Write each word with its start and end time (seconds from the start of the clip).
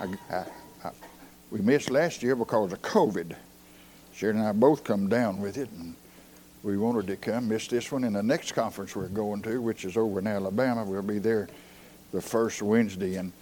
I, 0.00 0.06
I, 0.30 0.44
I, 0.84 0.90
we 1.50 1.60
missed 1.60 1.90
last 1.90 2.22
year 2.22 2.36
because 2.36 2.72
of 2.72 2.82
COVID. 2.82 3.34
Sharon 4.12 4.38
and 4.38 4.48
I 4.48 4.52
both 4.52 4.84
come 4.84 5.08
down 5.08 5.40
with 5.40 5.56
it, 5.56 5.70
and 5.70 5.94
we 6.62 6.76
wanted 6.76 7.06
to 7.06 7.16
come. 7.16 7.48
Missed 7.48 7.70
this 7.70 7.90
one, 7.92 8.04
and 8.04 8.16
the 8.16 8.22
next 8.22 8.52
conference 8.52 8.96
we're 8.96 9.08
going 9.08 9.42
to, 9.42 9.60
which 9.60 9.84
is 9.84 9.96
over 9.96 10.18
in 10.18 10.26
Alabama, 10.26 10.84
we'll 10.84 11.02
be 11.02 11.18
there 11.18 11.48
the 12.12 12.20
first 12.20 12.62
Wednesday 12.62 13.16
in 13.16 13.32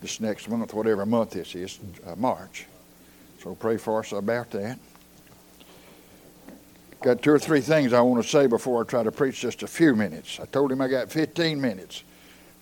this 0.00 0.20
next 0.20 0.48
month, 0.48 0.72
whatever 0.74 1.04
month 1.06 1.30
this 1.30 1.54
is, 1.54 1.78
uh, 2.06 2.14
March. 2.16 2.66
So 3.42 3.54
pray 3.54 3.76
for 3.76 4.00
us 4.00 4.12
about 4.12 4.50
that. 4.52 4.78
Got 7.02 7.22
two 7.22 7.32
or 7.32 7.38
three 7.38 7.60
things 7.60 7.92
I 7.92 8.00
want 8.00 8.22
to 8.22 8.28
say 8.28 8.46
before 8.46 8.82
I 8.82 8.86
try 8.86 9.02
to 9.02 9.12
preach 9.12 9.40
just 9.40 9.62
a 9.62 9.66
few 9.66 9.94
minutes. 9.94 10.40
I 10.40 10.46
told 10.46 10.72
him 10.72 10.80
I 10.80 10.88
got 10.88 11.10
15 11.10 11.60
minutes. 11.60 12.02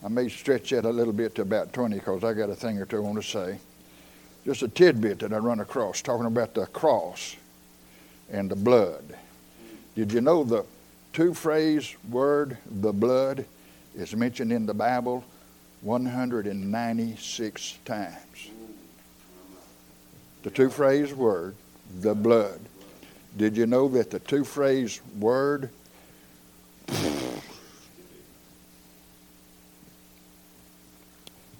I 0.05 0.09
may 0.09 0.29
stretch 0.29 0.71
that 0.71 0.85
a 0.85 0.91
little 0.91 1.13
bit 1.13 1.37
to 1.37 1.43
about 1.43 1.73
20 1.73 1.97
because 1.97 2.25
I 2.25 2.33
got 2.33 2.51
a 2.51 2.57
thing 2.57 2.79
or 2.79 2.87
two 2.87 2.97
I 2.97 3.01
want 3.01 3.23
to 3.23 3.29
say. 3.29 3.59
Just 4.45 4.63
a 4.63 4.69
tidbit 4.69 5.21
that 5.21 5.33
I 5.33 5.39
run 5.39 5.61
across 5.61 6.03
talking 6.03 6.27
about 6.27 6.55
the 6.55 6.67
cross 6.67 7.37
and 8.31 8.51
the 8.51 8.57
blood. 8.57 9.17
Did 9.95 10.13
you 10.13 10.21
know 10.21 10.43
the 10.43 10.65
two 11.13 11.35
phrase 11.35 11.95
word, 12.11 12.57
the 12.67 12.93
blood, 12.93 13.45
is 13.95 14.17
mentioned 14.17 14.53
in 14.53 14.67
the 14.67 14.75
Bible 14.75 15.23
196 15.83 17.79
times? 17.85 18.51
The 20.43 20.51
two 20.51 20.71
phrase 20.71 21.15
word, 21.15 21.55
the 22.01 22.15
blood. 22.15 22.61
Did 23.37 23.57
you 23.57 23.67
know 23.67 23.87
that 23.89 24.11
the 24.11 24.19
two 24.19 24.43
phrase 24.45 25.01
word 25.19 25.71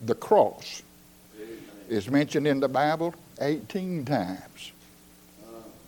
the 0.03 0.15
cross 0.15 0.83
is 1.89 2.11
mentioned 2.11 2.47
in 2.47 2.61
the 2.61 2.69
Bible 2.69 3.15
18 3.41 4.05
times. 4.05 4.73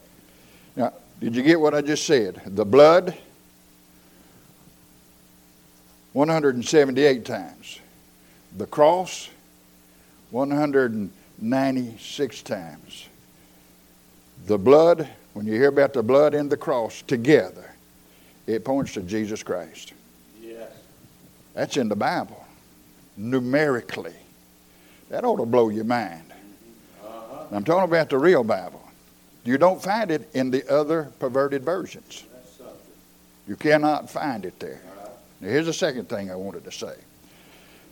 Now, 0.76 0.94
did 1.20 1.36
you 1.36 1.44
get 1.44 1.60
what 1.60 1.76
I 1.76 1.82
just 1.82 2.06
said? 2.06 2.42
The 2.46 2.66
blood, 2.66 3.16
178 6.14 7.26
times. 7.26 7.79
The 8.58 8.66
cross, 8.66 9.30
196 10.32 12.42
times. 12.42 13.08
The 14.48 14.58
blood, 14.58 15.08
when 15.34 15.46
you 15.46 15.54
hear 15.54 15.70
about 15.70 15.94
the 15.94 16.04
blood 16.04 16.34
and 16.34 16.50
the 16.50 16.58
cross 16.58 17.02
together, 17.04 17.72
it 18.48 18.66
points 18.66 18.94
to 18.94 19.02
Jesus 19.02 19.44
Christ. 19.44 19.94
Yes. 20.42 20.72
That's 21.54 21.78
in 21.78 21.90
the 21.90 21.96
Bible, 21.96 22.44
numerically. 23.16 24.16
That 25.10 25.24
ought 25.24 25.38
to 25.38 25.46
blow 25.46 25.70
your 25.70 25.86
mind. 25.86 26.24
Uh-huh. 27.04 27.46
I'm 27.52 27.64
talking 27.64 27.90
about 27.90 28.10
the 28.10 28.18
real 28.18 28.44
Bible. 28.44 28.82
You 29.44 29.58
don't 29.58 29.82
find 29.82 30.12
it 30.12 30.30
in 30.34 30.52
the 30.52 30.68
other 30.72 31.12
perverted 31.20 31.64
versions. 31.64 32.24
You 33.48 33.56
cannot 33.56 34.10
find 34.10 34.46
it 34.46 34.60
there. 34.60 34.82
Right. 34.98 35.10
Now, 35.42 35.50
here's 35.50 35.66
the 35.66 35.74
second 35.74 36.08
thing 36.08 36.30
I 36.30 36.36
wanted 36.36 36.64
to 36.66 36.72
say. 36.72 36.94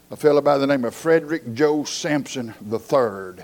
A 0.10 0.16
fellow 0.16 0.40
by 0.40 0.58
the 0.58 0.66
name 0.66 0.86
of 0.86 0.96
Frederick 0.96 1.54
Joe 1.54 1.84
Sampson 1.84 2.54
III, 2.64 3.44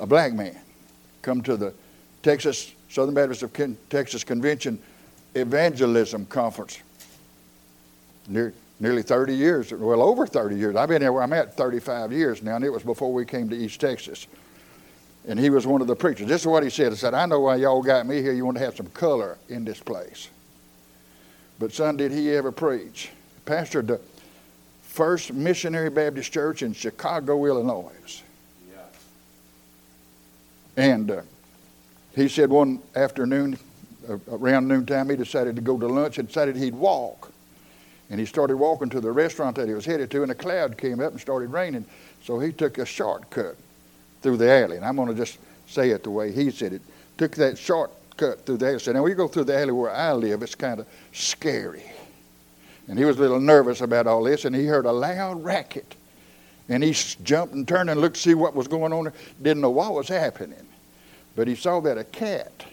a 0.00 0.06
black 0.06 0.32
man, 0.32 0.58
come 1.22 1.42
to 1.42 1.56
the 1.56 1.72
Texas 2.24 2.72
Southern 2.88 3.14
Baptist 3.14 3.44
of 3.44 3.52
Texas 3.88 4.24
Convention 4.24 4.80
Evangelism 5.36 6.26
Conference. 6.26 6.80
Near, 8.26 8.52
nearly 8.80 9.02
30 9.02 9.32
years, 9.32 9.72
well, 9.72 10.02
over 10.02 10.26
30 10.26 10.56
years. 10.56 10.74
I've 10.74 10.88
been 10.88 11.02
here 11.02 11.12
where 11.12 11.22
I'm 11.22 11.32
at 11.34 11.56
35 11.56 12.12
years 12.12 12.42
now, 12.42 12.56
and 12.56 12.64
it 12.64 12.70
was 12.70 12.82
before 12.82 13.12
we 13.12 13.24
came 13.24 13.48
to 13.48 13.56
East 13.56 13.80
Texas. 13.80 14.26
And 15.28 15.38
he 15.38 15.50
was 15.50 15.68
one 15.68 15.80
of 15.80 15.86
the 15.86 15.94
preachers. 15.94 16.26
This 16.26 16.40
is 16.40 16.46
what 16.48 16.64
he 16.64 16.70
said. 16.70 16.90
He 16.90 16.98
said, 16.98 17.14
I 17.14 17.26
know 17.26 17.38
why 17.38 17.56
y'all 17.56 17.82
got 17.82 18.08
me 18.08 18.22
here. 18.22 18.32
You 18.32 18.44
want 18.44 18.56
to 18.58 18.64
have 18.64 18.74
some 18.74 18.86
color 18.86 19.38
in 19.48 19.64
this 19.64 19.78
place. 19.78 20.30
But, 21.60 21.72
son, 21.72 21.96
did 21.96 22.10
he 22.10 22.32
ever 22.32 22.50
preach? 22.50 23.10
Pastored 23.46 23.86
the 23.86 24.00
First 24.90 25.32
Missionary 25.32 25.88
Baptist 25.88 26.32
Church 26.32 26.62
in 26.62 26.72
Chicago, 26.72 27.46
Illinois. 27.46 28.22
And 30.76 31.10
uh, 31.12 31.22
he 32.16 32.28
said 32.28 32.50
one 32.50 32.80
afternoon, 32.96 33.56
uh, 34.08 34.16
around 34.32 34.66
noontime, 34.66 35.08
he 35.08 35.14
decided 35.14 35.54
to 35.54 35.62
go 35.62 35.78
to 35.78 35.86
lunch 35.86 36.18
and 36.18 36.26
decided 36.26 36.56
he'd 36.56 36.74
walk. 36.74 37.30
And 38.10 38.18
he 38.18 38.26
started 38.26 38.56
walking 38.56 38.88
to 38.90 39.00
the 39.00 39.12
restaurant 39.12 39.54
that 39.56 39.68
he 39.68 39.74
was 39.74 39.86
headed 39.86 40.10
to, 40.10 40.22
and 40.22 40.32
a 40.32 40.34
cloud 40.34 40.76
came 40.76 40.98
up 40.98 41.12
and 41.12 41.20
started 41.20 41.52
raining. 41.52 41.84
So 42.24 42.40
he 42.40 42.50
took 42.50 42.78
a 42.78 42.84
shortcut 42.84 43.56
through 44.22 44.38
the 44.38 44.50
alley. 44.50 44.76
And 44.76 44.84
I'm 44.84 44.96
going 44.96 45.08
to 45.08 45.14
just 45.14 45.38
say 45.68 45.90
it 45.90 46.02
the 46.02 46.10
way 46.10 46.32
he 46.32 46.50
said 46.50 46.72
it. 46.72 46.82
Took 47.16 47.36
that 47.36 47.56
shortcut 47.56 48.44
through 48.44 48.56
the 48.56 48.66
alley. 48.66 48.80
Said, 48.80 48.96
now 48.96 49.04
we 49.04 49.14
go 49.14 49.28
through 49.28 49.44
the 49.44 49.56
alley 49.56 49.72
where 49.72 49.92
I 49.92 50.12
live. 50.14 50.42
It's 50.42 50.56
kind 50.56 50.80
of 50.80 50.86
scary. 51.12 51.84
And 52.90 52.98
he 52.98 53.04
was 53.04 53.18
a 53.18 53.20
little 53.20 53.38
nervous 53.38 53.82
about 53.82 54.08
all 54.08 54.24
this, 54.24 54.44
and 54.44 54.54
he 54.54 54.66
heard 54.66 54.84
a 54.84 54.90
loud 54.90 55.44
racket. 55.44 55.94
And 56.68 56.82
he 56.82 56.92
jumped 57.22 57.54
and 57.54 57.66
turned 57.66 57.88
and 57.88 58.00
looked 58.00 58.16
to 58.16 58.20
see 58.20 58.34
what 58.34 58.56
was 58.56 58.66
going 58.66 58.92
on. 58.92 59.12
Didn't 59.40 59.60
know 59.60 59.70
what 59.70 59.94
was 59.94 60.08
happening. 60.08 60.66
But 61.36 61.46
he 61.46 61.54
saw 61.54 61.80
that 61.82 61.98
a 61.98 62.02
cat 62.02 62.64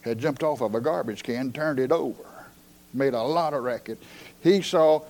had 0.00 0.18
jumped 0.18 0.42
off 0.42 0.62
of 0.62 0.74
a 0.74 0.80
garbage 0.80 1.22
can, 1.22 1.52
turned 1.52 1.78
it 1.78 1.92
over, 1.92 2.24
made 2.94 3.12
a 3.12 3.22
lot 3.22 3.52
of 3.52 3.62
racket. 3.62 4.02
He 4.42 4.62
saw 4.62 5.02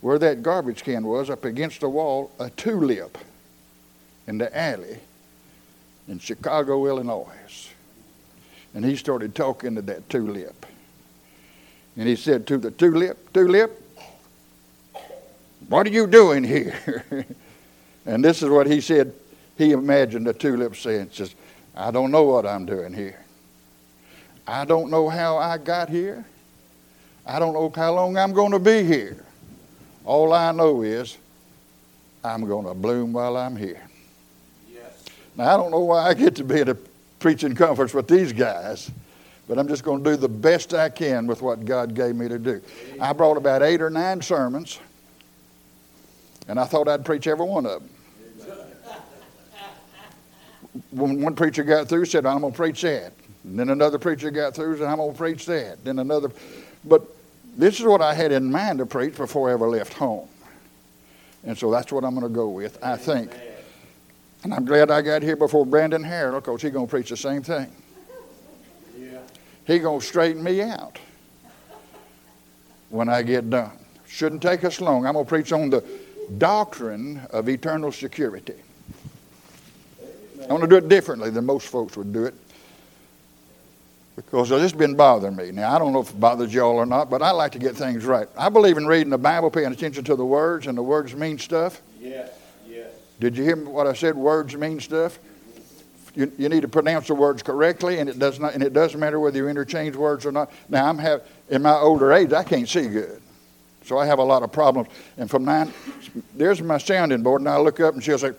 where 0.00 0.18
that 0.18 0.42
garbage 0.42 0.82
can 0.82 1.06
was 1.06 1.30
up 1.30 1.44
against 1.44 1.78
the 1.78 1.88
wall 1.88 2.32
a 2.40 2.50
tulip 2.50 3.16
in 4.26 4.38
the 4.38 4.58
alley 4.58 4.98
in 6.08 6.18
Chicago, 6.18 6.86
Illinois. 6.86 7.70
And 8.74 8.84
he 8.84 8.96
started 8.96 9.36
talking 9.36 9.76
to 9.76 9.82
that 9.82 10.10
tulip. 10.10 10.66
And 11.96 12.06
he 12.06 12.16
said 12.16 12.46
to 12.48 12.58
the 12.58 12.70
tulip, 12.70 13.32
Tulip, 13.32 13.82
what 15.68 15.86
are 15.86 15.90
you 15.90 16.06
doing 16.06 16.44
here? 16.44 17.04
and 18.06 18.24
this 18.24 18.42
is 18.42 18.48
what 18.48 18.66
he 18.66 18.80
said. 18.80 19.12
He 19.56 19.72
imagined 19.72 20.26
the 20.26 20.34
tulip 20.34 20.76
saying, 20.76 21.10
says, 21.12 21.34
I 21.74 21.90
don't 21.90 22.10
know 22.10 22.24
what 22.24 22.46
I'm 22.46 22.66
doing 22.66 22.92
here. 22.92 23.18
I 24.46 24.64
don't 24.64 24.90
know 24.90 25.08
how 25.08 25.38
I 25.38 25.58
got 25.58 25.88
here. 25.88 26.24
I 27.26 27.38
don't 27.38 27.54
know 27.54 27.72
how 27.74 27.92
long 27.94 28.16
I'm 28.16 28.32
going 28.32 28.52
to 28.52 28.58
be 28.58 28.84
here. 28.84 29.24
All 30.04 30.32
I 30.32 30.52
know 30.52 30.82
is 30.82 31.16
I'm 32.22 32.46
going 32.46 32.66
to 32.66 32.74
bloom 32.74 33.12
while 33.12 33.36
I'm 33.36 33.56
here. 33.56 33.82
Yes. 34.72 35.04
Now, 35.34 35.54
I 35.54 35.56
don't 35.56 35.72
know 35.72 35.80
why 35.80 36.08
I 36.08 36.14
get 36.14 36.36
to 36.36 36.44
be 36.44 36.60
at 36.60 36.68
a 36.68 36.76
preaching 37.18 37.54
conference 37.54 37.92
with 37.92 38.06
these 38.06 38.32
guys, 38.32 38.90
But 39.48 39.58
I'm 39.58 39.68
just 39.68 39.84
going 39.84 40.02
to 40.02 40.10
do 40.10 40.16
the 40.16 40.28
best 40.28 40.74
I 40.74 40.88
can 40.88 41.26
with 41.26 41.40
what 41.40 41.64
God 41.64 41.94
gave 41.94 42.16
me 42.16 42.28
to 42.28 42.38
do. 42.38 42.60
I 43.00 43.12
brought 43.12 43.36
about 43.36 43.62
eight 43.62 43.80
or 43.80 43.90
nine 43.90 44.20
sermons, 44.20 44.80
and 46.48 46.58
I 46.58 46.64
thought 46.64 46.88
I'd 46.88 47.04
preach 47.04 47.26
every 47.26 47.46
one 47.46 47.66
of 47.66 47.80
them. 47.80 47.90
When 50.90 51.22
one 51.22 51.34
preacher 51.34 51.62
got 51.62 51.88
through, 51.88 52.06
said, 52.06 52.26
I'm 52.26 52.40
going 52.40 52.52
to 52.52 52.56
preach 52.56 52.82
that. 52.82 53.12
And 53.44 53.58
then 53.58 53.70
another 53.70 53.98
preacher 53.98 54.30
got 54.30 54.54
through, 54.54 54.78
said, 54.78 54.86
I'm 54.86 54.96
going 54.96 55.12
to 55.12 55.18
preach 55.18 55.46
that. 55.46 55.84
Then 55.84 56.00
another. 56.00 56.30
But 56.84 57.02
this 57.56 57.78
is 57.80 57.86
what 57.86 58.02
I 58.02 58.12
had 58.12 58.32
in 58.32 58.50
mind 58.50 58.78
to 58.78 58.86
preach 58.86 59.16
before 59.16 59.48
I 59.48 59.52
ever 59.52 59.68
left 59.68 59.94
home. 59.94 60.28
And 61.44 61.56
so 61.56 61.70
that's 61.70 61.92
what 61.92 62.04
I'm 62.04 62.14
going 62.14 62.26
to 62.26 62.34
go 62.34 62.48
with, 62.48 62.82
I 62.82 62.96
think. 62.96 63.30
And 64.42 64.52
I'm 64.52 64.64
glad 64.64 64.90
I 64.90 65.00
got 65.00 65.22
here 65.22 65.36
before 65.36 65.64
Brandon 65.64 66.02
Harold 66.02 66.44
because 66.44 66.60
he's 66.60 66.72
going 66.72 66.86
to 66.86 66.90
preach 66.90 67.08
the 67.10 67.16
same 67.16 67.42
thing. 67.42 67.70
He's 69.66 69.82
going 69.82 70.00
to 70.00 70.06
straighten 70.06 70.42
me 70.42 70.62
out 70.62 70.98
when 72.90 73.08
I 73.08 73.22
get 73.22 73.50
done. 73.50 73.72
Shouldn't 74.06 74.42
take 74.42 74.64
us 74.64 74.80
long. 74.80 75.06
I'm 75.06 75.14
going 75.14 75.24
to 75.24 75.28
preach 75.28 75.52
on 75.52 75.70
the 75.70 75.84
doctrine 76.38 77.20
of 77.30 77.48
eternal 77.48 77.90
security. 77.92 78.54
I 80.42 80.52
want 80.52 80.62
to 80.62 80.68
do 80.68 80.76
it 80.76 80.88
differently 80.88 81.30
than 81.30 81.44
most 81.44 81.66
folks 81.66 81.96
would 81.96 82.12
do 82.12 82.24
it 82.24 82.34
because 84.16 84.48
has 84.48 84.72
been 84.72 84.94
bothering 84.94 85.36
me. 85.36 85.52
Now, 85.52 85.74
I 85.74 85.78
don't 85.78 85.92
know 85.92 86.00
if 86.00 86.10
it 86.10 86.18
bothers 86.18 86.52
y'all 86.52 86.76
or 86.76 86.86
not, 86.86 87.10
but 87.10 87.20
I 87.20 87.32
like 87.32 87.52
to 87.52 87.58
get 87.58 87.76
things 87.76 88.04
right. 88.04 88.28
I 88.36 88.48
believe 88.48 88.78
in 88.78 88.86
reading 88.86 89.10
the 89.10 89.18
Bible, 89.18 89.50
paying 89.50 89.72
attention 89.72 90.04
to 90.04 90.16
the 90.16 90.24
words, 90.24 90.66
and 90.66 90.76
the 90.76 90.82
words 90.82 91.14
mean 91.14 91.38
stuff. 91.38 91.82
Yes, 92.00 92.30
yes. 92.66 92.90
Did 93.20 93.36
you 93.36 93.44
hear 93.44 93.56
what 93.56 93.86
I 93.86 93.92
said? 93.92 94.16
Words 94.16 94.56
mean 94.56 94.80
stuff. 94.80 95.18
You, 96.16 96.32
you 96.38 96.48
need 96.48 96.62
to 96.62 96.68
pronounce 96.68 97.08
the 97.08 97.14
words 97.14 97.42
correctly, 97.42 97.98
and 97.98 98.08
it 98.08 98.18
does 98.18 98.40
not. 98.40 98.54
And 98.54 98.62
it 98.62 98.72
doesn't 98.72 98.98
matter 98.98 99.20
whether 99.20 99.36
you 99.36 99.48
interchange 99.48 99.94
words 99.94 100.24
or 100.24 100.32
not. 100.32 100.50
Now, 100.68 100.88
I'm 100.88 100.98
have 100.98 101.22
in 101.50 101.62
my 101.62 101.74
older 101.74 102.12
age, 102.12 102.32
I 102.32 102.42
can't 102.42 102.68
see 102.68 102.88
good, 102.88 103.20
so 103.84 103.98
I 103.98 104.06
have 104.06 104.18
a 104.18 104.24
lot 104.24 104.42
of 104.42 104.50
problems. 104.50 104.88
And 105.18 105.30
from 105.30 105.44
nine, 105.44 105.72
there's 106.34 106.62
my 106.62 106.78
sounding 106.78 107.22
board, 107.22 107.42
and 107.42 107.48
I 107.48 107.58
look 107.58 107.80
up, 107.80 107.94
and 107.94 108.02
she'll 108.02 108.18
say, 108.18 108.32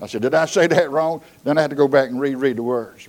"I 0.00 0.06
said, 0.06 0.22
did 0.22 0.34
I 0.34 0.46
say 0.46 0.68
that 0.68 0.90
wrong?" 0.92 1.22
Then 1.42 1.58
I 1.58 1.62
had 1.62 1.70
to 1.70 1.76
go 1.76 1.88
back 1.88 2.08
and 2.08 2.20
reread 2.20 2.56
the 2.56 2.62
words. 2.62 3.08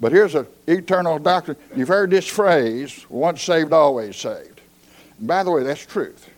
But 0.00 0.10
here's 0.10 0.34
an 0.34 0.46
eternal 0.66 1.18
doctrine. 1.18 1.58
You've 1.76 1.88
heard 1.88 2.10
this 2.10 2.26
phrase, 2.26 3.06
once 3.08 3.42
saved, 3.42 3.72
always 3.74 4.16
saved. 4.16 4.60
And 5.18 5.28
by 5.28 5.44
the 5.44 5.50
way, 5.50 5.62
that's 5.62 5.84
truth. 5.84 6.28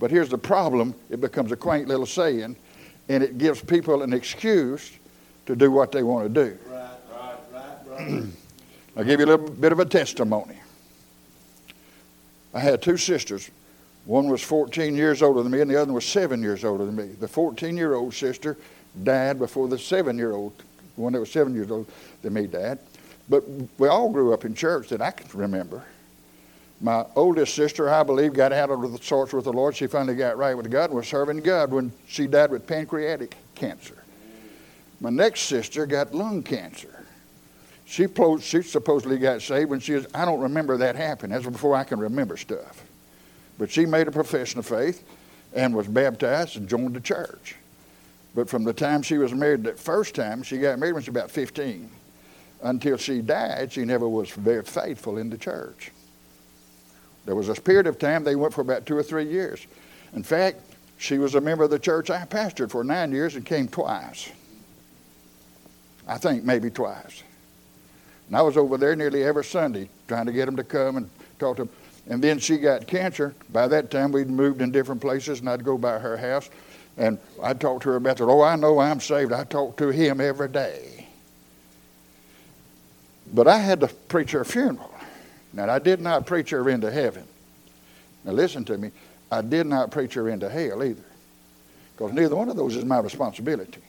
But 0.00 0.10
here's 0.10 0.30
the 0.30 0.38
problem 0.38 0.94
it 1.10 1.20
becomes 1.20 1.52
a 1.52 1.56
quaint 1.56 1.86
little 1.86 2.06
saying, 2.06 2.56
and 3.10 3.22
it 3.22 3.36
gives 3.36 3.62
people 3.62 4.02
an 4.02 4.14
excuse 4.14 4.90
to 5.48 5.56
do 5.56 5.70
what 5.70 5.90
they 5.92 6.02
want 6.02 6.32
to 6.32 6.44
do. 6.44 6.58
Right, 6.68 6.90
right, 7.10 7.78
right. 7.88 8.24
I'll 8.96 9.04
give 9.04 9.18
you 9.18 9.24
a 9.24 9.30
little 9.30 9.48
bit 9.48 9.72
of 9.72 9.80
a 9.80 9.86
testimony. 9.86 10.56
I 12.52 12.60
had 12.60 12.82
two 12.82 12.98
sisters. 12.98 13.50
One 14.04 14.28
was 14.28 14.42
14 14.42 14.94
years 14.94 15.22
older 15.22 15.42
than 15.42 15.50
me, 15.50 15.62
and 15.62 15.70
the 15.70 15.80
other 15.80 15.94
was 15.94 16.04
seven 16.04 16.42
years 16.42 16.66
older 16.66 16.84
than 16.84 16.96
me. 16.96 17.14
The 17.18 17.28
14 17.28 17.78
year 17.78 17.94
old 17.94 18.12
sister 18.12 18.58
died 19.02 19.38
before 19.38 19.68
the 19.68 19.78
seven 19.78 20.18
year 20.18 20.32
old, 20.32 20.52
one 20.96 21.14
that 21.14 21.20
was 21.20 21.32
seven 21.32 21.54
years 21.54 21.70
old 21.70 21.90
than 22.20 22.34
me, 22.34 22.46
died. 22.46 22.78
But 23.30 23.44
we 23.78 23.88
all 23.88 24.10
grew 24.10 24.34
up 24.34 24.44
in 24.44 24.54
church 24.54 24.90
that 24.90 25.00
I 25.00 25.12
can 25.12 25.38
remember. 25.38 25.82
My 26.82 27.06
oldest 27.16 27.54
sister, 27.54 27.88
I 27.88 28.02
believe, 28.02 28.34
got 28.34 28.52
out 28.52 28.68
of 28.70 28.92
the 28.92 28.98
sorts 29.02 29.32
with 29.32 29.44
the 29.44 29.52
Lord. 29.52 29.74
She 29.76 29.86
finally 29.86 30.14
got 30.14 30.36
right 30.36 30.54
with 30.54 30.70
God 30.70 30.90
and 30.90 30.94
was 30.94 31.08
serving 31.08 31.38
God 31.38 31.70
when 31.70 31.90
she 32.06 32.26
died 32.26 32.50
with 32.50 32.66
pancreatic 32.66 33.34
cancer. 33.54 33.97
My 35.00 35.10
next 35.10 35.42
sister 35.42 35.86
got 35.86 36.14
lung 36.14 36.42
cancer. 36.42 37.04
She, 37.84 38.06
she 38.40 38.62
supposedly 38.62 39.18
got 39.18 39.40
saved 39.40 39.70
when 39.70 39.80
she 39.80 39.94
was, 39.94 40.06
I 40.12 40.24
don't 40.24 40.40
remember 40.40 40.76
that 40.78 40.96
happening. 40.96 41.32
That's 41.32 41.46
before 41.46 41.74
I 41.74 41.84
can 41.84 41.98
remember 41.98 42.36
stuff. 42.36 42.84
But 43.56 43.70
she 43.70 43.86
made 43.86 44.08
a 44.08 44.12
profession 44.12 44.58
of 44.58 44.66
faith 44.66 45.04
and 45.54 45.74
was 45.74 45.88
baptized 45.88 46.56
and 46.56 46.68
joined 46.68 46.94
the 46.94 47.00
church. 47.00 47.56
But 48.34 48.48
from 48.48 48.64
the 48.64 48.72
time 48.72 49.02
she 49.02 49.18
was 49.18 49.32
married 49.32 49.64
that 49.64 49.78
first 49.78 50.14
time, 50.14 50.42
she 50.42 50.58
got 50.58 50.78
married 50.78 50.92
when 50.92 51.02
she 51.02 51.10
was 51.10 51.16
about 51.16 51.30
15 51.30 51.90
until 52.62 52.96
she 52.96 53.20
died, 53.20 53.72
she 53.72 53.84
never 53.84 54.08
was 54.08 54.30
very 54.30 54.62
faithful 54.62 55.18
in 55.18 55.30
the 55.30 55.38
church. 55.38 55.92
There 57.24 57.34
was 57.34 57.48
a 57.48 57.54
period 57.54 57.86
of 57.86 57.98
time 57.98 58.24
they 58.24 58.36
went 58.36 58.54
for 58.54 58.62
about 58.62 58.86
two 58.86 58.96
or 58.96 59.02
three 59.02 59.28
years. 59.30 59.66
In 60.14 60.22
fact, 60.22 60.60
she 60.96 61.18
was 61.18 61.34
a 61.34 61.40
member 61.40 61.64
of 61.64 61.70
the 61.70 61.78
church 61.78 62.10
I 62.10 62.24
pastored 62.24 62.70
for 62.70 62.82
nine 62.82 63.12
years 63.12 63.36
and 63.36 63.44
came 63.46 63.68
twice. 63.68 64.30
I 66.08 66.16
think 66.16 66.42
maybe 66.42 66.70
twice. 66.70 67.22
And 68.28 68.36
I 68.36 68.42
was 68.42 68.56
over 68.56 68.78
there 68.78 68.96
nearly 68.96 69.22
every 69.22 69.44
Sunday 69.44 69.88
trying 70.08 70.26
to 70.26 70.32
get 70.32 70.46
them 70.46 70.56
to 70.56 70.64
come 70.64 70.96
and 70.96 71.10
talk 71.38 71.56
to 71.56 71.64
them. 71.64 71.74
And 72.08 72.24
then 72.24 72.38
she 72.38 72.56
got 72.56 72.86
cancer. 72.86 73.34
By 73.52 73.68
that 73.68 73.90
time, 73.90 74.12
we'd 74.12 74.30
moved 74.30 74.62
in 74.62 74.72
different 74.72 75.00
places, 75.00 75.40
and 75.40 75.48
I'd 75.48 75.62
go 75.62 75.76
by 75.76 75.98
her 75.98 76.16
house, 76.16 76.48
and 76.96 77.18
I'd 77.42 77.60
talk 77.60 77.82
to 77.82 77.90
her 77.90 77.96
about 77.96 78.16
that. 78.16 78.24
Oh, 78.24 78.42
I 78.42 78.56
know 78.56 78.78
I'm 78.78 79.00
saved. 79.00 79.32
I 79.32 79.44
talk 79.44 79.76
to 79.76 79.88
him 79.88 80.20
every 80.20 80.48
day. 80.48 81.06
But 83.32 83.46
I 83.46 83.58
had 83.58 83.80
to 83.80 83.88
preach 83.88 84.30
her 84.30 84.44
funeral. 84.44 84.92
Now, 85.52 85.68
I 85.68 85.78
did 85.78 86.00
not 86.00 86.24
preach 86.24 86.50
her 86.50 86.68
into 86.70 86.90
heaven. 86.90 87.24
Now, 88.24 88.32
listen 88.32 88.64
to 88.66 88.78
me. 88.78 88.90
I 89.30 89.42
did 89.42 89.66
not 89.66 89.90
preach 89.90 90.14
her 90.14 90.30
into 90.30 90.48
hell 90.48 90.82
either. 90.82 91.04
Because 91.94 92.14
neither 92.14 92.36
one 92.36 92.48
of 92.48 92.56
those 92.56 92.76
is 92.76 92.84
my 92.84 93.00
responsibility. 93.00 93.82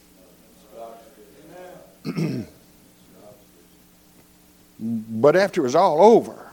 but 4.80 5.36
after 5.36 5.62
it 5.62 5.64
was 5.64 5.76
all 5.76 6.02
over, 6.02 6.50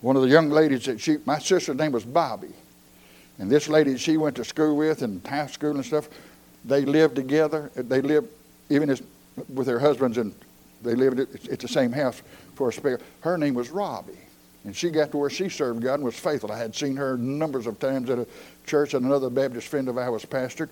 one 0.00 0.16
of 0.16 0.22
the 0.22 0.28
young 0.28 0.50
ladies 0.50 0.84
that 0.86 1.00
she, 1.00 1.18
my 1.24 1.38
sister's 1.38 1.76
name 1.76 1.92
was 1.92 2.04
Bobby. 2.04 2.52
And 3.38 3.50
this 3.50 3.68
lady 3.68 3.96
she 3.96 4.16
went 4.16 4.36
to 4.36 4.44
school 4.44 4.76
with 4.76 5.02
and 5.02 5.24
high 5.26 5.46
school 5.46 5.72
and 5.72 5.84
stuff, 5.84 6.08
they 6.64 6.84
lived 6.84 7.16
together. 7.16 7.70
They 7.74 8.00
lived 8.00 8.28
even 8.68 8.90
as, 8.90 9.02
with 9.48 9.66
their 9.66 9.78
husbands 9.78 10.18
and 10.18 10.34
they 10.82 10.94
lived 10.94 11.20
at, 11.20 11.60
the 11.60 11.68
same 11.68 11.92
house 11.92 12.20
for 12.54 12.68
a 12.68 12.72
spell. 12.72 12.98
Her 13.20 13.38
name 13.38 13.54
was 13.54 13.70
Robbie. 13.70 14.18
And 14.64 14.76
she 14.76 14.90
got 14.90 15.10
to 15.10 15.16
where 15.16 15.30
she 15.30 15.48
served 15.48 15.82
God 15.82 15.94
and 15.94 16.04
was 16.04 16.18
faithful. 16.18 16.52
I 16.52 16.58
had 16.58 16.74
seen 16.74 16.96
her 16.96 17.16
numbers 17.16 17.66
of 17.66 17.78
times 17.80 18.10
at 18.10 18.18
a 18.18 18.26
church 18.66 18.94
and 18.94 19.04
another 19.04 19.30
Baptist 19.30 19.68
friend 19.68 19.88
of 19.88 19.98
ours 19.98 20.24
pastored. 20.24 20.70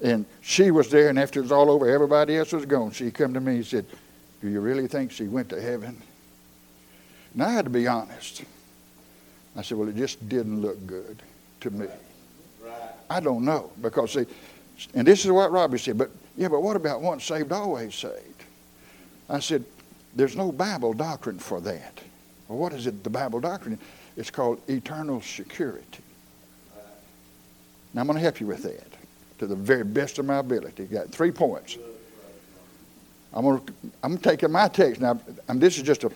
And 0.00 0.26
she 0.40 0.70
was 0.70 0.90
there, 0.90 1.08
and 1.08 1.18
after 1.18 1.40
it 1.40 1.44
was 1.44 1.52
all 1.52 1.70
over, 1.70 1.88
everybody 1.88 2.36
else 2.36 2.52
was 2.52 2.66
gone. 2.66 2.92
She 2.92 3.10
come 3.10 3.34
to 3.34 3.40
me 3.40 3.56
and 3.56 3.66
said, 3.66 3.84
Do 4.40 4.48
you 4.48 4.60
really 4.60 4.86
think 4.86 5.10
she 5.10 5.24
went 5.24 5.48
to 5.48 5.60
heaven? 5.60 6.00
And 7.34 7.42
I 7.42 7.50
had 7.50 7.64
to 7.64 7.70
be 7.70 7.86
honest. 7.86 8.42
I 9.56 9.62
said, 9.62 9.76
Well, 9.76 9.88
it 9.88 9.96
just 9.96 10.28
didn't 10.28 10.60
look 10.60 10.86
good 10.86 11.20
to 11.60 11.70
me. 11.70 11.86
Right. 12.62 12.72
I 13.10 13.20
don't 13.20 13.44
know. 13.44 13.72
Because, 13.82 14.12
see, 14.12 14.26
and 14.94 15.06
this 15.06 15.24
is 15.24 15.32
what 15.32 15.50
Robbie 15.50 15.78
said, 15.78 15.98
but 15.98 16.10
yeah, 16.36 16.48
but 16.48 16.62
what 16.62 16.76
about 16.76 17.00
once 17.00 17.24
saved, 17.24 17.50
always 17.50 17.94
saved? 17.94 18.44
I 19.28 19.40
said, 19.40 19.64
There's 20.14 20.36
no 20.36 20.52
Bible 20.52 20.92
doctrine 20.92 21.40
for 21.40 21.60
that. 21.62 22.00
Well, 22.46 22.58
what 22.58 22.72
is 22.72 22.86
it, 22.86 23.02
the 23.02 23.10
Bible 23.10 23.40
doctrine? 23.40 23.78
It's 24.16 24.30
called 24.30 24.60
eternal 24.68 25.20
security. 25.22 26.02
Now, 27.94 28.02
I'm 28.02 28.06
going 28.06 28.16
to 28.16 28.22
help 28.22 28.38
you 28.38 28.46
with 28.46 28.62
that 28.62 28.97
to 29.38 29.46
the 29.46 29.56
very 29.56 29.84
best 29.84 30.18
of 30.18 30.26
my 30.26 30.38
ability. 30.38 30.84
Got 30.86 31.10
three 31.10 31.30
points. 31.30 31.78
I'm 33.32 33.44
to, 33.44 33.72
I'm 34.02 34.18
taking 34.18 34.50
my 34.50 34.68
text. 34.68 35.00
Now, 35.00 35.20
and 35.48 35.60
this 35.60 35.76
is 35.76 35.82
just 35.82 36.04
a 36.04 36.10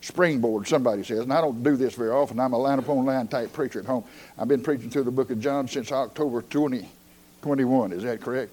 springboard, 0.00 0.66
somebody 0.66 1.02
says, 1.02 1.20
and 1.20 1.32
I 1.32 1.40
don't 1.40 1.62
do 1.62 1.76
this 1.76 1.94
very 1.94 2.10
often. 2.10 2.40
I'm 2.40 2.52
a 2.52 2.58
line 2.58 2.78
upon 2.78 3.04
line 3.04 3.28
type 3.28 3.52
preacher 3.52 3.80
at 3.80 3.86
home. 3.86 4.04
I've 4.38 4.48
been 4.48 4.62
preaching 4.62 4.90
through 4.90 5.04
the 5.04 5.10
book 5.10 5.30
of 5.30 5.40
John 5.40 5.68
since 5.68 5.92
October 5.92 6.42
2021. 6.42 7.92
Is 7.92 8.02
that 8.04 8.20
correct? 8.20 8.52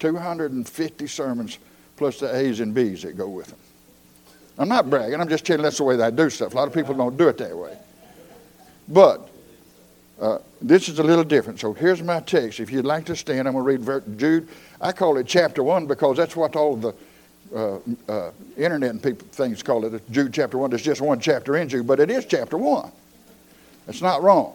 250 0.00 1.06
sermons 1.06 1.58
plus 1.96 2.18
the 2.18 2.34
A's 2.34 2.60
and 2.60 2.74
B's 2.74 3.02
that 3.02 3.16
go 3.16 3.28
with 3.28 3.48
them. 3.48 3.58
I'm 4.58 4.68
not 4.68 4.90
bragging. 4.90 5.20
I'm 5.20 5.28
just 5.28 5.44
telling 5.44 5.62
that's 5.62 5.78
the 5.78 5.84
way 5.84 5.96
that 5.96 6.04
I 6.04 6.10
do 6.10 6.28
stuff. 6.28 6.52
A 6.52 6.56
lot 6.56 6.68
of 6.68 6.74
people 6.74 6.94
don't 6.94 7.16
do 7.16 7.28
it 7.28 7.38
that 7.38 7.56
way. 7.56 7.76
But 8.88 9.29
uh, 10.20 10.38
this 10.60 10.88
is 10.88 10.98
a 10.98 11.02
little 11.02 11.24
different. 11.24 11.58
So 11.58 11.72
here's 11.72 12.02
my 12.02 12.20
text. 12.20 12.60
If 12.60 12.70
you'd 12.70 12.84
like 12.84 13.06
to 13.06 13.16
stand, 13.16 13.48
I'm 13.48 13.54
going 13.54 13.82
to 13.82 13.88
read 13.88 14.18
Jude. 14.18 14.48
I 14.80 14.92
call 14.92 15.16
it 15.16 15.26
chapter 15.26 15.62
1 15.62 15.86
because 15.86 16.18
that's 16.18 16.36
what 16.36 16.56
all 16.56 16.76
the 16.76 16.94
uh, 17.54 17.78
uh, 18.08 18.30
internet 18.56 18.90
and 18.90 19.02
people 19.02 19.26
things 19.32 19.62
call 19.62 19.84
it. 19.84 20.10
Jude 20.10 20.32
chapter 20.34 20.58
1. 20.58 20.70
There's 20.70 20.82
just 20.82 21.00
one 21.00 21.20
chapter 21.20 21.56
in 21.56 21.68
Jude, 21.68 21.86
but 21.86 22.00
it 22.00 22.10
is 22.10 22.26
chapter 22.26 22.58
1. 22.58 22.92
It's 23.88 24.02
not 24.02 24.22
wrong. 24.22 24.54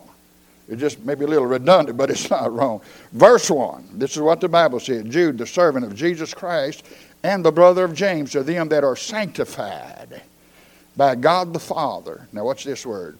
It's 0.67 0.79
just 0.79 1.03
maybe 1.03 1.25
a 1.25 1.27
little 1.27 1.47
redundant, 1.47 1.97
but 1.97 2.09
it's 2.11 2.29
not 2.29 2.53
wrong. 2.53 2.81
Verse 3.11 3.49
1. 3.49 3.89
This 3.93 4.15
is 4.15 4.21
what 4.21 4.41
the 4.41 4.49
Bible 4.49 4.79
said 4.79 5.09
Jude, 5.09 5.37
the 5.39 5.47
servant 5.47 5.85
of 5.85 5.95
Jesus 5.95 6.33
Christ 6.33 6.85
and 7.23 7.43
the 7.43 7.51
brother 7.51 7.83
of 7.83 7.95
James 7.95 8.31
to 8.33 8.43
them 8.43 8.69
that 8.69 8.83
are 8.83 8.95
sanctified 8.95 10.21
by 10.95 11.15
God 11.15 11.53
the 11.53 11.59
Father. 11.59 12.27
Now, 12.31 12.45
what's 12.45 12.63
this 12.63 12.85
word? 12.85 13.17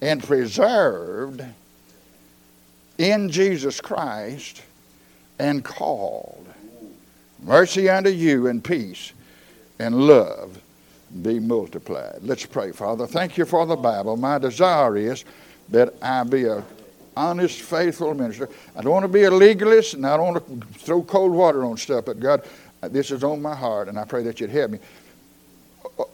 And 0.00 0.22
preserved 0.22 1.44
in 2.98 3.30
Jesus 3.30 3.80
Christ 3.80 4.62
and 5.38 5.64
called. 5.64 6.46
Mercy 7.42 7.88
unto 7.88 8.10
you 8.10 8.46
and 8.46 8.62
peace 8.62 9.12
and 9.78 10.06
love 10.06 10.60
be 11.22 11.38
multiplied. 11.38 12.18
Let's 12.22 12.46
pray, 12.46 12.72
Father. 12.72 13.06
Thank 13.06 13.36
you 13.36 13.44
for 13.44 13.66
the 13.66 13.76
Bible. 13.76 14.16
My 14.16 14.38
desire 14.38 14.96
is 14.96 15.24
that 15.68 15.94
I 16.02 16.24
be 16.24 16.44
a 16.44 16.64
honest, 17.16 17.60
faithful 17.60 18.14
minister. 18.14 18.48
I 18.76 18.82
don't 18.82 18.92
want 18.92 19.04
to 19.04 19.08
be 19.08 19.24
a 19.24 19.30
legalist, 19.30 19.94
and 19.94 20.06
I 20.06 20.16
don't 20.16 20.34
want 20.34 20.72
to 20.72 20.78
throw 20.78 21.02
cold 21.02 21.32
water 21.32 21.64
on 21.64 21.76
stuff. 21.76 22.06
But 22.06 22.20
God, 22.20 22.44
this 22.82 23.10
is 23.10 23.22
on 23.22 23.40
my 23.40 23.54
heart, 23.54 23.88
and 23.88 23.98
I 23.98 24.04
pray 24.04 24.22
that 24.24 24.40
you'd 24.40 24.50
help 24.50 24.72
me. 24.72 24.78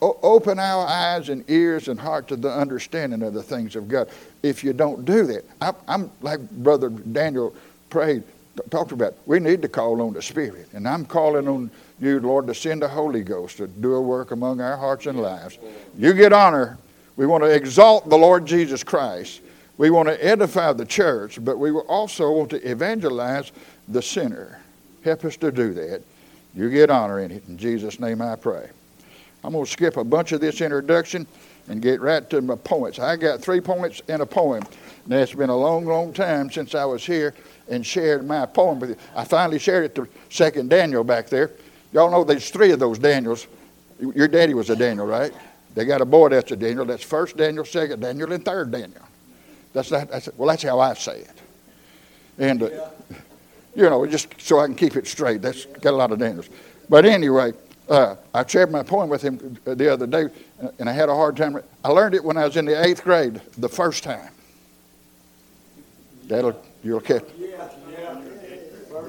Open 0.02 0.58
our 0.58 0.86
eyes 0.86 1.28
and 1.28 1.48
ears 1.48 1.88
and 1.88 1.98
heart 1.98 2.28
to 2.28 2.36
the 2.36 2.50
understanding 2.50 3.22
of 3.22 3.34
the 3.34 3.42
things 3.42 3.76
of 3.76 3.88
God. 3.88 4.08
If 4.42 4.64
you 4.64 4.72
don't 4.72 5.04
do 5.04 5.24
that, 5.26 5.44
I, 5.60 5.72
I'm 5.88 6.10
like 6.20 6.40
Brother 6.50 6.90
Daniel 6.90 7.54
prayed, 7.88 8.22
talked 8.70 8.92
about. 8.92 9.14
We 9.26 9.38
need 9.38 9.62
to 9.62 9.68
call 9.68 10.02
on 10.02 10.12
the 10.12 10.22
Spirit, 10.22 10.68
and 10.72 10.88
I'm 10.88 11.04
calling 11.04 11.48
on 11.48 11.70
you, 12.00 12.20
Lord, 12.20 12.46
to 12.48 12.54
send 12.54 12.82
the 12.82 12.88
Holy 12.88 13.22
Ghost 13.22 13.58
to 13.58 13.66
do 13.66 13.94
a 13.94 14.00
work 14.00 14.30
among 14.32 14.60
our 14.60 14.76
hearts 14.76 15.06
and 15.06 15.20
lives. 15.20 15.58
You 15.96 16.14
get 16.14 16.32
honor. 16.32 16.78
We 17.16 17.26
want 17.26 17.44
to 17.44 17.50
exalt 17.50 18.08
the 18.08 18.16
Lord 18.16 18.46
Jesus 18.46 18.82
Christ. 18.82 19.40
We 19.76 19.90
want 19.90 20.08
to 20.08 20.24
edify 20.24 20.72
the 20.72 20.86
church, 20.86 21.42
but 21.42 21.58
we 21.58 21.70
also 21.70 22.32
want 22.32 22.50
to 22.50 22.70
evangelize 22.70 23.52
the 23.88 24.02
sinner. 24.02 24.60
Help 25.04 25.24
us 25.24 25.36
to 25.38 25.52
do 25.52 25.72
that. 25.74 26.02
You 26.54 26.70
get 26.70 26.90
honor 26.90 27.20
in 27.20 27.30
it. 27.30 27.44
In 27.48 27.56
Jesus' 27.56 28.00
name 28.00 28.20
I 28.20 28.36
pray. 28.36 28.70
I'm 29.42 29.52
going 29.52 29.64
to 29.64 29.70
skip 29.70 29.96
a 29.96 30.04
bunch 30.04 30.32
of 30.32 30.40
this 30.40 30.60
introduction 30.60 31.26
and 31.68 31.80
get 31.80 32.00
right 32.00 32.28
to 32.30 32.40
my 32.40 32.56
points. 32.56 32.98
I 32.98 33.16
got 33.16 33.40
three 33.40 33.60
points 33.60 34.02
in 34.08 34.20
a 34.20 34.26
poem. 34.26 34.62
Now, 35.06 35.18
it's 35.18 35.34
been 35.34 35.50
a 35.50 35.56
long, 35.56 35.86
long 35.86 36.12
time 36.12 36.50
since 36.50 36.74
I 36.74 36.84
was 36.84 37.04
here 37.04 37.34
and 37.68 37.86
shared 37.86 38.26
my 38.26 38.44
poem 38.46 38.80
with 38.80 38.90
you. 38.90 38.96
I 39.14 39.24
finally 39.24 39.58
shared 39.58 39.84
it 39.84 39.94
to 39.94 40.08
Second 40.28 40.68
Daniel 40.70 41.04
back 41.04 41.28
there. 41.28 41.52
Y'all 41.92 42.10
know 42.10 42.24
there's 42.24 42.50
three 42.50 42.72
of 42.72 42.78
those 42.78 42.98
Daniels. 42.98 43.46
Your 43.98 44.28
daddy 44.28 44.54
was 44.54 44.70
a 44.70 44.76
Daniel, 44.76 45.06
right? 45.06 45.32
They 45.74 45.84
got 45.84 46.00
a 46.00 46.04
boy 46.04 46.30
that's 46.30 46.50
a 46.50 46.56
Daniel. 46.56 46.84
That's 46.84 47.02
first 47.02 47.36
Daniel, 47.36 47.64
second 47.64 48.00
Daniel, 48.00 48.32
and 48.32 48.44
third 48.44 48.70
Daniel. 48.70 49.02
That's 49.72 49.88
that. 49.90 50.10
That's, 50.10 50.28
well, 50.36 50.48
that's 50.48 50.62
how 50.62 50.80
I 50.80 50.94
say 50.94 51.20
it. 51.20 51.42
And, 52.38 52.62
uh, 52.62 52.88
you 53.74 53.88
know, 53.88 54.04
just 54.06 54.40
so 54.40 54.58
I 54.58 54.66
can 54.66 54.74
keep 54.74 54.96
it 54.96 55.06
straight. 55.06 55.42
That's 55.42 55.66
got 55.66 55.94
a 55.94 55.96
lot 55.96 56.10
of 56.10 56.18
Daniels. 56.18 56.48
But 56.88 57.04
anyway, 57.04 57.52
uh, 57.90 58.16
I 58.32 58.46
shared 58.46 58.70
my 58.70 58.84
poem 58.84 59.10
with 59.10 59.20
him 59.20 59.58
the 59.64 59.92
other 59.92 60.06
day, 60.06 60.28
and 60.78 60.88
I 60.88 60.92
had 60.92 61.08
a 61.08 61.14
hard 61.14 61.36
time. 61.36 61.60
I 61.84 61.88
learned 61.88 62.14
it 62.14 62.24
when 62.24 62.36
I 62.36 62.44
was 62.44 62.56
in 62.56 62.64
the 62.64 62.80
eighth 62.82 63.02
grade, 63.02 63.40
the 63.58 63.68
first 63.68 64.04
time. 64.04 64.32
That'll 66.26 66.60
you'll 66.84 67.00
catch. 67.00 67.24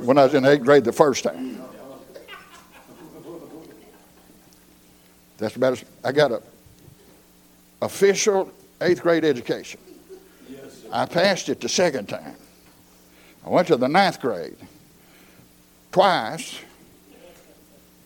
When 0.02 0.18
I 0.18 0.24
was 0.24 0.34
in 0.34 0.46
eighth 0.46 0.64
grade, 0.64 0.84
the 0.84 0.92
first 0.92 1.24
time. 1.24 1.62
That's 5.38 5.56
about 5.56 5.74
as, 5.74 5.86
I 6.04 6.12
got 6.12 6.32
a 6.32 6.42
official 7.82 8.52
eighth 8.82 9.02
grade 9.02 9.26
education. 9.26 9.80
I 10.92 11.06
passed 11.06 11.50
it 11.50 11.62
the 11.62 11.70
second 11.70 12.10
time. 12.10 12.36
I 13.46 13.50
went 13.50 13.68
to 13.68 13.78
the 13.78 13.88
ninth 13.88 14.20
grade 14.20 14.58
twice. 15.92 16.60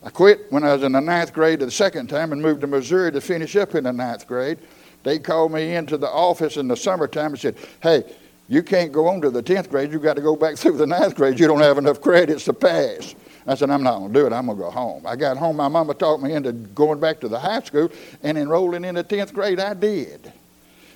I 0.06 0.10
quit 0.10 0.52
when 0.52 0.62
I 0.62 0.72
was 0.72 0.84
in 0.84 0.92
the 0.92 1.00
ninth 1.00 1.32
grade 1.32 1.58
the 1.58 1.68
second 1.68 2.06
time 2.06 2.30
and 2.30 2.40
moved 2.40 2.60
to 2.60 2.68
Missouri 2.68 3.10
to 3.10 3.20
finish 3.20 3.56
up 3.56 3.74
in 3.74 3.82
the 3.82 3.92
ninth 3.92 4.28
grade. 4.28 4.56
They 5.02 5.18
called 5.18 5.50
me 5.50 5.74
into 5.74 5.96
the 5.96 6.06
office 6.08 6.56
in 6.56 6.68
the 6.68 6.76
summertime 6.76 7.32
and 7.32 7.40
said, 7.40 7.56
Hey, 7.82 8.04
you 8.48 8.62
can't 8.62 8.92
go 8.92 9.08
on 9.08 9.20
to 9.22 9.30
the 9.30 9.42
10th 9.42 9.68
grade. 9.68 9.90
You've 9.90 10.04
got 10.04 10.14
to 10.14 10.22
go 10.22 10.36
back 10.36 10.56
through 10.58 10.76
the 10.76 10.86
ninth 10.86 11.16
grade. 11.16 11.40
You 11.40 11.48
don't 11.48 11.60
have 11.60 11.76
enough 11.76 12.00
credits 12.00 12.44
to 12.44 12.52
pass. 12.52 13.16
I 13.48 13.56
said, 13.56 13.68
I'm 13.68 13.82
not 13.82 13.98
going 13.98 14.12
to 14.12 14.20
do 14.20 14.26
it. 14.26 14.32
I'm 14.32 14.46
going 14.46 14.58
to 14.58 14.64
go 14.64 14.70
home. 14.70 15.04
I 15.04 15.16
got 15.16 15.36
home. 15.38 15.56
My 15.56 15.66
mama 15.66 15.92
talked 15.92 16.22
me 16.22 16.34
into 16.34 16.52
going 16.52 17.00
back 17.00 17.18
to 17.20 17.28
the 17.28 17.40
high 17.40 17.62
school 17.62 17.90
and 18.22 18.38
enrolling 18.38 18.84
in 18.84 18.94
the 18.94 19.04
10th 19.04 19.32
grade. 19.32 19.58
I 19.58 19.74
did. 19.74 20.32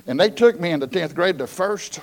And 0.07 0.21
they 0.21 0.31
took 0.31 0.61
me 0.61 0.71
in 0.71 0.79
the 0.79 0.89
10th 0.89 1.17
grade 1.17 1.37
the 1.37 1.49
first 1.49 1.99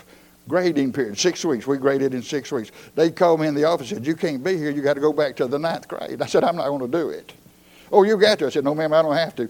grading 0.48 0.94
period, 0.94 1.18
six 1.18 1.44
weeks. 1.44 1.68
We 1.68 1.77
graded 1.77 2.13
in 2.13 2.22
six 2.22 2.51
weeks. 2.51 2.72
They 2.96 3.12
called 3.12 3.42
me 3.42 3.48
in 3.48 3.56
the 3.56 3.66
office 3.66 3.92
and 3.92 4.00
said, 4.00 4.08
You 4.08 4.16
can't 4.16 4.44
be 4.44 4.58
here. 4.58 4.72
You 4.72 4.82
got 4.82 4.94
to 4.94 5.01
go 5.01 5.13
back 5.13 5.36
to 5.38 5.48
the 5.48 5.60
ninth 5.60 5.88
grade. 5.88 6.22
I 6.22 6.25
said, 6.25 6.44
I'm 6.44 6.56
not 6.56 6.68
going 6.68 6.82
to 6.82 6.88
do 6.88 7.10
it. 7.10 7.34
Oh, 7.92 8.04
you 8.04 8.18
got 8.18 8.39
to. 8.39 8.48
I 8.48 8.50
said, 8.50 8.63
No, 8.63 8.74
ma'am, 8.74 8.94
I 8.94 9.01
don't 9.01 9.16
have 9.16 9.36
to. 9.38 9.50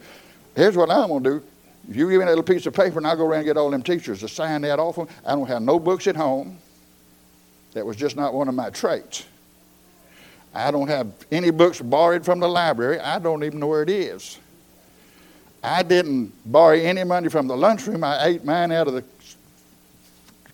Here's 0.55 0.75
what 0.75 0.89
I'm 0.89 1.09
going 1.09 1.23
to 1.23 1.29
do. 1.29 1.43
If 1.89 1.95
you 1.95 2.09
give 2.09 2.19
me 2.19 2.25
a 2.25 2.29
little 2.29 2.43
piece 2.43 2.65
of 2.65 2.73
paper 2.73 2.97
and 2.97 3.07
I'll 3.07 3.15
go 3.15 3.25
around 3.25 3.39
and 3.39 3.45
get 3.45 3.57
all 3.57 3.69
them 3.69 3.81
teachers 3.83 4.19
to 4.19 4.27
sign 4.27 4.61
that 4.63 4.77
off 4.77 4.99
I 5.25 5.35
don't 5.35 5.47
have 5.47 5.61
no 5.61 5.79
books 5.79 6.07
at 6.07 6.15
home. 6.15 6.57
That 7.73 7.85
was 7.85 7.95
just 7.95 8.15
not 8.15 8.33
one 8.33 8.47
of 8.47 8.55
my 8.55 8.69
traits. 8.71 9.25
I 10.53 10.71
don't 10.71 10.87
have 10.87 11.07
any 11.31 11.51
books 11.51 11.79
borrowed 11.79 12.25
from 12.25 12.39
the 12.39 12.47
library. 12.47 12.99
I 12.99 13.19
don't 13.19 13.43
even 13.43 13.59
know 13.59 13.67
where 13.67 13.83
it 13.83 13.89
is. 13.89 14.39
I 15.63 15.83
didn't 15.83 16.33
borrow 16.51 16.75
any 16.75 17.03
money 17.03 17.29
from 17.29 17.47
the 17.47 17.55
lunchroom. 17.55 18.03
I 18.03 18.25
ate 18.25 18.45
mine 18.45 18.71
out 18.71 18.87
of 18.87 18.93
the 18.93 19.03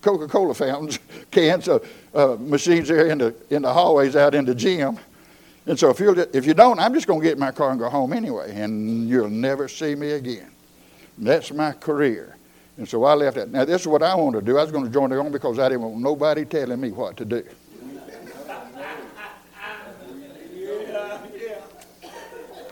Coca 0.03 0.27
Cola 0.27 0.53
fountains, 0.53 0.99
cans, 1.31 1.67
of 1.67 1.89
uh, 2.13 2.35
machines 2.39 2.89
there 2.89 3.07
in 3.07 3.17
the, 3.17 3.33
in 3.49 3.63
the 3.63 3.73
hallways 3.73 4.15
out 4.15 4.35
in 4.35 4.45
the 4.45 4.53
gym. 4.53 4.99
And 5.65 5.79
so 5.79 5.89
if, 5.89 5.99
you 5.99 6.11
if 6.33 6.45
you 6.45 6.53
don't, 6.53 6.77
I'm 6.77 6.93
just 6.93 7.07
going 7.07 7.21
to 7.21 7.23
get 7.23 7.33
in 7.33 7.39
my 7.39 7.51
car 7.51 7.71
and 7.71 7.79
go 7.79 7.89
home 7.89 8.11
anyway, 8.11 8.53
and 8.53 9.07
you'll 9.07 9.29
never 9.29 9.69
see 9.69 9.95
me 9.95 10.11
again. 10.11 10.51
That's 11.17 11.53
my 11.53 11.71
career. 11.71 12.35
And 12.77 12.87
so 12.87 13.05
I 13.05 13.13
left 13.13 13.37
that. 13.37 13.49
Now, 13.49 13.63
this 13.63 13.81
is 13.81 13.87
what 13.87 14.03
I 14.03 14.13
wanted 14.15 14.41
to 14.41 14.45
do. 14.45 14.57
I 14.57 14.63
was 14.63 14.71
going 14.71 14.83
to 14.83 14.91
join 14.91 15.09
the 15.09 15.17
army 15.17 15.29
because 15.29 15.57
I 15.57 15.69
didn't 15.69 15.83
want 15.83 15.97
nobody 15.97 16.43
telling 16.43 16.81
me 16.81 16.91
what 16.91 17.15
to 17.17 17.25
do. 17.25 17.43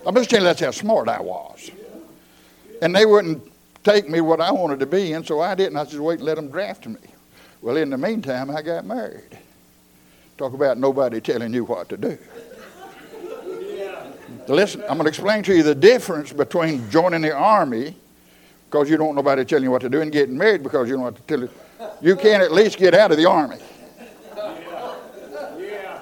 I'm 0.05 0.15
just 0.15 0.29
telling 0.29 0.43
you 0.43 0.49
that's 0.49 0.59
how 0.59 0.71
smart 0.71 1.07
I 1.07 1.21
was. 1.21 1.71
And 2.81 2.93
they 2.93 3.05
wouldn't 3.05 3.49
take 3.83 4.09
me 4.09 4.19
what 4.21 4.41
I 4.41 4.51
wanted 4.51 4.79
to 4.79 4.85
be 4.85 5.13
and 5.13 5.25
so 5.25 5.39
I 5.39 5.55
didn't. 5.55 5.77
I 5.77 5.85
just 5.85 5.99
wait 5.99 6.19
and 6.19 6.25
let 6.25 6.35
them 6.35 6.49
draft 6.49 6.87
me. 6.87 6.97
Well, 7.61 7.77
in 7.77 7.91
the 7.91 7.97
meantime, 7.97 8.49
I 8.49 8.61
got 8.61 8.85
married. 8.85 9.37
Talk 10.37 10.53
about 10.53 10.77
nobody 10.77 11.21
telling 11.21 11.53
you 11.53 11.63
what 11.63 11.89
to 11.89 11.97
do. 11.97 12.17
Listen, 14.47 14.81
I'm 14.81 14.97
going 14.97 15.03
to 15.03 15.09
explain 15.09 15.43
to 15.43 15.55
you 15.55 15.61
the 15.61 15.75
difference 15.75 16.33
between 16.33 16.89
joining 16.89 17.21
the 17.21 17.33
army 17.33 17.95
because 18.65 18.89
you 18.89 18.97
don't 18.97 19.15
nobody 19.15 19.45
telling 19.45 19.65
you 19.65 19.71
what 19.71 19.81
to 19.81 19.89
do 19.89 20.01
and 20.01 20.11
getting 20.11 20.35
married 20.37 20.63
because 20.63 20.87
you 20.87 20.95
don't 20.95 21.03
want 21.03 21.15
to 21.17 21.21
tell 21.23 21.39
you. 21.41 21.49
You 22.01 22.15
can 22.15 22.41
at 22.41 22.51
least 22.51 22.77
get 22.79 22.95
out 22.95 23.11
of 23.11 23.17
the 23.17 23.29
army. 23.29 23.57
Yeah. 24.35 24.95
Yeah. 25.59 26.01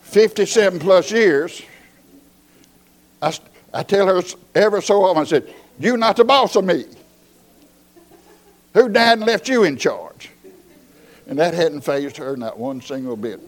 57 0.00 0.78
plus 0.78 1.10
years, 1.10 1.60
I, 3.20 3.36
I 3.74 3.82
tell 3.82 4.06
her 4.06 4.22
ever 4.54 4.80
so 4.80 5.02
often, 5.02 5.22
I 5.22 5.26
said, 5.26 5.54
You're 5.78 5.96
not 5.96 6.16
the 6.16 6.24
boss 6.24 6.56
of 6.56 6.64
me. 6.64 6.86
Who 8.74 8.88
died 8.88 9.18
and 9.18 9.26
left 9.26 9.48
you 9.48 9.64
in 9.64 9.76
charge? 9.76 10.30
And 11.26 11.38
that 11.38 11.54
hadn't 11.54 11.80
fazed 11.80 12.16
her 12.18 12.36
not 12.36 12.58
one 12.58 12.80
single 12.80 13.16
bit. 13.16 13.40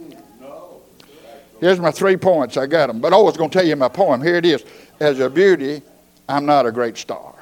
Here's 1.61 1.81
my 1.81 1.91
three 1.91 2.17
points. 2.17 2.57
I 2.57 2.67
got 2.67 2.87
them. 2.87 3.01
But 3.01 3.13
I 3.13 3.17
was 3.17 3.37
going 3.37 3.51
to 3.51 3.59
tell 3.59 3.67
you 3.67 3.77
my 3.77 3.89
poem. 3.89 4.23
Here 4.23 4.37
it 4.37 4.47
is. 4.47 4.65
As 5.01 5.19
a 5.21 5.29
beauty, 5.29 5.83
I'm 6.29 6.47
not 6.47 6.67
a 6.67 6.73
great 6.73 6.97
star. 6.97 7.35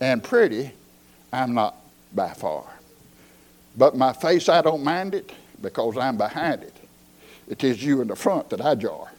And 0.00 0.22
pretty, 0.22 0.72
I'm 1.32 1.54
not 1.54 1.76
by 2.14 2.32
far. 2.32 2.64
But 3.76 3.96
my 3.96 4.12
face, 4.12 4.48
I 4.48 4.60
don't 4.60 4.82
mind 4.82 5.14
it 5.14 5.32
because 5.60 5.96
I'm 5.96 6.16
behind 6.16 6.62
it. 6.62 6.76
It 7.48 7.62
is 7.64 7.82
you 7.82 8.00
in 8.00 8.08
the 8.08 8.16
front 8.16 8.50
that 8.50 8.60
I 8.60 8.74
jar. 8.74 9.11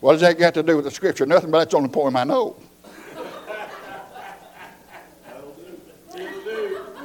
What 0.00 0.12
does 0.12 0.20
that 0.22 0.38
got 0.38 0.54
to 0.54 0.62
do 0.62 0.76
with 0.76 0.84
the 0.84 0.90
scripture? 0.90 1.26
Nothing, 1.26 1.50
but 1.50 1.58
that's 1.58 1.70
the 1.70 1.76
only 1.76 1.90
poem 1.90 2.16
I 2.16 2.24
know. 2.24 2.56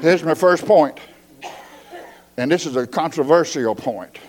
Here's 0.01 0.23
my 0.23 0.33
first 0.33 0.65
point. 0.65 0.99
And 2.37 2.51
this 2.51 2.65
is 2.65 2.75
a 2.75 2.85
controversial 2.85 3.75
point. 3.75 4.19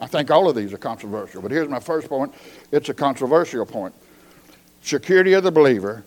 I 0.00 0.06
think 0.06 0.30
all 0.30 0.48
of 0.48 0.56
these 0.56 0.72
are 0.72 0.78
controversial, 0.78 1.40
but 1.40 1.50
here's 1.50 1.68
my 1.68 1.80
first 1.80 2.08
point. 2.08 2.34
It's 2.72 2.88
a 2.88 2.94
controversial 2.94 3.64
point. 3.64 3.94
Security 4.82 5.34
of 5.34 5.44
the 5.44 5.52
believer 5.52 6.04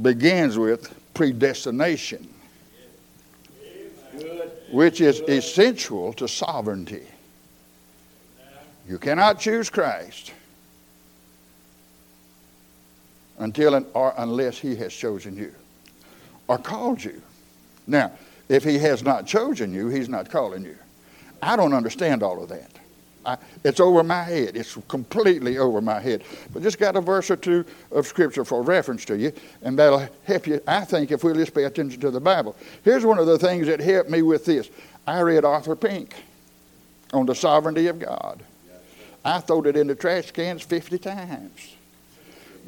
begins 0.00 0.58
with 0.58 0.94
predestination 1.14 2.28
which 4.70 5.00
is 5.00 5.20
essential 5.20 6.12
to 6.14 6.28
sovereignty. 6.28 7.06
You 8.88 8.98
cannot 8.98 9.38
choose 9.38 9.70
Christ 9.70 10.32
until 13.38 13.84
or 13.94 14.14
unless 14.18 14.58
he 14.58 14.76
has 14.76 14.92
chosen 14.92 15.36
you 15.36 15.54
or 16.48 16.58
called 16.58 17.02
you. 17.02 17.20
Now, 17.86 18.12
if 18.48 18.64
he 18.64 18.78
has 18.78 19.02
not 19.02 19.26
chosen 19.26 19.72
you, 19.72 19.88
he's 19.88 20.08
not 20.08 20.30
calling 20.30 20.64
you. 20.64 20.76
I 21.42 21.56
don't 21.56 21.72
understand 21.72 22.22
all 22.22 22.42
of 22.42 22.48
that. 22.48 22.70
I, 23.24 23.36
it's 23.62 23.80
over 23.80 24.02
my 24.02 24.22
head. 24.22 24.56
It's 24.56 24.76
completely 24.88 25.58
over 25.58 25.80
my 25.80 26.00
head. 26.00 26.24
But 26.52 26.62
just 26.62 26.78
got 26.78 26.96
a 26.96 27.00
verse 27.00 27.30
or 27.30 27.36
two 27.36 27.64
of 27.92 28.06
Scripture 28.06 28.44
for 28.44 28.62
reference 28.62 29.04
to 29.06 29.18
you, 29.18 29.32
and 29.62 29.78
that'll 29.78 30.08
help 30.24 30.46
you, 30.46 30.60
I 30.66 30.84
think, 30.84 31.10
if 31.10 31.22
we'll 31.22 31.34
just 31.34 31.54
pay 31.54 31.64
attention 31.64 32.00
to 32.00 32.10
the 32.10 32.20
Bible. 32.20 32.56
Here's 32.84 33.04
one 33.04 33.18
of 33.18 33.26
the 33.26 33.38
things 33.38 33.66
that 33.66 33.80
helped 33.80 34.08
me 34.08 34.22
with 34.22 34.44
this 34.44 34.70
I 35.06 35.20
read 35.20 35.44
Arthur 35.44 35.76
Pink. 35.76 36.14
on 37.12 37.26
the 37.26 37.34
sovereignty 37.34 37.86
of 37.88 37.98
God. 37.98 38.42
I 39.24 39.40
throwed 39.40 39.66
it 39.66 39.76
in 39.76 39.88
the 39.88 39.94
trash 39.94 40.30
cans 40.30 40.62
50 40.62 40.98
times. 40.98 41.76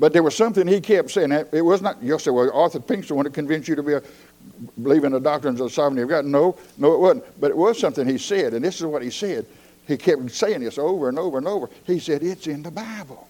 But 0.01 0.15
there 0.15 0.23
was 0.23 0.35
something 0.35 0.67
he 0.67 0.81
kept 0.81 1.11
saying. 1.11 1.31
It 1.31 1.63
was 1.63 1.83
not, 1.83 2.03
you'll 2.03 2.19
say, 2.19 2.31
well, 2.31 2.51
Arthur 2.53 2.81
Pinkston 2.81 3.13
wanted 3.13 3.29
to 3.29 3.35
convince 3.35 3.69
you 3.69 3.77
to 3.77 3.83
be 3.83 3.93
a, 3.93 4.03
believe 4.83 5.05
in 5.05 5.13
the 5.13 5.21
doctrines 5.21 5.61
of 5.61 5.67
the 5.67 5.71
sovereignty 5.71 6.01
of 6.01 6.09
God. 6.09 6.25
No, 6.25 6.57
no, 6.79 6.95
it 6.95 6.99
wasn't. 6.99 7.41
But 7.41 7.51
it 7.51 7.57
was 7.57 7.79
something 7.79 8.09
he 8.09 8.17
said, 8.17 8.55
and 8.55 8.65
this 8.65 8.77
is 8.77 8.87
what 8.87 9.03
he 9.03 9.11
said. 9.11 9.45
He 9.87 9.99
kept 9.99 10.31
saying 10.31 10.61
this 10.61 10.79
over 10.79 11.11
and 11.11 11.19
over 11.19 11.37
and 11.37 11.47
over. 11.47 11.69
He 11.85 11.99
said, 11.99 12.23
it's 12.23 12.47
in 12.47 12.63
the 12.63 12.71
Bible. 12.71 13.29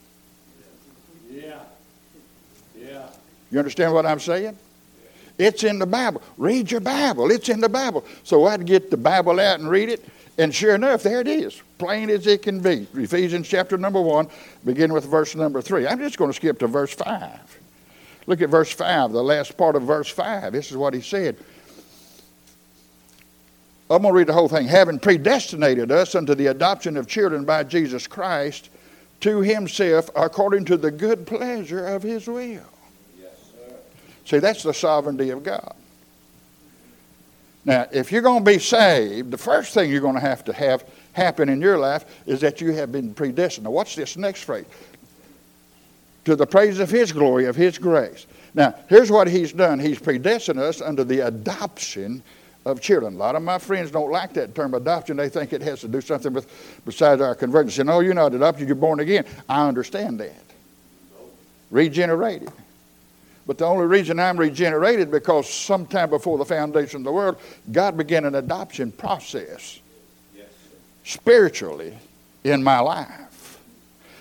Yeah. 1.28 1.58
Yeah. 2.78 3.06
You 3.50 3.58
understand 3.58 3.92
what 3.92 4.06
I'm 4.06 4.20
saying? 4.20 4.56
It's 5.38 5.64
in 5.64 5.80
the 5.80 5.86
Bible. 5.86 6.22
Read 6.36 6.70
your 6.70 6.82
Bible. 6.82 7.32
It's 7.32 7.48
in 7.48 7.60
the 7.60 7.68
Bible. 7.68 8.04
So 8.22 8.46
I'd 8.46 8.64
get 8.64 8.92
the 8.92 8.96
Bible 8.96 9.40
out 9.40 9.58
and 9.58 9.68
read 9.68 9.88
it, 9.88 10.04
and 10.38 10.54
sure 10.54 10.74
enough, 10.74 11.02
there 11.02 11.20
it 11.20 11.28
is, 11.28 11.60
plain 11.78 12.10
as 12.10 12.26
it 12.26 12.42
can 12.42 12.60
be. 12.60 12.86
Ephesians 12.94 13.48
chapter 13.48 13.76
number 13.76 14.00
1, 14.00 14.28
begin 14.64 14.92
with 14.92 15.04
verse 15.04 15.34
number 15.34 15.60
3. 15.60 15.86
I'm 15.86 15.98
just 15.98 16.16
going 16.16 16.30
to 16.30 16.36
skip 16.36 16.58
to 16.60 16.66
verse 16.66 16.92
5. 16.94 17.58
Look 18.26 18.42
at 18.42 18.48
verse 18.48 18.72
5, 18.72 19.12
the 19.12 19.22
last 19.22 19.56
part 19.56 19.76
of 19.76 19.82
verse 19.82 20.08
5. 20.08 20.52
This 20.52 20.70
is 20.70 20.76
what 20.76 20.94
he 20.94 21.00
said. 21.00 21.36
I'm 23.90 24.02
going 24.02 24.14
to 24.14 24.18
read 24.18 24.28
the 24.28 24.32
whole 24.32 24.48
thing. 24.48 24.68
Having 24.68 25.00
predestinated 25.00 25.90
us 25.90 26.14
unto 26.14 26.36
the 26.36 26.46
adoption 26.46 26.96
of 26.96 27.08
children 27.08 27.44
by 27.44 27.64
Jesus 27.64 28.06
Christ 28.06 28.70
to 29.20 29.40
himself 29.40 30.08
according 30.14 30.64
to 30.66 30.76
the 30.76 30.92
good 30.92 31.26
pleasure 31.26 31.86
of 31.86 32.02
his 32.02 32.28
will. 32.28 32.62
Yes, 33.20 33.32
sir. 33.52 33.74
See, 34.24 34.38
that's 34.38 34.62
the 34.62 34.72
sovereignty 34.72 35.30
of 35.30 35.42
God. 35.42 35.74
Now, 37.64 37.86
if 37.92 38.10
you're 38.10 38.22
going 38.22 38.44
to 38.44 38.50
be 38.50 38.58
saved, 38.58 39.30
the 39.30 39.38
first 39.38 39.74
thing 39.74 39.90
you're 39.90 40.00
going 40.00 40.14
to 40.14 40.20
have 40.20 40.44
to 40.44 40.52
have 40.52 40.84
happen 41.12 41.48
in 41.48 41.60
your 41.60 41.78
life 41.78 42.04
is 42.26 42.40
that 42.40 42.60
you 42.60 42.72
have 42.72 42.90
been 42.90 43.12
predestined. 43.12 43.64
Now, 43.64 43.70
watch 43.70 43.96
this 43.96 44.16
next 44.16 44.44
phrase. 44.44 44.66
To 46.24 46.36
the 46.36 46.46
praise 46.46 46.78
of 46.78 46.90
His 46.90 47.12
glory, 47.12 47.46
of 47.46 47.56
His 47.56 47.78
grace. 47.78 48.26
Now, 48.54 48.74
here's 48.88 49.10
what 49.10 49.28
He's 49.28 49.52
done 49.52 49.78
He's 49.78 49.98
predestined 49.98 50.58
us 50.58 50.80
under 50.80 51.04
the 51.04 51.26
adoption 51.26 52.22
of 52.66 52.80
children. 52.80 53.14
A 53.14 53.16
lot 53.16 53.36
of 53.36 53.42
my 53.42 53.58
friends 53.58 53.90
don't 53.90 54.10
like 54.10 54.34
that 54.34 54.54
term 54.54 54.74
adoption. 54.74 55.16
They 55.16 55.28
think 55.28 55.52
it 55.52 55.62
has 55.62 55.80
to 55.80 55.88
do 55.88 56.00
something 56.00 56.32
with 56.32 56.46
besides 56.84 57.20
our 57.20 57.34
conversion. 57.34 57.70
Say, 57.70 57.82
no, 57.84 58.00
you're 58.00 58.14
not 58.14 58.34
adopted, 58.34 58.68
you're 58.68 58.76
born 58.76 59.00
again. 59.00 59.24
I 59.48 59.66
understand 59.66 60.20
that. 60.20 60.44
Regenerated. 61.70 62.50
But 63.50 63.58
the 63.58 63.66
only 63.66 63.86
reason 63.86 64.20
I'm 64.20 64.36
regenerated 64.36 65.10
because 65.10 65.52
sometime 65.52 66.08
before 66.08 66.38
the 66.38 66.44
foundation 66.44 66.98
of 66.98 67.04
the 67.04 67.10
world, 67.10 67.36
God 67.72 67.96
began 67.96 68.24
an 68.24 68.36
adoption 68.36 68.92
process 68.92 69.80
spiritually 71.02 71.98
in 72.44 72.62
my 72.62 72.78
life. 72.78 73.58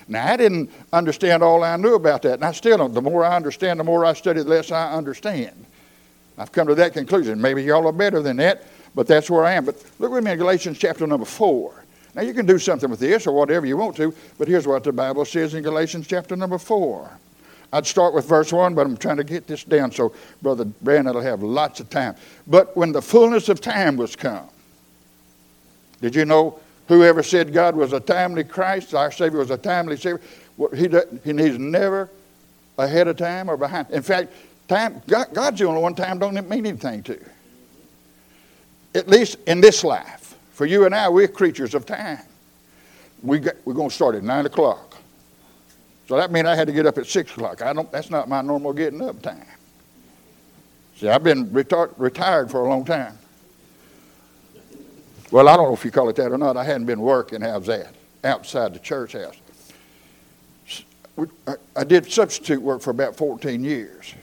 Now, 0.07 0.33
I 0.33 0.36
didn't 0.36 0.71
understand 0.91 1.43
all 1.43 1.63
I 1.63 1.75
knew 1.75 1.93
about 1.93 2.24
that, 2.24 2.33
and 2.33 2.43
I 2.43 2.53
still 2.53 2.79
don't. 2.79 2.91
The 2.91 3.03
more 3.03 3.24
I 3.24 3.36
understand, 3.36 3.79
the 3.79 3.83
more 3.83 4.03
I 4.03 4.13
study, 4.13 4.41
the 4.41 4.50
less 4.50 4.71
I 4.71 4.93
understand. 4.93 5.63
I've 6.36 6.51
come 6.51 6.65
to 6.65 6.74
that 6.74 6.93
conclusion. 6.93 7.39
Maybe 7.39 7.62
y'all 7.62 7.86
are 7.86 7.91
better 7.91 8.24
than 8.24 8.38
that, 8.38 8.63
but 8.95 9.05
that's 9.05 9.29
where 9.29 9.45
I 9.45 9.51
am. 9.51 9.63
But 9.63 9.75
look 10.00 10.12
with 10.12 10.24
me 10.24 10.31
in 10.31 10.39
Galatians 10.39 10.79
chapter 10.79 11.05
number 11.05 11.27
4. 11.27 11.71
Now, 12.15 12.24
you 12.24 12.33
can 12.33 12.48
do 12.48 12.57
something 12.57 12.89
with 12.89 13.00
this 13.00 13.27
or 13.27 13.33
whatever 13.33 13.67
you 13.67 13.77
want 13.77 13.95
to, 13.98 14.12
but 14.39 14.48
here's 14.48 14.65
what 14.65 14.83
the 14.83 14.91
Bible 14.91 15.24
says 15.24 15.53
in 15.53 15.62
Galatians 15.62 16.07
chapter 16.07 16.36
number 16.36 16.57
4. 16.57 17.12
I'd 17.72 17.86
start 17.86 18.14
with 18.14 18.26
verse 18.26 18.52
1, 18.52 18.74
but 18.74 18.86
I'm 18.86 18.98
trying 18.98 19.18
to 19.18 19.24
get 19.24 19.46
this 19.48 19.64
down 19.64 19.92
so 19.92 20.14
Brother 20.42 20.66
Brandon 20.66 21.14
will 21.14 21.22
have 21.22 21.44
lots 21.44 21.80
of 21.80 21.90
time. 21.90 22.16
But 22.48 22.76
when 22.76 22.92
the 22.92 23.02
fullness 23.02 23.48
of 23.48 23.62
time 23.62 23.96
was 23.96 24.16
come, 24.16 24.50
did 26.02 26.16
you 26.16 26.26
know 26.26 26.60
whoever 26.88 27.22
said 27.22 27.54
God 27.54 27.76
was 27.76 27.94
a 27.94 28.00
timely 28.00 28.44
Christ, 28.44 28.94
our 28.96 29.12
Savior 29.12 29.40
was 29.40 29.52
a 29.52 29.58
timely 29.58 29.98
Savior, 29.98 30.22
well, 30.58 30.72
he, 30.72 30.90
he's 31.24 31.60
never 31.60 32.10
ahead 32.78 33.08
of 33.08 33.18
time 33.18 33.50
or 33.50 33.58
behind. 33.58 33.90
In 33.92 34.02
fact, 34.02 34.34
time, 34.68 35.02
God, 35.08 35.28
God's 35.34 35.60
the 35.60 35.66
only 35.66 35.82
one 35.82 35.96
time 35.96 36.18
don't 36.18 36.34
mean 36.50 36.66
anything 36.66 37.04
to. 37.04 37.20
At 38.96 39.08
least 39.08 39.38
in 39.46 39.62
this 39.62 39.84
life. 39.84 40.36
For 40.53 40.66
you 40.66 40.86
and 40.86 40.96
I, 40.96 41.08
we're 41.08 41.27
creatures 41.27 41.75
of 41.75 41.86
time. 41.86 42.20
We 43.22 43.40
got, 43.40 43.55
we're 43.64 43.74
going 43.74 43.90
to 43.90 43.96
start 43.96 44.16
at 44.16 44.24
9 44.24 44.46
o'clock. 44.46 44.89
So 46.09 46.17
that 46.17 46.31
means 46.31 46.48
I 46.48 46.55
had 46.55 46.65
to 46.65 46.74
get 46.74 46.87
up 46.87 46.98
at 46.98 47.05
6 47.05 47.31
o'clock. 47.33 47.61
I 47.61 47.72
don't, 47.72 47.91
that's 47.91 48.09
not 48.09 48.27
my 48.27 48.41
normal 48.41 48.74
getting 48.74 49.00
up 49.00 49.22
time. 49.22 49.45
See, 50.95 51.07
I've 51.07 51.24
been 51.24 51.45
retar- 51.51 51.93
retired 52.00 52.50
for 52.50 52.65
a 52.65 52.67
long 52.67 52.83
time. 52.83 53.15
Well, 55.29 55.48
I 55.48 55.55
don't 55.55 55.67
know 55.67 55.74
if 55.75 55.85
you 55.85 55.91
call 55.91 56.09
it 56.09 56.15
that 56.15 56.31
or 56.31 56.39
not. 56.39 56.57
I 56.57 56.63
hadn't 56.63 56.87
been 56.87 57.00
working. 57.00 57.41
How's 57.41 57.67
that? 57.67 57.93
Outside 58.24 58.74
the 58.74 58.79
church 58.79 59.13
house. 59.13 59.35
I 61.75 61.83
did 61.83 62.11
substitute 62.11 62.59
work 62.59 62.81
for 62.81 62.89
about 62.89 63.15
14 63.15 63.63
years. 63.63 64.15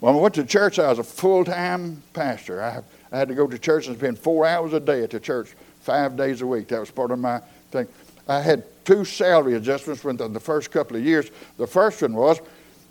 When 0.00 0.14
I 0.14 0.18
went 0.18 0.34
to 0.34 0.44
church, 0.44 0.78
I 0.78 0.90
was 0.90 0.98
a 0.98 1.04
full 1.04 1.42
time 1.42 2.02
pastor. 2.12 2.62
I, 2.62 2.82
I, 3.10 3.16
had 3.16 3.28
to 3.28 3.34
go 3.34 3.46
to 3.46 3.58
church 3.58 3.86
and 3.86 3.96
spend 3.96 4.18
four 4.18 4.44
hours 4.44 4.74
a 4.74 4.80
day 4.80 5.04
at 5.04 5.10
the 5.10 5.20
church, 5.20 5.54
five 5.80 6.18
days 6.18 6.42
a 6.42 6.46
week. 6.46 6.68
That 6.68 6.80
was 6.80 6.90
part 6.90 7.12
of 7.12 7.18
my 7.18 7.40
thing. 7.70 7.88
I 8.28 8.42
had 8.42 8.64
two 8.84 9.04
salary 9.04 9.54
adjustments 9.54 10.04
within 10.04 10.32
the 10.32 10.40
first 10.40 10.70
couple 10.70 10.96
of 10.96 11.04
years. 11.04 11.30
The 11.56 11.66
first 11.66 12.02
one 12.02 12.14
was 12.14 12.40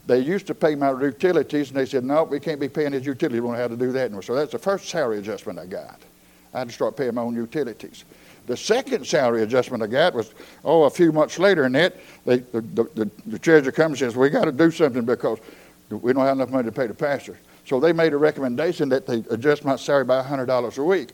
they 0.08 0.20
used 0.20 0.48
to 0.48 0.56
pay 0.56 0.76
my 0.76 0.92
utilities, 0.92 1.70
and 1.70 1.78
they 1.78 1.86
said, 1.86 2.04
no, 2.04 2.24
we 2.24 2.40
can't 2.40 2.60
be 2.60 2.70
paying 2.70 2.94
his 2.94 3.06
utilities. 3.06 3.42
We 3.42 3.48
don't 3.48 3.56
know 3.56 3.62
how 3.62 3.68
to 3.68 3.78
do 3.78 3.92
that. 3.92 4.12
So 4.24 4.36
that's 4.36 4.52
the 4.52 4.60
first 4.60 4.90
salary 4.90 5.20
adjustment 5.20 5.60
I 5.60 5.66
got. 5.66 6.00
I 6.54 6.60
had 6.60 6.68
to 6.68 6.74
start 6.74 6.98
paying 6.98 7.16
my 7.16 7.22
own 7.22 7.36
utilities. 7.36 8.04
The 8.48 8.58
second 8.58 9.06
salary 9.06 9.44
adjustment 9.44 9.84
I 9.84 9.88
got 9.88 10.14
was, 10.14 10.34
oh, 10.66 10.84
a 10.84 10.90
few 10.90 11.12
months 11.12 11.38
later, 11.38 11.64
and 11.64 11.76
that 11.76 11.96
they, 12.26 12.40
the, 12.40 12.62
the, 12.62 13.10
the 13.28 13.40
treasurer 13.40 13.72
comes 13.72 14.02
and 14.02 14.12
says, 14.12 14.18
we 14.18 14.30
got 14.30 14.46
to 14.46 14.52
do 14.52 14.72
something 14.72 15.06
because 15.06 15.40
we 15.90 16.14
don't 16.14 16.26
have 16.26 16.38
enough 16.38 16.50
money 16.50 16.66
to 16.66 16.72
pay 16.72 16.88
the 16.88 16.94
pastor. 16.94 17.38
So 17.66 17.80
they 17.80 17.94
made 17.94 18.14
a 18.14 18.18
recommendation 18.18 18.90
that 18.90 19.06
they 19.06 19.24
adjust 19.30 19.64
my 19.64 19.76
salary 19.76 20.06
by 20.06 20.24
$100 20.24 20.78
a 20.78 20.84
week. 20.84 21.10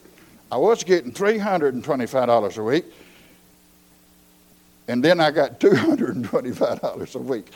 I 0.52 0.58
was 0.58 0.84
getting 0.84 1.12
$325 1.12 2.58
a 2.58 2.64
week, 2.64 2.86
and 4.88 5.04
then 5.04 5.20
I 5.20 5.32
got 5.32 5.60
$225 5.60 7.16
a 7.16 7.20
week. 7.20 7.52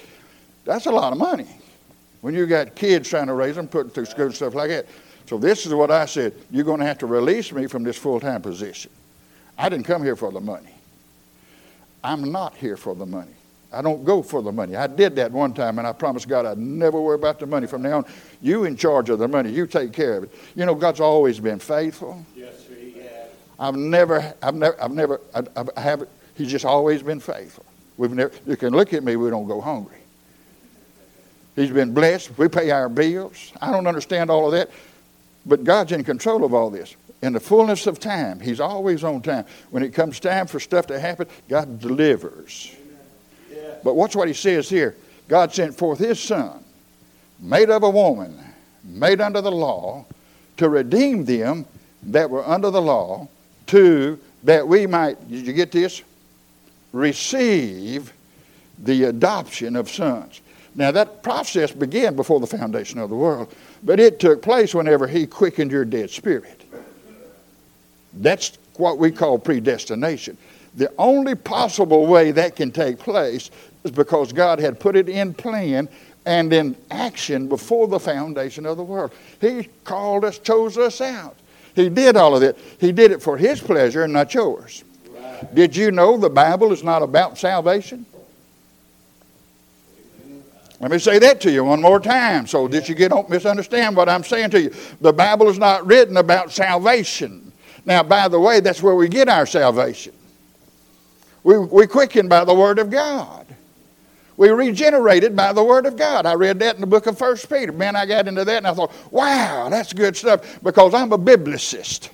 That's 0.65 0.85
a 0.85 0.91
lot 0.91 1.11
of 1.11 1.17
money 1.17 1.47
when 2.21 2.33
you 2.35 2.45
got 2.45 2.75
kids 2.75 3.09
trying 3.09 3.27
to 3.27 3.33
raise 3.33 3.55
them, 3.55 3.67
put 3.67 3.83
them 3.83 3.89
through 3.89 4.05
school 4.05 4.25
and 4.25 4.35
stuff 4.35 4.53
like 4.53 4.69
that. 4.69 4.85
So 5.27 5.37
this 5.37 5.65
is 5.65 5.73
what 5.73 5.91
I 5.91 6.05
said. 6.05 6.33
You're 6.51 6.63
going 6.63 6.79
to 6.79 6.85
have 6.85 6.99
to 6.99 7.05
release 7.05 7.51
me 7.51 7.67
from 7.67 7.83
this 7.83 7.97
full-time 7.97 8.41
position. 8.41 8.91
I 9.57 9.69
didn't 9.69 9.85
come 9.85 10.03
here 10.03 10.15
for 10.15 10.31
the 10.31 10.39
money. 10.39 10.69
I'm 12.03 12.31
not 12.31 12.55
here 12.55 12.77
for 12.77 12.95
the 12.95 13.05
money. 13.05 13.31
I 13.73 13.81
don't 13.81 14.03
go 14.03 14.21
for 14.21 14.41
the 14.41 14.51
money. 14.51 14.75
I 14.75 14.87
did 14.87 15.15
that 15.15 15.31
one 15.31 15.53
time, 15.53 15.77
and 15.77 15.87
I 15.87 15.93
promised 15.93 16.27
God 16.27 16.45
I'd 16.45 16.57
never 16.57 16.99
worry 16.99 17.15
about 17.15 17.39
the 17.39 17.45
money 17.45 17.67
from 17.67 17.83
now 17.83 17.99
on. 17.99 18.05
You 18.41 18.65
in 18.65 18.75
charge 18.75 19.09
of 19.09 19.19
the 19.19 19.27
money. 19.27 19.51
You 19.51 19.65
take 19.65 19.93
care 19.93 20.17
of 20.17 20.23
it. 20.25 20.35
You 20.55 20.65
know, 20.65 20.75
God's 20.75 20.99
always 20.99 21.39
been 21.39 21.59
faithful. 21.59 22.25
Yes, 22.35 22.67
sir, 22.67 22.75
he 22.75 22.91
has. 22.99 23.29
I've 23.57 23.75
never, 23.75 24.33
I've 24.41 24.55
never, 24.55 24.81
I've 24.81 24.91
never, 24.91 25.21
I, 25.33 25.43
I 25.77 25.81
haven't. 25.81 26.09
He's 26.35 26.49
just 26.49 26.65
always 26.65 27.03
been 27.03 27.19
faithful. 27.19 27.65
We've 27.97 28.11
never. 28.11 28.31
You 28.45 28.55
can 28.55 28.73
look 28.73 28.93
at 28.93 29.03
me. 29.03 29.15
We 29.15 29.29
don't 29.29 29.47
go 29.47 29.61
hungry. 29.61 29.97
He's 31.55 31.71
been 31.71 31.93
blessed. 31.93 32.37
We 32.37 32.47
pay 32.47 32.71
our 32.71 32.89
bills. 32.89 33.51
I 33.61 33.71
don't 33.71 33.87
understand 33.87 34.29
all 34.29 34.45
of 34.45 34.53
that, 34.53 34.69
but 35.45 35.63
God's 35.63 35.91
in 35.91 36.03
control 36.03 36.43
of 36.43 36.53
all 36.53 36.69
this. 36.69 36.95
In 37.21 37.33
the 37.33 37.39
fullness 37.39 37.85
of 37.87 37.99
time, 37.99 38.39
He's 38.39 38.59
always 38.59 39.03
on 39.03 39.21
time. 39.21 39.45
When 39.69 39.83
it 39.83 39.93
comes 39.93 40.19
time 40.19 40.47
for 40.47 40.59
stuff 40.59 40.87
to 40.87 40.99
happen, 40.99 41.27
God 41.49 41.79
delivers. 41.79 42.75
But 43.83 43.95
watch 43.95 44.15
what 44.15 44.27
he 44.27 44.33
says 44.33 44.69
here. 44.69 44.95
God 45.27 45.53
sent 45.53 45.75
forth 45.75 45.99
his 45.99 46.19
son, 46.19 46.63
made 47.39 47.69
of 47.69 47.83
a 47.83 47.89
woman, 47.89 48.37
made 48.83 49.21
under 49.21 49.41
the 49.41 49.51
law, 49.51 50.05
to 50.57 50.69
redeem 50.69 51.25
them 51.25 51.65
that 52.03 52.29
were 52.29 52.45
under 52.47 52.69
the 52.69 52.81
law, 52.81 53.27
to 53.67 54.19
that 54.43 54.67
we 54.67 54.85
might, 54.87 55.29
did 55.29 55.47
you 55.47 55.53
get 55.53 55.71
this? 55.71 56.01
Receive 56.91 58.13
the 58.79 59.05
adoption 59.05 59.75
of 59.75 59.89
sons. 59.89 60.41
Now, 60.75 60.91
that 60.91 61.21
process 61.21 61.71
began 61.71 62.15
before 62.15 62.39
the 62.39 62.47
foundation 62.47 62.99
of 62.99 63.09
the 63.09 63.15
world, 63.15 63.53
but 63.83 63.99
it 63.99 64.19
took 64.19 64.41
place 64.41 64.73
whenever 64.73 65.07
He 65.07 65.27
quickened 65.27 65.71
your 65.71 65.85
dead 65.85 66.09
spirit. 66.09 66.63
That's 68.13 68.57
what 68.75 68.97
we 68.97 69.11
call 69.11 69.37
predestination. 69.37 70.37
The 70.75 70.91
only 70.97 71.35
possible 71.35 72.07
way 72.07 72.31
that 72.31 72.55
can 72.55 72.71
take 72.71 72.99
place 72.99 73.51
is 73.83 73.91
because 73.91 74.31
God 74.31 74.59
had 74.59 74.79
put 74.79 74.95
it 74.95 75.09
in 75.09 75.33
plan 75.33 75.89
and 76.25 76.53
in 76.53 76.75
action 76.89 77.47
before 77.47 77.87
the 77.87 77.99
foundation 77.99 78.65
of 78.65 78.77
the 78.77 78.83
world. 78.83 79.11
He 79.39 79.67
called 79.83 80.23
us, 80.23 80.39
chose 80.39 80.77
us 80.77 81.01
out. 81.01 81.35
He 81.75 81.89
did 81.89 82.15
all 82.15 82.35
of 82.35 82.41
that. 82.41 82.57
He 82.79 82.91
did 82.91 83.11
it 83.11 83.21
for 83.21 83.37
His 83.37 83.59
pleasure 83.59 84.03
and 84.03 84.13
not 84.13 84.33
yours. 84.33 84.83
Did 85.53 85.75
you 85.75 85.91
know 85.91 86.17
the 86.17 86.29
Bible 86.29 86.71
is 86.71 86.83
not 86.83 87.01
about 87.01 87.37
salvation? 87.37 88.05
Let 90.79 90.89
me 90.89 90.97
say 90.97 91.19
that 91.19 91.39
to 91.41 91.51
you 91.51 91.63
one 91.63 91.79
more 91.79 91.99
time 91.99 92.47
so 92.47 92.67
that 92.69 92.89
you 92.89 92.95
don't 93.07 93.29
misunderstand 93.29 93.95
what 93.95 94.09
I'm 94.09 94.23
saying 94.23 94.49
to 94.51 94.61
you. 94.61 94.73
The 94.99 95.13
Bible 95.13 95.47
is 95.47 95.59
not 95.59 95.85
written 95.85 96.17
about 96.17 96.51
salvation. 96.51 97.51
Now, 97.85 98.01
by 98.01 98.27
the 98.27 98.39
way, 98.39 98.61
that's 98.61 98.81
where 98.81 98.95
we 98.95 99.07
get 99.07 99.29
our 99.29 99.45
salvation. 99.45 100.13
We, 101.43 101.59
we 101.59 101.85
quicken 101.85 102.27
by 102.27 102.45
the 102.45 102.53
Word 102.53 102.79
of 102.79 102.89
God. 102.89 103.45
We 104.37 104.49
regenerated 104.49 105.35
by 105.35 105.53
the 105.53 105.63
Word 105.63 105.85
of 105.85 105.97
God. 105.97 106.25
I 106.25 106.33
read 106.33 106.57
that 106.59 106.75
in 106.75 106.81
the 106.81 106.87
book 106.87 107.05
of 107.05 107.15
First 107.15 107.47
Peter. 107.47 107.71
Man, 107.71 107.95
I 107.95 108.07
got 108.07 108.27
into 108.27 108.43
that 108.43 108.57
and 108.57 108.67
I 108.67 108.73
thought, 108.73 108.91
wow, 109.11 109.69
that's 109.69 109.93
good 109.93 110.17
stuff 110.17 110.63
because 110.63 110.95
I'm 110.95 111.11
a 111.11 111.17
biblicist. 111.17 112.09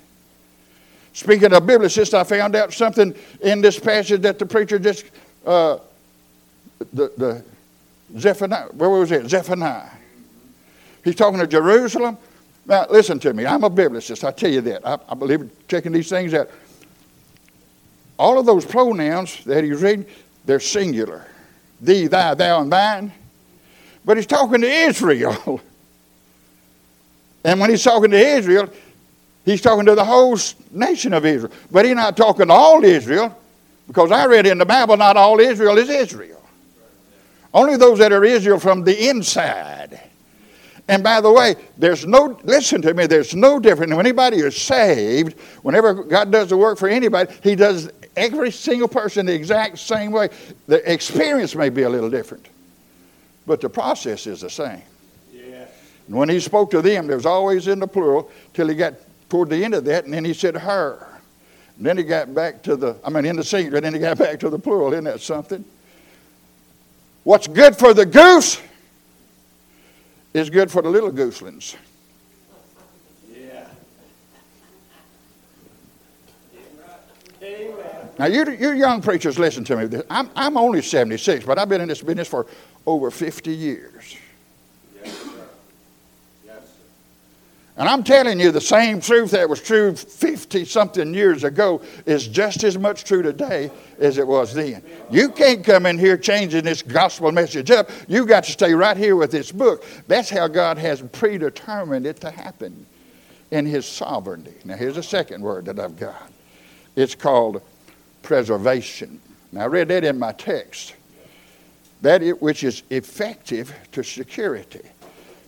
Speaking 1.12 1.52
of 1.52 1.62
biblicists, 1.64 2.14
I 2.14 2.24
found 2.24 2.54
out 2.54 2.72
something 2.72 3.14
in 3.40 3.60
this 3.60 3.78
passage 3.78 4.20
that 4.22 4.38
the 4.38 4.46
preacher 4.46 4.78
just, 4.78 5.04
uh, 5.46 5.78
the, 6.92 7.12
the 7.16 7.44
Zephaniah, 8.18 8.68
where 8.72 8.90
was 8.90 9.10
it? 9.10 9.28
Zephaniah. 9.28 9.90
He's 11.04 11.16
talking 11.16 11.40
to 11.40 11.46
Jerusalem. 11.46 12.18
Now, 12.66 12.86
listen 12.90 13.18
to 13.20 13.32
me. 13.32 13.46
I'm 13.46 13.64
a 13.64 13.70
biblicist. 13.70 14.24
I 14.24 14.30
tell 14.30 14.50
you 14.50 14.60
that. 14.62 14.86
I, 14.86 14.98
I 15.08 15.14
believe 15.14 15.40
in 15.40 15.50
checking 15.68 15.92
these 15.92 16.08
things 16.08 16.34
out. 16.34 16.50
All 18.18 18.38
of 18.38 18.46
those 18.46 18.64
pronouns 18.64 19.44
that 19.44 19.64
he's 19.64 19.80
reading, 19.80 20.06
they're 20.44 20.60
singular 20.60 21.26
thee, 21.80 22.06
thy, 22.06 22.34
thou, 22.34 22.60
and 22.60 22.72
thine. 22.72 23.12
But 24.04 24.16
he's 24.16 24.26
talking 24.26 24.60
to 24.60 24.68
Israel. 24.68 25.60
and 27.44 27.60
when 27.60 27.70
he's 27.70 27.82
talking 27.82 28.10
to 28.10 28.18
Israel, 28.18 28.68
he's 29.48 29.60
talking 29.60 29.86
to 29.86 29.94
the 29.94 30.04
whole 30.04 30.38
nation 30.72 31.12
of 31.12 31.24
Israel. 31.24 31.52
But 31.70 31.84
he's 31.84 31.94
not 31.94 32.16
talking 32.16 32.48
to 32.48 32.52
all 32.52 32.84
Israel, 32.84 33.36
because 33.86 34.10
I 34.10 34.26
read 34.26 34.46
in 34.46 34.58
the 34.58 34.66
Bible, 34.66 34.96
not 34.96 35.16
all 35.16 35.40
Israel 35.40 35.78
is 35.78 35.88
Israel. 35.88 36.42
Only 37.54 37.76
those 37.76 37.98
that 37.98 38.12
are 38.12 38.24
Israel 38.24 38.58
from 38.58 38.84
the 38.84 39.08
inside. 39.08 40.00
And 40.86 41.02
by 41.02 41.20
the 41.20 41.30
way, 41.30 41.56
there's 41.76 42.06
no, 42.06 42.38
listen 42.44 42.80
to 42.82 42.94
me, 42.94 43.06
there's 43.06 43.34
no 43.34 43.58
difference. 43.60 43.90
When 43.92 44.06
anybody 44.06 44.38
is 44.38 44.56
saved, 44.56 45.38
whenever 45.62 45.94
God 45.94 46.30
does 46.30 46.48
the 46.48 46.56
work 46.56 46.78
for 46.78 46.88
anybody, 46.88 47.32
He 47.42 47.54
does 47.54 47.90
every 48.16 48.50
single 48.50 48.88
person 48.88 49.26
the 49.26 49.34
exact 49.34 49.78
same 49.78 50.12
way. 50.12 50.30
The 50.66 50.90
experience 50.90 51.54
may 51.54 51.68
be 51.68 51.82
a 51.82 51.90
little 51.90 52.10
different, 52.10 52.48
but 53.46 53.60
the 53.60 53.68
process 53.68 54.26
is 54.26 54.40
the 54.40 54.50
same. 54.50 54.82
Yeah. 55.32 55.66
And 56.06 56.16
when 56.16 56.30
He 56.30 56.40
spoke 56.40 56.70
to 56.70 56.80
them, 56.80 57.06
there 57.06 57.16
was 57.16 57.26
always 57.26 57.68
in 57.68 57.80
the 57.80 57.88
plural 57.88 58.30
till 58.54 58.68
He 58.68 58.74
got 58.74 58.94
toward 59.28 59.50
the 59.50 59.62
end 59.62 59.74
of 59.74 59.84
that, 59.84 60.04
and 60.04 60.14
then 60.14 60.24
He 60.24 60.34
said 60.34 60.56
her. 60.56 61.06
And 61.76 61.86
then 61.86 61.96
He 61.96 62.04
got 62.04 62.34
back 62.34 62.62
to 62.64 62.76
the, 62.76 62.96
I 63.04 63.10
mean, 63.10 63.24
in 63.24 63.36
the 63.36 63.44
singular, 63.44 63.80
then 63.80 63.94
He 63.94 64.00
got 64.00 64.18
back 64.18 64.40
to 64.40 64.50
the 64.50 64.58
plural. 64.58 64.92
Isn't 64.92 65.04
that 65.04 65.20
something? 65.20 65.64
What's 67.24 67.46
good 67.46 67.76
for 67.76 67.92
the 67.92 68.06
goose 68.06 68.60
is 70.32 70.50
good 70.50 70.70
for 70.70 70.82
the 70.82 70.88
little 70.88 71.10
gooselings. 71.10 71.76
Yeah. 73.32 73.66
Now, 78.18 78.26
you, 78.26 78.50
you 78.50 78.72
young 78.72 79.00
preachers, 79.00 79.38
listen 79.38 79.64
to 79.64 79.76
me. 79.76 80.02
I'm, 80.10 80.30
I'm 80.34 80.56
only 80.56 80.82
76, 80.82 81.44
but 81.44 81.58
I've 81.58 81.68
been 81.68 81.80
in 81.80 81.88
this 81.88 82.02
business 82.02 82.28
for 82.28 82.46
over 82.86 83.10
50 83.10 83.52
years. 83.52 84.16
And 87.78 87.88
I'm 87.88 88.02
telling 88.02 88.40
you, 88.40 88.50
the 88.50 88.60
same 88.60 89.00
truth 89.00 89.30
that 89.30 89.48
was 89.48 89.62
true 89.62 89.94
50 89.94 90.64
something 90.64 91.14
years 91.14 91.44
ago 91.44 91.80
is 92.06 92.26
just 92.26 92.64
as 92.64 92.76
much 92.76 93.04
true 93.04 93.22
today 93.22 93.70
as 94.00 94.18
it 94.18 94.26
was 94.26 94.52
then. 94.52 94.82
You 95.12 95.28
can't 95.28 95.64
come 95.64 95.86
in 95.86 95.96
here 95.96 96.16
changing 96.16 96.64
this 96.64 96.82
gospel 96.82 97.30
message 97.30 97.70
up. 97.70 97.88
You've 98.08 98.26
got 98.26 98.42
to 98.44 98.50
stay 98.50 98.74
right 98.74 98.96
here 98.96 99.14
with 99.14 99.30
this 99.30 99.52
book. 99.52 99.84
That's 100.08 100.28
how 100.28 100.48
God 100.48 100.76
has 100.76 101.02
predetermined 101.12 102.04
it 102.04 102.20
to 102.22 102.32
happen 102.32 102.84
in 103.52 103.64
His 103.64 103.86
sovereignty. 103.86 104.54
Now, 104.64 104.74
here's 104.74 104.96
a 104.96 105.02
second 105.02 105.40
word 105.40 105.66
that 105.66 105.78
I've 105.78 105.96
got 105.96 106.32
it's 106.96 107.14
called 107.14 107.62
preservation. 108.22 109.20
Now, 109.52 109.62
I 109.62 109.66
read 109.66 109.86
that 109.88 110.02
in 110.02 110.18
my 110.18 110.32
text. 110.32 110.96
That 112.02 112.24
it, 112.24 112.42
which 112.42 112.64
is 112.64 112.82
effective 112.90 113.72
to 113.92 114.02
security. 114.02 114.82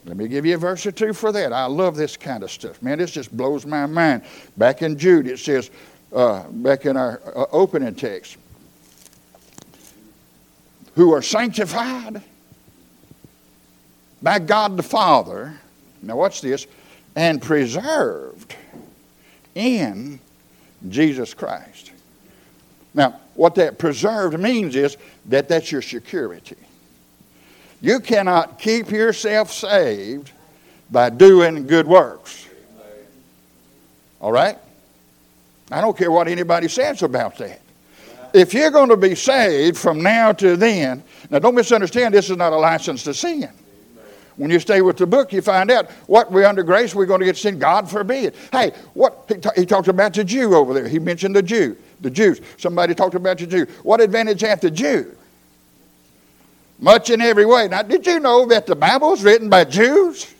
Let 0.05 0.17
me 0.17 0.29
give 0.29 0.47
you 0.47 0.55
a 0.55 0.59
verse 0.59 0.87
or 0.87 0.93
two 0.93 1.13
for 1.13 1.31
that. 1.33 1.53
I 1.53 1.67
love 1.67 1.97
this 1.97 2.17
kind 2.17 2.43
of 2.43 2.51
stuff. 2.51 2.83
Man, 2.83 2.99
this 2.99 3.11
just 3.11 3.37
blows 3.37 3.67
my 3.67 3.87
mind. 3.87 4.23
Back 4.57 4.83
in 4.83 4.99
Jude, 4.99 5.27
it 5.27 5.39
says, 5.39 5.71
uh, 6.13 6.45
back 6.49 6.87
in 6.87 6.97
our 6.97 7.21
uh, 7.27 7.47
opening 7.53 7.95
text, 7.95 8.37
who 10.95 11.13
are 11.13 11.23
sanctified 11.23 12.23
by 14.23 14.39
God 14.39 14.77
the 14.77 14.83
Father, 14.83 15.59
now 16.03 16.17
watch 16.17 16.41
this, 16.41 16.67
and 17.15 17.41
preserved 17.41 18.55
in 19.55 20.19
Jesus 20.89 21.35
Christ. 21.35 21.93
Now, 22.95 23.21
what 23.35 23.55
that 23.57 23.79
preserved 23.79 24.39
means 24.39 24.77
is 24.77 24.97
that 25.27 25.49
that's 25.49 25.71
your 25.71 25.83
security. 25.83 26.57
You 27.81 28.01
cannot 28.01 28.59
keep 28.59 28.90
yourself 28.90 29.53
saved 29.53 30.33
by 30.90 31.11
doing 31.11 31.66
good 31.66 31.87
works. 31.87 32.47
All 34.21 34.33
right? 34.33 34.59
I 35.71 35.81
don't 35.81 35.97
care 35.97 36.11
what 36.11 36.29
anybody 36.29 36.69
says 36.69 37.03
about 37.03 37.38
that. 37.38 37.62
If 38.33 38.55
you're 38.55 38.71
going 38.71 38.90
to 38.90 38.97
be 38.97 39.14
saved 39.14 39.77
from 39.77 40.03
now 40.03 40.33
to 40.33 40.57
then, 40.57 41.03
now 41.31 41.38
don't 41.38 41.55
misunderstand, 41.55 42.14
this 42.14 42.31
is 42.31 42.37
not 42.37 42.53
a 42.53 42.57
license 42.57 43.03
to 43.05 43.14
sin. 43.14 43.49
When 44.37 44.51
you 44.51 44.61
stay 44.61 44.81
with 44.81 44.97
the 44.97 45.07
book, 45.07 45.33
you 45.33 45.43
find 45.43 45.71
out 45.71 45.90
what 46.07 46.31
we're 46.31 46.47
under 46.47 46.62
grace, 46.62 46.95
we're 46.95 47.07
going 47.07 47.21
to 47.21 47.27
get 47.27 47.37
sin. 47.37 47.59
God 47.59 47.90
forbid. 47.90 48.35
Hey, 48.53 48.73
what 48.95 49.25
he, 49.29 49.35
t- 49.35 49.51
he 49.57 49.66
talked 49.66 49.88
about 49.88 50.14
the 50.14 50.25
Jew 50.25 50.55
over 50.55 50.73
there. 50.73 50.88
He 50.88 50.99
mentioned 50.99 51.37
the 51.37 51.43
Jew, 51.43 51.77
the 52.01 52.11
Jews. 52.11 52.40
Somebody 52.57 52.95
talked 52.95 53.14
about 53.14 53.38
the 53.38 53.47
Jew. 53.47 53.66
What 53.83 54.01
advantage 54.01 54.40
hath 54.40 54.61
the 54.61 54.71
Jew? 54.71 55.14
Much 56.81 57.11
in 57.11 57.21
every 57.21 57.47
way. 57.47 57.69
Now, 57.69 57.83
did 57.83 58.07
you 58.07 58.19
know 58.19 58.47
that 58.47 58.66
the 58.66 58.75
Bible 58.75 59.11
was 59.11 59.23
written 59.23 59.49
by 59.49 59.64
Jews? 59.64 60.35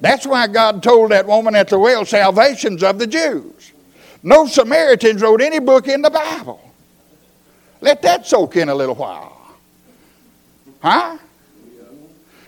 That's 0.00 0.26
why 0.26 0.46
God 0.46 0.82
told 0.82 1.10
that 1.10 1.26
woman 1.26 1.54
at 1.54 1.68
the 1.68 1.78
well, 1.78 2.04
salvation's 2.04 2.82
of 2.82 2.98
the 2.98 3.06
Jews. 3.06 3.72
No 4.22 4.46
Samaritans 4.46 5.22
wrote 5.22 5.40
any 5.40 5.58
book 5.58 5.88
in 5.88 6.02
the 6.02 6.10
Bible. 6.10 6.60
Let 7.80 8.02
that 8.02 8.26
soak 8.26 8.56
in 8.56 8.68
a 8.68 8.74
little 8.74 8.94
while. 8.94 9.54
Huh? 10.80 11.18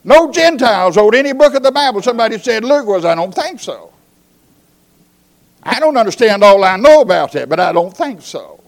No 0.05 0.31
Gentiles 0.33 0.97
wrote 0.97 1.15
any 1.15 1.33
book 1.33 1.55
of 1.55 1.63
the 1.63 1.73
Bible. 1.73 2.01
Somebody 2.03 2.39
said 2.39 2.65
Luke 2.65 2.87
was. 2.87 3.05
I 3.05 3.15
don't 3.15 3.35
think 3.35 3.61
so. 3.61 3.93
I 5.63 5.81
don't 5.81 5.97
understand 5.97 6.43
all 6.43 6.65
I 6.65 6.77
know 6.77 7.01
about 7.01 7.33
that, 7.33 7.49
but 7.49 7.61
I 7.61 7.73
don't 7.73 7.95
think 7.95 8.23
so. 8.23 8.61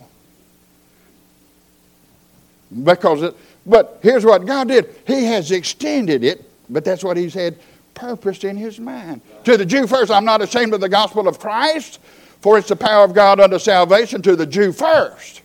Because 2.82 3.22
it, 3.22 3.36
but 3.70 4.00
here's 4.02 4.24
what 4.24 4.44
God 4.44 4.68
did 4.68 4.94
He 5.06 5.24
has 5.26 5.52
extended 5.52 6.24
it, 6.24 6.44
but 6.68 6.84
that's 6.84 7.04
what 7.04 7.16
He's 7.16 7.34
had 7.34 7.56
purposed 7.94 8.44
in 8.44 8.56
His 8.56 8.80
mind. 8.80 9.20
To 9.44 9.56
the 9.56 9.64
Jew 9.64 9.86
first, 9.86 10.10
I'm 10.10 10.24
not 10.24 10.42
ashamed 10.42 10.74
of 10.74 10.80
the 10.80 10.88
gospel 10.88 11.28
of 11.28 11.38
Christ, 11.38 12.00
for 12.40 12.58
it's 12.58 12.68
the 12.68 12.76
power 12.76 13.04
of 13.04 13.14
God 13.14 13.38
unto 13.38 13.58
salvation 13.58 14.22
to 14.22 14.34
the 14.34 14.46
Jew 14.46 14.72
first. 14.72 15.42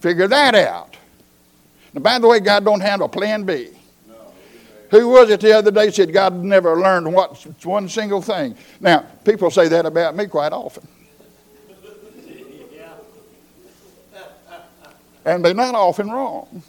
Figure 0.00 0.28
that 0.28 0.54
out. 0.54 0.96
Now, 1.94 2.02
by 2.02 2.18
the 2.18 2.28
way, 2.28 2.40
God 2.40 2.64
don't 2.64 2.80
have 2.80 3.00
a 3.00 3.08
plan 3.08 3.44
B. 3.44 3.70
Who 4.90 5.08
was 5.08 5.30
it 5.30 5.40
the 5.40 5.52
other 5.52 5.70
day 5.70 5.90
said 5.90 6.12
God 6.12 6.34
never 6.34 6.76
learned 6.76 7.12
what, 7.12 7.36
one 7.64 7.88
single 7.88 8.22
thing? 8.22 8.54
Now, 8.80 9.06
people 9.24 9.50
say 9.50 9.68
that 9.68 9.86
about 9.86 10.14
me 10.14 10.26
quite 10.26 10.52
often. 10.52 10.86
And 15.24 15.44
they're 15.44 15.52
not 15.52 15.74
often 15.74 16.10
wrong. 16.10 16.62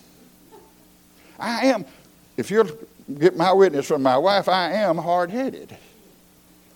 I 1.40 1.68
am, 1.68 1.86
if 2.38 2.52
you'll 2.52 2.70
get 3.18 3.36
my 3.36 3.52
witness 3.54 3.88
from 3.88 4.04
my 4.04 4.18
wife, 4.18 4.48
I 4.48 4.74
am 4.74 4.98
hard 4.98 5.32
headed. 5.32 5.76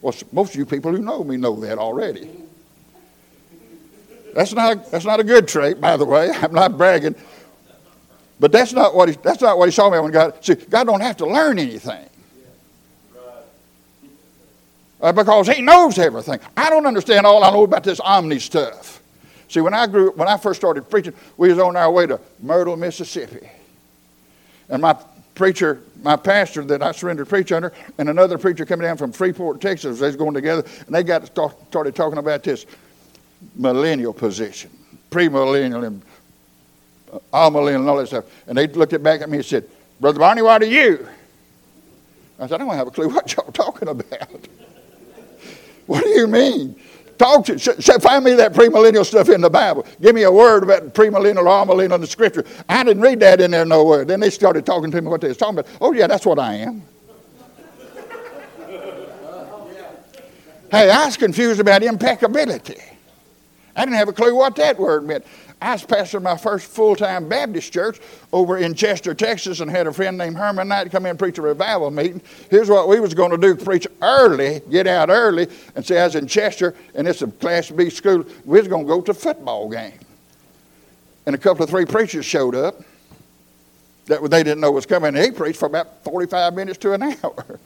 Well, 0.02 0.13
most 0.32 0.54
of 0.54 0.56
you 0.56 0.65
people 0.65 0.91
who 0.91 1.02
know 1.02 1.23
me 1.23 1.38
know 1.38 1.56
that 1.62 1.78
already. 1.78 2.30
That's 4.34 4.54
not, 4.54 4.89
that's 4.91 5.06
not 5.06 5.19
a 5.19 5.23
good 5.23 5.47
trait, 5.47 5.80
by 5.80 5.97
the 5.97 6.06
way. 6.06 6.32
I'm 6.34 6.54
not 6.54 6.78
bragging. 6.78 7.15
But 8.39 8.52
that's 8.52 8.73
not 8.73 8.95
what 8.95 9.10
he, 9.10 9.15
that's 9.21 9.41
not 9.41 9.58
what 9.58 9.65
he 9.65 9.71
saw 9.71 9.89
me 9.89 9.99
when 9.99 10.12
God. 10.12 10.43
See, 10.43 10.56
God 10.56 10.86
don't 10.86 11.02
have 11.02 11.17
to 11.17 11.26
learn 11.26 11.60
anything. 11.60 12.10
Uh, 14.99 15.12
because 15.12 15.49
he 15.49 15.62
knows 15.62 15.99
everything. 15.99 16.39
I 16.56 16.69
don't 16.69 16.86
understand 16.86 17.26
all 17.26 17.43
I 17.43 17.52
know 17.52 17.63
about 17.63 17.84
this 17.84 17.99
omni 17.99 18.39
stuff. 18.39 19.02
See, 19.49 19.60
when 19.60 19.73
I 19.73 19.86
grew, 19.86 20.12
when 20.12 20.28
I 20.28 20.38
first 20.38 20.60
started 20.60 20.89
preaching, 20.89 21.13
we 21.38 21.49
was 21.49 21.60
on 21.60 21.76
our 21.76 21.91
way 21.91 22.08
to 22.08 22.19
Myrtle, 22.41 22.78
Mississippi. 22.78 23.47
And 24.69 24.82
my 24.82 24.95
preacher, 25.36 25.82
my 26.02 26.15
pastor 26.15 26.63
that 26.65 26.82
I 26.82 26.91
surrendered 26.91 27.26
to 27.26 27.30
preach 27.30 27.52
under, 27.52 27.73
and 27.97 28.10
another 28.10 28.38
preacher 28.38 28.65
coming 28.65 28.86
down 28.86 28.97
from 28.97 29.12
Freeport, 29.12 29.62
Texas, 29.62 29.99
they 29.99 30.08
was 30.08 30.15
going 30.15 30.34
together, 30.34 30.63
and 30.86 30.95
they 30.95 31.04
got 31.04 31.26
start, 31.26 31.56
started 31.69 31.95
talking 31.95 32.19
about 32.19 32.43
this 32.43 32.65
millennial 33.56 34.13
position, 34.13 34.69
premillennial 35.10 35.86
and 35.86 36.02
uh, 37.12 37.19
amillennial 37.34 37.80
and 37.80 37.89
all 37.89 37.97
that 37.97 38.08
stuff. 38.08 38.26
And 38.47 38.58
they 38.58 38.67
looked 38.67 38.93
it 38.93 39.04
back 39.04 39.21
at 39.21 39.30
me 39.30 39.38
and 39.38 39.45
said, 39.45 39.65
Brother 39.99 40.19
Barney, 40.19 40.41
why 40.41 40.60
do 40.60 40.67
you? 40.67 41.08
I 42.39 42.47
said, 42.47 42.56
I 42.56 42.65
don't 42.65 42.76
have 42.76 42.88
a 42.88 42.91
clue 42.91 43.10
what 43.10 43.34
y'all 43.36 43.52
talking 43.52 43.88
about. 43.88 44.47
what 45.86 46.04
do 46.04 46.10
you 46.10 46.28
mean? 46.28 46.76
Talk 47.17 47.45
to, 47.45 47.60
find 47.99 48.26
me 48.26 48.34
that 48.34 48.54
premillennial 48.54 49.06
stuff 49.06 49.30
in 49.30 49.41
the 49.41 49.49
Bible. 49.49 49.86
Give 50.02 50.15
me 50.15 50.23
a 50.23 50.32
word 50.32 50.63
about 50.63 50.93
premillennial 50.93 51.45
or 51.45 51.65
amillennial 51.65 51.95
in 51.95 52.02
the 52.02 52.08
scripture. 52.08 52.43
I 52.67 52.84
didn't 52.84 53.02
read 53.02 53.19
that 53.19 53.39
in 53.39 53.52
there 53.52 53.65
nowhere. 53.65 54.06
Then 54.06 54.19
they 54.19 54.30
started 54.30 54.65
talking 54.65 54.91
to 54.91 55.02
me 55.02 55.08
what 55.08 55.21
they 55.21 55.28
was 55.28 55.38
talking 55.38 55.60
about. 55.60 55.71
Oh, 55.80 55.93
yeah, 55.93 56.08
that's 56.08 56.26
what 56.26 56.39
I 56.39 56.56
am. 56.56 56.84
hey, 60.71 60.89
I 60.89 61.06
was 61.06 61.17
confused 61.17 61.60
about 61.60 61.84
impeccability. 61.84 62.82
I 63.76 63.86
didn't 63.86 63.98
have 63.98 64.10
a 64.10 64.14
clue 64.14 64.36
what 64.36 64.56
that 64.58 64.78
word 64.78 65.06
meant. 65.06 65.26
I 65.62 65.72
was 65.72 65.84
pastor 65.86 66.20
my 66.20 66.36
first 66.36 66.68
full 66.68 66.96
time 66.96 67.30
Baptist 67.30 67.72
church 67.72 68.00
over 68.34 68.58
in 68.58 68.74
Chester, 68.74 69.14
Texas, 69.14 69.62
and 69.62 69.72
had 69.72 69.88
a 69.88 69.94
friend 69.94 70.18
named 70.18 70.38
Herman 70.38 70.68
Knight 70.68 70.92
come 70.92 71.06
in 71.06 71.12
and 71.12 71.20
preach 71.20 71.38
a 71.38 71.42
revival 71.42 71.90
meeting. 71.90 72.22
Here's 72.50 72.70
what 72.70 72.90
we 72.90 73.00
was 73.00 73.14
going 73.14 73.32
to 73.32 73.38
do 73.38 73.56
preach 73.56 73.88
early, 74.02 74.62
get 74.70 74.88
out 74.88 75.10
early, 75.10 75.48
and 75.76 75.86
say 75.86 76.02
I 76.02 76.06
was 76.06 76.16
in 76.16 76.28
Chester, 76.28 76.76
and 76.94 77.08
it's 77.08 77.22
a 77.22 77.28
Class 77.28 77.72
B 77.72 77.90
school. 77.90 78.26
We 78.46 78.60
was 78.60 78.68
going 78.68 78.86
to 78.86 78.88
go 78.88 79.02
to 79.02 79.12
a 79.12 79.14
football 79.14 79.70
game. 79.70 80.00
And 81.26 81.34
a 81.34 81.38
couple 81.38 81.64
of 81.64 81.70
three 81.70 81.86
preachers 81.86 82.26
showed 82.26 82.56
up 82.56 82.82
that 84.08 84.22
they 84.30 84.44
didn't 84.44 84.60
know 84.60 84.72
was 84.72 84.86
coming. 84.86 85.16
He 85.16 85.32
preached 85.32 85.60
for 85.60 85.68
about 85.68 86.04
45 86.04 86.54
minutes 86.54 86.78
to 86.80 86.92
an 86.92 87.04
hour. 87.24 87.60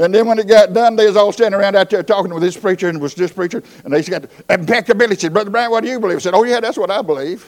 And 0.00 0.14
then 0.14 0.26
when 0.26 0.38
it 0.38 0.48
got 0.48 0.72
done, 0.72 0.96
they 0.96 1.06
was 1.06 1.14
all 1.14 1.30
standing 1.30 1.60
around 1.60 1.76
out 1.76 1.90
there 1.90 2.02
talking 2.02 2.32
with 2.32 2.42
this 2.42 2.56
preacher 2.56 2.88
and 2.88 2.98
was 3.02 3.14
this 3.14 3.30
preacher, 3.30 3.62
and 3.84 3.92
they 3.92 4.02
got 4.02 4.24
impeccability. 4.48 5.20
Said, 5.20 5.34
Brother 5.34 5.50
Brown, 5.50 5.70
what 5.70 5.84
do 5.84 5.90
you 5.90 6.00
believe? 6.00 6.16
I 6.16 6.20
said, 6.20 6.32
Oh 6.32 6.42
yeah, 6.42 6.58
that's 6.58 6.78
what 6.78 6.90
I 6.90 7.02
believe. 7.02 7.46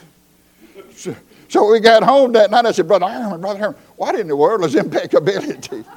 So, 0.95 1.15
so 1.49 1.71
we 1.71 1.79
got 1.79 2.03
home 2.03 2.31
that 2.33 2.51
night. 2.51 2.67
I 2.67 2.71
said, 2.71 2.87
Brother 2.87 3.07
Herman, 3.07 3.41
Brother 3.41 3.59
Herman, 3.59 3.79
what 3.95 4.13
in 4.13 4.27
the 4.27 4.35
world 4.35 4.63
is 4.65 4.75
impeccability? 4.75 5.83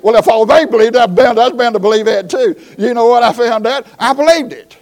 Well, 0.00 0.14
if 0.14 0.28
all 0.28 0.46
they 0.46 0.64
believed, 0.64 0.94
I 0.94 1.06
was 1.06 1.16
bound, 1.16 1.40
I 1.40 1.48
was 1.48 1.58
bound 1.58 1.74
to 1.74 1.80
believe 1.80 2.04
that 2.04 2.30
too. 2.30 2.54
You 2.78 2.94
know 2.94 3.06
what 3.06 3.24
I 3.24 3.32
found 3.32 3.66
out? 3.66 3.84
I 3.98 4.12
believed 4.12 4.52
it. 4.52 4.76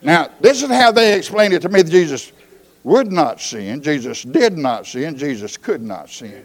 Now, 0.00 0.30
this 0.40 0.62
is 0.62 0.70
how 0.70 0.90
they 0.90 1.18
explained 1.18 1.52
it 1.52 1.60
to 1.60 1.68
me, 1.68 1.82
Jesus 1.82 2.32
would 2.84 3.12
not 3.12 3.40
sin, 3.40 3.82
Jesus 3.82 4.22
did 4.22 4.56
not 4.56 4.86
sin, 4.86 5.16
Jesus 5.16 5.56
could 5.56 5.82
not 5.82 6.08
sin. 6.08 6.44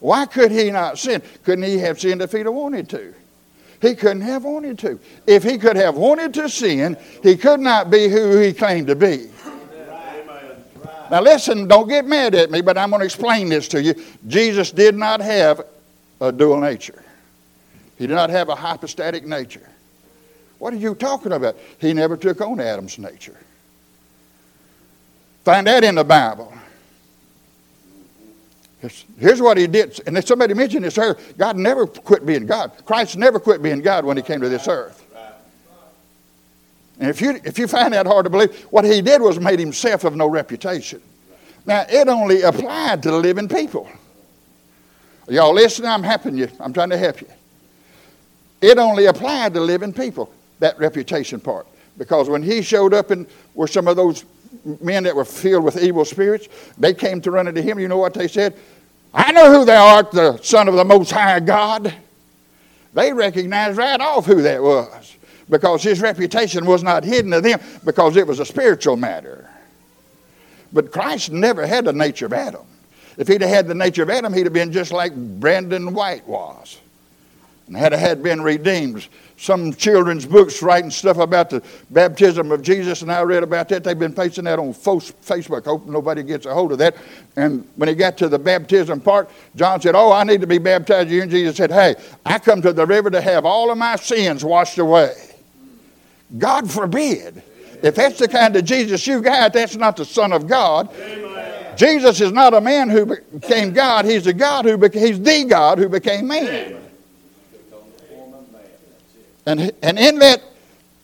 Why 0.00 0.26
could 0.26 0.50
he 0.50 0.70
not 0.70 0.98
sin? 0.98 1.22
Couldn't 1.44 1.64
he 1.64 1.78
have 1.78 2.00
sinned 2.00 2.22
if 2.22 2.32
he'd 2.32 2.46
have 2.46 2.54
wanted 2.54 2.88
to? 2.90 3.14
He 3.80 3.94
couldn't 3.94 4.22
have 4.22 4.44
wanted 4.44 4.78
to. 4.80 4.98
If 5.26 5.42
he 5.44 5.58
could 5.58 5.76
have 5.76 5.96
wanted 5.96 6.34
to 6.34 6.48
sin, 6.48 6.96
he 7.22 7.36
could 7.36 7.60
not 7.60 7.90
be 7.90 8.08
who 8.08 8.38
he 8.38 8.52
claimed 8.52 8.88
to 8.88 8.96
be. 8.96 9.28
Now, 11.10 11.22
listen, 11.22 11.66
don't 11.66 11.88
get 11.88 12.04
mad 12.04 12.34
at 12.34 12.50
me, 12.50 12.60
but 12.60 12.76
I'm 12.76 12.90
going 12.90 13.00
to 13.00 13.06
explain 13.06 13.48
this 13.48 13.68
to 13.68 13.82
you. 13.82 13.94
Jesus 14.26 14.70
did 14.70 14.94
not 14.94 15.20
have 15.20 15.62
a 16.20 16.32
dual 16.32 16.60
nature, 16.60 17.02
he 17.98 18.06
did 18.06 18.14
not 18.14 18.30
have 18.30 18.48
a 18.48 18.54
hypostatic 18.54 19.24
nature. 19.24 19.68
What 20.58 20.72
are 20.74 20.76
you 20.76 20.96
talking 20.96 21.32
about? 21.32 21.56
He 21.80 21.92
never 21.92 22.16
took 22.16 22.40
on 22.40 22.58
Adam's 22.58 22.98
nature. 22.98 23.36
Find 25.48 25.66
that 25.66 25.82
in 25.82 25.94
the 25.94 26.04
Bible. 26.04 26.52
Here's 29.18 29.40
what 29.40 29.56
he 29.56 29.66
did. 29.66 29.98
And 30.06 30.22
somebody 30.22 30.52
mentioned 30.52 30.84
this 30.84 30.98
earlier. 30.98 31.16
God 31.38 31.56
never 31.56 31.86
quit 31.86 32.26
being 32.26 32.44
God. 32.44 32.70
Christ 32.84 33.16
never 33.16 33.40
quit 33.40 33.62
being 33.62 33.80
God 33.80 34.04
when 34.04 34.18
he 34.18 34.22
came 34.22 34.42
to 34.42 34.50
this 34.50 34.68
earth. 34.68 35.02
And 37.00 37.08
if 37.08 37.22
you, 37.22 37.40
if 37.44 37.58
you 37.58 37.66
find 37.66 37.94
that 37.94 38.04
hard 38.04 38.24
to 38.24 38.30
believe, 38.30 38.62
what 38.64 38.84
he 38.84 39.00
did 39.00 39.22
was 39.22 39.40
made 39.40 39.58
himself 39.58 40.04
of 40.04 40.14
no 40.14 40.26
reputation. 40.26 41.00
Now, 41.64 41.86
it 41.88 42.08
only 42.08 42.42
applied 42.42 43.02
to 43.04 43.10
the 43.10 43.16
living 43.16 43.48
people. 43.48 43.88
Y'all 45.30 45.54
listen, 45.54 45.86
I'm 45.86 46.02
helping 46.02 46.36
you. 46.36 46.48
I'm 46.60 46.74
trying 46.74 46.90
to 46.90 46.98
help 46.98 47.22
you. 47.22 47.28
It 48.60 48.76
only 48.76 49.06
applied 49.06 49.54
to 49.54 49.62
living 49.62 49.94
people, 49.94 50.30
that 50.58 50.78
reputation 50.78 51.40
part. 51.40 51.66
Because 51.96 52.28
when 52.28 52.42
he 52.42 52.60
showed 52.60 52.92
up 52.92 53.10
and 53.10 53.26
were 53.54 53.66
some 53.66 53.88
of 53.88 53.96
those 53.96 54.26
men 54.80 55.04
that 55.04 55.14
were 55.14 55.24
filled 55.24 55.64
with 55.64 55.82
evil 55.82 56.04
spirits, 56.04 56.48
they 56.76 56.94
came 56.94 57.20
to 57.22 57.30
run 57.30 57.48
into 57.48 57.62
him. 57.62 57.78
You 57.78 57.88
know 57.88 57.98
what 57.98 58.14
they 58.14 58.28
said? 58.28 58.56
I 59.12 59.32
know 59.32 59.52
who 59.52 59.64
thou 59.64 59.96
art, 59.96 60.10
the 60.10 60.36
Son 60.38 60.68
of 60.68 60.74
the 60.74 60.84
Most 60.84 61.10
High 61.10 61.40
God. 61.40 61.94
They 62.94 63.12
recognized 63.12 63.78
right 63.78 64.00
off 64.00 64.26
who 64.26 64.42
that 64.42 64.62
was 64.62 65.16
because 65.48 65.82
his 65.82 66.00
reputation 66.00 66.66
was 66.66 66.82
not 66.82 67.04
hidden 67.04 67.30
to 67.30 67.40
them 67.40 67.60
because 67.84 68.16
it 68.16 68.26
was 68.26 68.40
a 68.40 68.44
spiritual 68.44 68.96
matter. 68.96 69.48
But 70.72 70.92
Christ 70.92 71.30
never 71.30 71.66
had 71.66 71.86
the 71.86 71.92
nature 71.92 72.26
of 72.26 72.32
Adam. 72.32 72.66
If 73.16 73.28
he'd 73.28 73.40
have 73.40 73.50
had 73.50 73.66
the 73.66 73.74
nature 73.74 74.02
of 74.02 74.10
Adam, 74.10 74.32
he'd 74.32 74.46
have 74.46 74.52
been 74.52 74.72
just 74.72 74.92
like 74.92 75.14
Brandon 75.14 75.94
White 75.94 76.26
was 76.28 76.78
and 77.66 77.76
had 77.76 77.92
had 77.92 78.22
been 78.22 78.42
redeemed 78.42 79.06
some 79.38 79.72
children's 79.72 80.26
books 80.26 80.62
writing 80.62 80.90
stuff 80.90 81.18
about 81.18 81.48
the 81.48 81.62
baptism 81.90 82.50
of 82.50 82.60
Jesus, 82.60 83.02
and 83.02 83.10
I 83.10 83.22
read 83.22 83.44
about 83.44 83.68
that. 83.68 83.84
They've 83.84 83.98
been 83.98 84.12
facing 84.12 84.44
that 84.44 84.58
on 84.58 84.74
Facebook. 84.74 85.64
Hope 85.64 85.86
nobody 85.86 86.24
gets 86.24 86.44
a 86.44 86.52
hold 86.52 86.72
of 86.72 86.78
that. 86.78 86.96
And 87.36 87.66
when 87.76 87.88
he 87.88 87.94
got 87.94 88.18
to 88.18 88.28
the 88.28 88.38
baptism 88.38 89.00
part, 89.00 89.30
John 89.54 89.80
said, 89.80 89.94
Oh, 89.94 90.10
I 90.10 90.24
need 90.24 90.40
to 90.40 90.48
be 90.48 90.58
baptized. 90.58 91.12
And 91.12 91.30
Jesus 91.30 91.56
said, 91.56 91.70
Hey, 91.70 91.94
I 92.26 92.40
come 92.40 92.60
to 92.62 92.72
the 92.72 92.84
river 92.84 93.10
to 93.10 93.20
have 93.20 93.44
all 93.44 93.70
of 93.70 93.78
my 93.78 93.94
sins 93.94 94.44
washed 94.44 94.78
away. 94.78 95.14
God 96.36 96.68
forbid. 96.68 97.40
If 97.80 97.94
that's 97.94 98.18
the 98.18 98.26
kind 98.26 98.56
of 98.56 98.64
Jesus 98.64 99.06
you 99.06 99.22
got, 99.22 99.52
that's 99.52 99.76
not 99.76 99.96
the 99.96 100.04
Son 100.04 100.32
of 100.32 100.48
God. 100.48 100.92
Amen. 101.00 101.76
Jesus 101.76 102.20
is 102.20 102.32
not 102.32 102.54
a 102.54 102.60
man 102.60 102.88
who 102.88 103.06
became 103.06 103.72
God. 103.72 104.04
He's 104.04 104.26
a 104.26 104.32
God 104.32 104.64
who 104.64 104.76
he's 104.92 105.22
the 105.22 105.44
God 105.44 105.78
who 105.78 105.88
became 105.88 106.26
man. 106.26 106.87
And, 109.48 109.72
and 109.82 109.98
in 109.98 110.18
that 110.18 110.42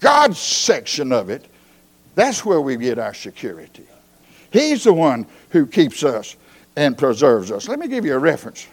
God 0.01 0.37
section 0.37 1.13
of 1.13 1.31
it, 1.31 1.47
that's 2.15 2.45
where 2.45 2.61
we 2.61 2.77
get 2.77 2.99
our 2.99 3.15
security. 3.15 3.87
He's 4.53 4.85
the 4.85 4.93
one 4.93 5.27
who 5.49 5.67
keeps 5.67 6.05
us 6.05 6.37
and 6.77 6.99
preserves 6.99 7.51
us. 7.51 7.69
Let 7.69 7.79
me 7.79 7.89
give 7.89 8.05
you 8.05 8.13
a 8.13 8.19
reference. 8.19 8.67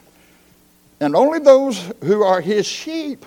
And 1.00 1.16
only 1.16 1.40
those 1.40 1.90
who 2.04 2.22
are 2.22 2.42
his 2.42 2.68
sheep 2.68 3.26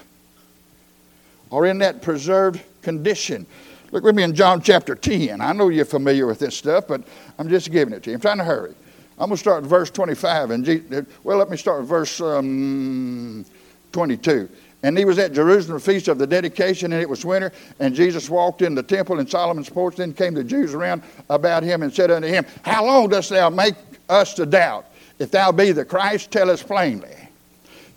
are 1.51 1.65
in 1.65 1.79
that 1.79 2.03
preserved 2.03 2.61
condition. 2.83 3.47
Look 3.91 4.05
with 4.05 4.15
me 4.15 4.23
in 4.23 4.35
John 4.35 4.61
chapter 4.61 4.95
10. 4.95 5.41
I 5.41 5.53
know 5.53 5.71
you're 5.71 5.87
familiar 5.87 6.27
with 6.27 6.41
this 6.41 6.55
stuff, 6.55 6.87
but 6.87 7.03
I'm 7.39 7.49
just 7.49 7.73
giving 7.73 7.95
it 7.95 8.03
to 8.03 8.11
you. 8.11 8.17
I'm 8.17 8.21
trying 8.21 8.37
to 8.37 8.45
hurry. 8.45 8.75
I'm 9.19 9.29
going 9.29 9.31
to 9.31 9.37
start 9.39 9.65
at 9.65 9.71
verse 9.71 9.91
25. 9.91 10.51
And 10.51 11.07
well, 11.23 11.39
let 11.39 11.49
me 11.49 11.57
start 11.57 11.81
at 11.81 11.89
verse 11.89 12.21
um, 12.21 13.47
22. 13.93 14.51
And 14.85 14.99
he 14.99 15.07
was 15.07 15.19
at 15.19 15.33
Jerusalem 15.33 15.81
feast 15.81 16.09
of 16.09 16.19
the 16.19 16.27
dedication, 16.27 16.93
and 16.93 17.01
it 17.01 17.09
was 17.09 17.25
winter. 17.25 17.53
And 17.81 17.95
Jesus 17.95 18.29
walked 18.29 18.61
in 18.61 18.75
the 18.75 18.83
temple 18.83 19.19
in 19.19 19.27
Solomon's 19.27 19.71
porch. 19.71 19.97
Then 19.97 20.13
came 20.13 20.35
the 20.35 20.45
Jews 20.45 20.75
around 20.75 21.03
about 21.31 21.63
him 21.63 21.83
and 21.83 21.93
said 21.93 22.11
unto 22.11 22.29
him, 22.29 22.45
How 22.61 22.85
long 22.85 23.09
dost 23.09 23.31
thou 23.31 23.49
make 23.49 23.77
us 24.11 24.35
to 24.35 24.45
doubt? 24.45 24.85
If 25.19 25.31
thou 25.31 25.53
be 25.53 25.73
the 25.73 25.87
Christ, 25.87 26.31
tell 26.31 26.51
us 26.51 26.63
plainly. 26.63 27.17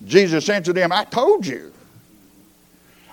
Jesus 0.06 0.47
answered 0.47 0.76
them, 0.76 0.93
I 0.93 1.04
told 1.04 1.45
you. 1.45 1.73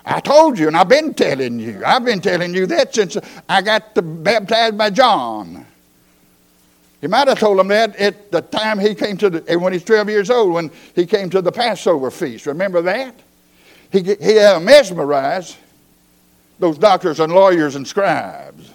I 0.05 0.21
told 0.21 0.57
you, 0.57 0.67
and 0.67 0.77
I've 0.77 0.87
been 0.87 1.13
telling 1.13 1.59
you. 1.59 1.83
I've 1.85 2.05
been 2.05 2.21
telling 2.21 2.53
you 2.53 2.67
that 2.67 2.95
since 2.95 3.17
I 3.49 3.61
got 3.61 3.91
baptized 4.23 4.77
by 4.77 4.89
John. 4.89 5.65
He 7.01 7.07
might 7.07 7.27
have 7.27 7.39
told 7.39 7.59
them 7.59 7.67
that 7.67 7.93
at 7.97 8.31
the 8.31 8.39
time 8.39 8.79
he 8.79 8.95
came 8.95 9.17
to 9.17 9.29
the, 9.29 9.59
when 9.59 9.73
he's 9.73 9.83
12 9.83 10.09
years 10.09 10.29
old, 10.29 10.53
when 10.53 10.71
he 10.95 11.05
came 11.05 11.29
to 11.31 11.41
the 11.41 11.51
Passover 11.51 12.09
feast. 12.09 12.45
Remember 12.45 12.81
that? 12.83 13.13
He, 13.91 14.01
he 14.01 14.35
had 14.35 14.61
mesmerized 14.61 15.57
those 16.59 16.77
doctors 16.77 17.19
and 17.19 17.33
lawyers 17.33 17.75
and 17.75 17.87
scribes. 17.87 18.71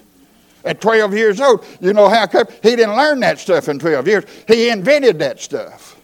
At 0.65 0.81
12 0.81 1.15
years 1.15 1.41
old, 1.41 1.65
you 1.81 1.95
know 1.95 2.09
how 2.09 2.27
come? 2.27 2.47
He 2.63 2.77
didn't 2.77 2.97
learn 2.97 3.21
that 3.21 3.39
stuff 3.39 3.69
in 3.69 3.79
12 3.79 4.07
years. 4.07 4.25
He 4.47 4.69
invented 4.69 5.19
that 5.21 5.41
stuff. 5.41 5.99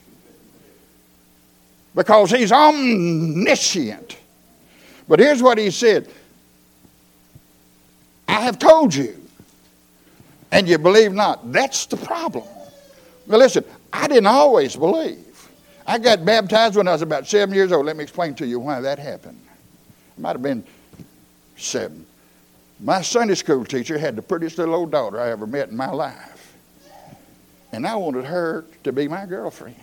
Because 1.95 2.31
he's 2.31 2.53
omniscient. 2.53 4.17
But 5.09 5.19
here's 5.21 5.43
what 5.43 5.59
he 5.59 5.71
said 5.71 6.09
I 8.29 8.41
have 8.41 8.59
told 8.59 8.95
you, 8.95 9.21
and 10.51 10.69
you 10.69 10.79
believe 10.79 11.13
not. 11.13 11.53
That's 11.53 11.87
the 11.87 11.97
problem. 11.97 12.45
Now, 13.27 13.39
listen, 13.39 13.65
I 13.93 14.09
didn't 14.09 14.27
always 14.27 14.77
believe. 14.77 15.26
I 15.87 15.99
got 15.99 16.25
baptized 16.25 16.77
when 16.77 16.89
I 16.89 16.93
was 16.93 17.03
about 17.03 17.27
seven 17.27 17.55
years 17.55 17.71
old. 17.71 17.87
Let 17.87 17.97
me 17.97 18.03
explain 18.03 18.35
to 18.37 18.47
you 18.47 18.59
why 18.59 18.81
that 18.81 18.99
happened. 18.99 19.41
It 20.17 20.21
might 20.21 20.33
have 20.33 20.43
been 20.43 20.65
seven. 21.57 22.05
My 22.81 23.03
Sunday 23.03 23.37
school 23.37 23.65
teacher 23.65 23.97
had 23.97 24.17
the 24.17 24.23
prettiest 24.23 24.59
little 24.59 24.75
old 24.75 24.91
daughter 24.91 25.21
I 25.21 25.31
ever 25.31 25.47
met 25.47 25.69
in 25.69 25.77
my 25.77 25.91
life. 25.91 26.57
And 27.73 27.87
I 27.87 27.95
wanted 27.95 28.25
her 28.25 28.65
to 28.85 28.93
be 28.93 29.07
my 29.07 29.27
girlfriend. 29.27 29.77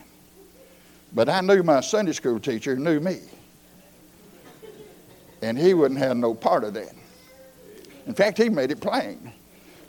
But 1.13 1.29
I 1.29 1.41
knew 1.41 1.63
my 1.63 1.79
Sunday 1.79 2.11
school 2.11 2.39
teacher 2.39 2.75
knew 2.75 2.99
me. 2.99 3.19
And 5.41 5.57
he 5.57 5.73
wouldn't 5.73 5.99
have 5.99 6.17
no 6.17 6.33
part 6.33 6.63
of 6.63 6.73
that. 6.73 6.93
In 8.07 8.13
fact, 8.13 8.37
he 8.37 8.49
made 8.49 8.71
it 8.71 8.81
plain. 8.81 9.31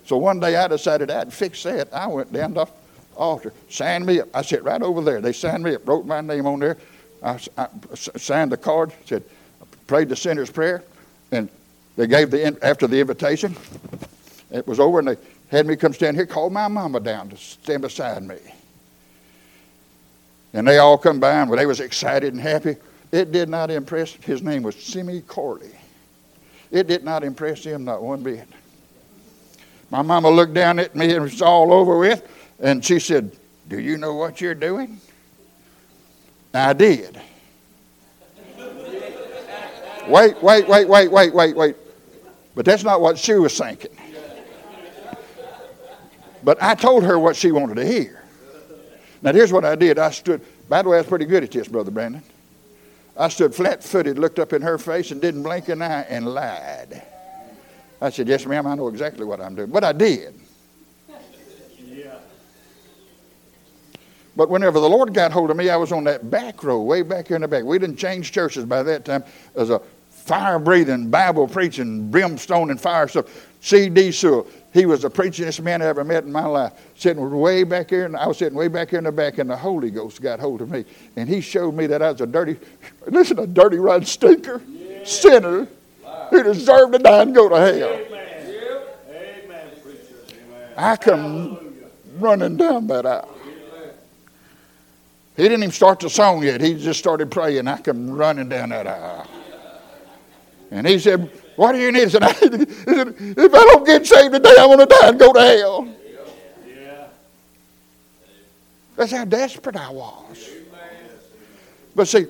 So 0.06 0.16
one 0.16 0.38
day 0.38 0.56
I 0.56 0.68
decided 0.68 1.10
I'd 1.10 1.32
fix 1.32 1.62
that. 1.64 1.92
I 1.92 2.06
went 2.06 2.32
down 2.32 2.54
to 2.54 2.66
altar. 3.16 3.52
Sign 3.68 4.04
me 4.04 4.20
up. 4.20 4.28
I 4.34 4.42
sit 4.42 4.62
right 4.64 4.80
over 4.80 5.00
there. 5.00 5.20
They 5.20 5.32
signed 5.32 5.64
me 5.64 5.74
up, 5.74 5.86
wrote 5.86 6.06
my 6.06 6.20
name 6.20 6.46
on 6.46 6.60
there. 6.60 6.76
I, 7.22 7.38
I 7.56 7.68
signed 7.94 8.52
the 8.52 8.56
card, 8.56 8.92
said, 9.06 9.24
prayed 9.86 10.08
the 10.08 10.16
sinner's 10.16 10.50
prayer, 10.50 10.82
and 11.32 11.48
they 11.96 12.06
gave 12.06 12.30
the 12.30 12.58
after 12.62 12.86
the 12.86 13.00
invitation. 13.00 13.56
It 14.50 14.66
was 14.66 14.78
over, 14.80 14.98
and 14.98 15.08
they 15.08 15.16
had 15.48 15.66
me 15.66 15.76
come 15.76 15.92
stand 15.92 16.16
here, 16.16 16.26
called 16.26 16.52
my 16.52 16.68
mama 16.68 17.00
down 17.00 17.30
to 17.30 17.36
stand 17.36 17.82
beside 17.82 18.22
me. 18.22 18.36
And 20.52 20.66
they 20.68 20.78
all 20.78 20.98
come 20.98 21.18
by, 21.18 21.32
and 21.40 21.52
they 21.52 21.66
was 21.66 21.80
excited 21.80 22.32
and 22.32 22.40
happy. 22.40 22.76
It 23.10 23.32
did 23.32 23.48
not 23.48 23.70
impress. 23.70 24.12
His 24.12 24.42
name 24.42 24.62
was 24.62 24.76
Simmy 24.76 25.20
Corley. 25.22 25.70
It 26.70 26.88
did 26.88 27.04
not 27.04 27.22
impress 27.22 27.62
him 27.62 27.84
not 27.84 28.02
one 28.02 28.22
bit. 28.22 28.48
My 29.90 30.02
mama 30.02 30.28
looked 30.28 30.54
down 30.54 30.80
at 30.80 30.96
me 30.96 31.04
and 31.04 31.14
it 31.14 31.20
was 31.20 31.40
all 31.40 31.72
over 31.72 31.98
with, 31.98 32.26
and 32.60 32.84
she 32.84 32.98
said, 32.98 33.32
Do 33.68 33.78
you 33.78 33.96
know 33.96 34.14
what 34.14 34.40
you're 34.40 34.54
doing? 34.54 35.00
I 36.52 36.72
did. 36.72 37.20
wait, 40.08 40.42
wait, 40.42 40.68
wait, 40.68 40.88
wait, 40.88 41.10
wait, 41.10 41.34
wait, 41.34 41.56
wait. 41.56 41.76
But 42.54 42.64
that's 42.64 42.84
not 42.84 43.00
what 43.00 43.18
she 43.18 43.34
was 43.34 43.58
thinking. 43.58 43.90
But 46.44 46.62
I 46.62 46.74
told 46.74 47.04
her 47.04 47.18
what 47.18 47.36
she 47.36 47.50
wanted 47.50 47.76
to 47.76 47.86
hear. 47.86 48.22
Now, 49.22 49.32
here's 49.32 49.52
what 49.52 49.64
I 49.64 49.74
did. 49.74 49.98
I 49.98 50.10
stood, 50.10 50.42
by 50.68 50.82
the 50.82 50.90
way, 50.90 50.98
I 50.98 51.00
was 51.00 51.08
pretty 51.08 51.24
good 51.24 51.42
at 51.42 51.50
this, 51.50 51.66
Brother 51.66 51.90
Brandon. 51.90 52.22
I 53.16 53.28
stood 53.28 53.54
flat 53.54 53.82
footed, 53.82 54.18
looked 54.18 54.38
up 54.38 54.52
in 54.52 54.60
her 54.60 54.76
face, 54.76 55.10
and 55.10 55.20
didn't 55.20 55.42
blink 55.42 55.68
an 55.70 55.80
eye 55.80 56.02
and 56.08 56.26
lied. 56.26 57.02
I 58.00 58.10
said, 58.10 58.28
Yes, 58.28 58.44
ma'am, 58.44 58.66
I 58.66 58.74
know 58.74 58.88
exactly 58.88 59.24
what 59.24 59.40
I'm 59.40 59.54
doing. 59.54 59.70
But 59.70 59.82
I 59.82 59.92
did. 59.92 60.38
But 64.36 64.50
whenever 64.50 64.80
the 64.80 64.88
Lord 64.88 65.14
got 65.14 65.32
hold 65.32 65.50
of 65.50 65.56
me, 65.56 65.70
I 65.70 65.76
was 65.76 65.92
on 65.92 66.04
that 66.04 66.30
back 66.30 66.64
row, 66.64 66.80
way 66.82 67.02
back 67.02 67.28
here 67.28 67.36
in 67.36 67.42
the 67.42 67.48
back. 67.48 67.64
We 67.64 67.78
didn't 67.78 67.96
change 67.96 68.32
churches 68.32 68.64
by 68.64 68.82
that 68.82 69.04
time. 69.04 69.22
As 69.54 69.70
a 69.70 69.80
fire 70.10 70.58
breathing, 70.58 71.10
Bible 71.10 71.46
preaching, 71.46 72.10
brimstone 72.10 72.70
and 72.70 72.80
fire 72.80 73.06
stuff. 73.06 73.26
C.D. 73.60 74.12
Sewell, 74.12 74.46
he 74.72 74.86
was 74.86 75.02
the 75.02 75.10
preachingest 75.10 75.62
man 75.62 75.80
I 75.80 75.86
ever 75.86 76.02
met 76.02 76.24
in 76.24 76.32
my 76.32 76.44
life. 76.46 76.72
Sitting 76.96 77.30
way 77.38 77.62
back 77.62 77.90
here, 77.90 78.06
and 78.06 78.16
I 78.16 78.26
was 78.26 78.38
sitting 78.38 78.58
way 78.58 78.68
back 78.68 78.90
here 78.90 78.98
in 78.98 79.04
the 79.04 79.12
back, 79.12 79.38
and 79.38 79.48
the 79.48 79.56
Holy 79.56 79.90
Ghost 79.90 80.20
got 80.20 80.40
hold 80.40 80.60
of 80.62 80.70
me. 80.70 80.84
And 81.16 81.28
he 81.28 81.40
showed 81.40 81.74
me 81.74 81.86
that 81.86 82.02
I 82.02 82.10
was 82.10 82.20
a 82.20 82.26
dirty, 82.26 82.56
listen, 83.06 83.38
a 83.38 83.46
dirty, 83.46 83.78
rotten 83.78 84.04
stinker, 84.04 84.60
yeah. 84.66 85.04
sinner, 85.04 85.68
who 86.30 86.42
deserved 86.42 86.94
to 86.94 86.98
die 86.98 87.22
and 87.22 87.34
go 87.34 87.48
to 87.48 87.56
hell. 87.56 87.88
Amen. 87.88 88.28
Amen. 89.46 89.70
I 90.76 90.96
come 90.96 91.74
running 92.18 92.56
down 92.56 92.86
that 92.88 93.06
aisle. 93.06 93.33
He 95.36 95.42
didn't 95.42 95.60
even 95.64 95.72
start 95.72 96.00
the 96.00 96.10
song 96.10 96.42
yet. 96.42 96.60
He 96.60 96.74
just 96.74 96.98
started 96.98 97.30
praying. 97.30 97.66
I 97.66 97.80
come 97.80 98.10
running 98.10 98.48
down 98.48 98.68
that 98.68 98.86
aisle. 98.86 99.26
And 100.70 100.86
he 100.86 100.98
said, 100.98 101.30
what 101.56 101.72
do 101.72 101.78
you 101.78 101.92
need? 101.92 102.04
He 102.04 102.10
said, 102.10 102.22
if 102.42 103.54
I 103.54 103.64
don't 103.64 103.86
get 103.86 104.06
saved 104.06 104.34
today, 104.34 104.54
I'm 104.58 104.68
going 104.68 104.78
to 104.80 104.86
die 104.86 105.08
and 105.08 105.18
go 105.18 105.32
to 105.32 105.40
hell. 105.40 105.88
That's 108.96 109.12
how 109.12 109.24
desperate 109.24 109.76
I 109.76 109.90
was. 109.90 110.50
But 111.96 112.08
see, 112.08 112.26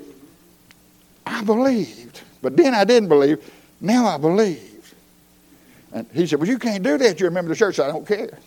I 1.26 1.42
believed. 1.42 2.20
But 2.42 2.56
then 2.56 2.74
I 2.74 2.84
didn't 2.84 3.08
believe. 3.08 3.50
Now 3.80 4.06
I 4.06 4.18
believe. 4.18 4.94
And 5.92 6.06
he 6.12 6.26
said, 6.26 6.38
Well, 6.38 6.48
you 6.48 6.58
can't 6.58 6.82
do 6.82 6.98
that. 6.98 7.20
You're 7.20 7.28
a 7.28 7.32
member 7.32 7.52
of 7.52 7.58
the 7.58 7.64
church. 7.64 7.78
I 7.78 7.86
don't 7.86 8.06
care. 8.06 8.38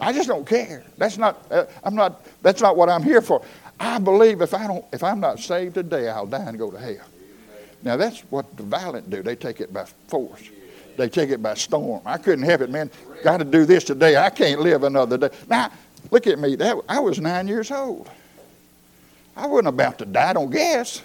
I 0.00 0.12
just 0.12 0.28
don't 0.28 0.46
care. 0.46 0.82
That's 0.96 1.18
not, 1.18 1.46
uh, 1.50 1.66
I'm 1.84 1.94
not, 1.94 2.24
that's 2.42 2.62
not 2.62 2.76
what 2.76 2.88
I'm 2.88 3.02
here 3.02 3.20
for. 3.20 3.44
I 3.78 3.98
believe 3.98 4.40
if, 4.40 4.54
I 4.54 4.66
don't, 4.66 4.84
if 4.92 5.02
I'm 5.02 5.20
not 5.20 5.38
saved 5.40 5.74
today, 5.74 6.08
I'll 6.08 6.26
die 6.26 6.48
and 6.48 6.58
go 6.58 6.70
to 6.70 6.78
hell. 6.78 7.06
Now 7.82 7.96
that's 7.96 8.20
what 8.30 8.56
the 8.56 8.62
violent 8.62 9.10
do. 9.10 9.22
They 9.22 9.36
take 9.36 9.60
it 9.60 9.72
by 9.72 9.84
force. 10.08 10.48
They 10.96 11.08
take 11.08 11.30
it 11.30 11.42
by 11.42 11.54
storm. 11.54 12.02
I 12.04 12.18
couldn't 12.18 12.44
have 12.44 12.62
it, 12.62 12.70
man. 12.70 12.90
Got 13.22 13.38
to 13.38 13.44
do 13.44 13.64
this 13.64 13.84
today. 13.84 14.16
I 14.16 14.30
can't 14.30 14.60
live 14.60 14.82
another 14.82 15.16
day. 15.16 15.30
Now, 15.48 15.70
look 16.10 16.26
at 16.26 16.38
me. 16.38 16.56
That, 16.56 16.76
I 16.88 17.00
was 17.00 17.20
nine 17.20 17.48
years 17.48 17.70
old. 17.70 18.08
I 19.36 19.46
wasn't 19.46 19.68
about 19.68 19.98
to 19.98 20.04
die, 20.04 20.30
I 20.30 20.32
don't 20.32 20.50
guess. 20.50 21.02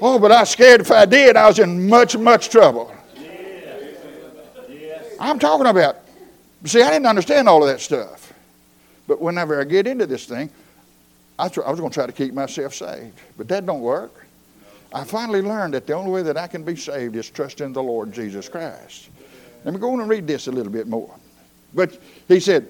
Oh, 0.00 0.18
but 0.18 0.32
I 0.32 0.40
was 0.40 0.50
scared 0.50 0.80
if 0.82 0.90
I 0.90 1.04
did, 1.04 1.36
I 1.36 1.48
was 1.48 1.58
in 1.58 1.88
much, 1.88 2.16
much 2.16 2.48
trouble. 2.48 2.93
I'm 5.24 5.38
talking 5.38 5.66
about, 5.66 5.96
see, 6.64 6.82
I 6.82 6.90
didn't 6.90 7.06
understand 7.06 7.48
all 7.48 7.62
of 7.62 7.68
that 7.68 7.80
stuff. 7.80 8.32
But 9.08 9.22
whenever 9.22 9.58
I 9.58 9.64
get 9.64 9.86
into 9.86 10.06
this 10.06 10.26
thing, 10.26 10.50
I, 11.38 11.44
I 11.44 11.70
was 11.70 11.80
going 11.80 11.90
to 11.90 11.94
try 11.94 12.06
to 12.06 12.12
keep 12.12 12.34
myself 12.34 12.74
saved, 12.74 13.18
but 13.38 13.48
that 13.48 13.64
don't 13.64 13.80
work. 13.80 14.26
I 14.92 15.02
finally 15.02 15.40
learned 15.40 15.74
that 15.74 15.86
the 15.86 15.94
only 15.94 16.10
way 16.10 16.22
that 16.22 16.36
I 16.36 16.46
can 16.46 16.62
be 16.62 16.76
saved 16.76 17.16
is 17.16 17.28
trust 17.30 17.62
in 17.62 17.72
the 17.72 17.82
Lord 17.82 18.12
Jesus 18.12 18.48
Christ. 18.48 19.08
Let 19.64 19.72
me 19.72 19.80
go 19.80 19.92
on 19.92 20.00
and 20.00 20.10
read 20.10 20.26
this 20.26 20.46
a 20.46 20.52
little 20.52 20.70
bit 20.70 20.86
more. 20.86 21.12
But 21.72 21.98
he 22.28 22.38
said, 22.38 22.68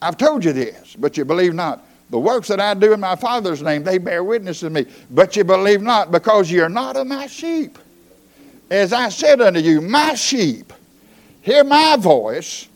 I've 0.00 0.16
told 0.16 0.44
you 0.44 0.52
this, 0.52 0.94
but 0.96 1.16
you 1.16 1.24
believe 1.24 1.54
not. 1.54 1.84
The 2.10 2.18
works 2.20 2.46
that 2.48 2.60
I 2.60 2.72
do 2.74 2.92
in 2.92 3.00
my 3.00 3.16
Father's 3.16 3.62
name, 3.62 3.82
they 3.82 3.98
bear 3.98 4.22
witness 4.22 4.60
to 4.60 4.70
me. 4.70 4.86
But 5.10 5.34
you 5.34 5.42
believe 5.42 5.82
not, 5.82 6.12
because 6.12 6.50
you're 6.52 6.68
not 6.68 6.96
of 6.96 7.08
my 7.08 7.26
sheep. 7.26 7.78
As 8.70 8.92
I 8.92 9.08
said 9.08 9.40
unto 9.40 9.58
you, 9.58 9.80
my 9.80 10.14
sheep 10.14 10.72
hear 11.46 11.64
my 11.64 11.96
voice, 11.96 12.68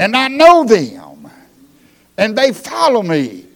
and 0.00 0.16
I 0.16 0.26
know 0.26 0.64
them 0.64 1.12
and 2.16 2.36
they 2.36 2.52
follow 2.52 3.02
me. 3.02 3.46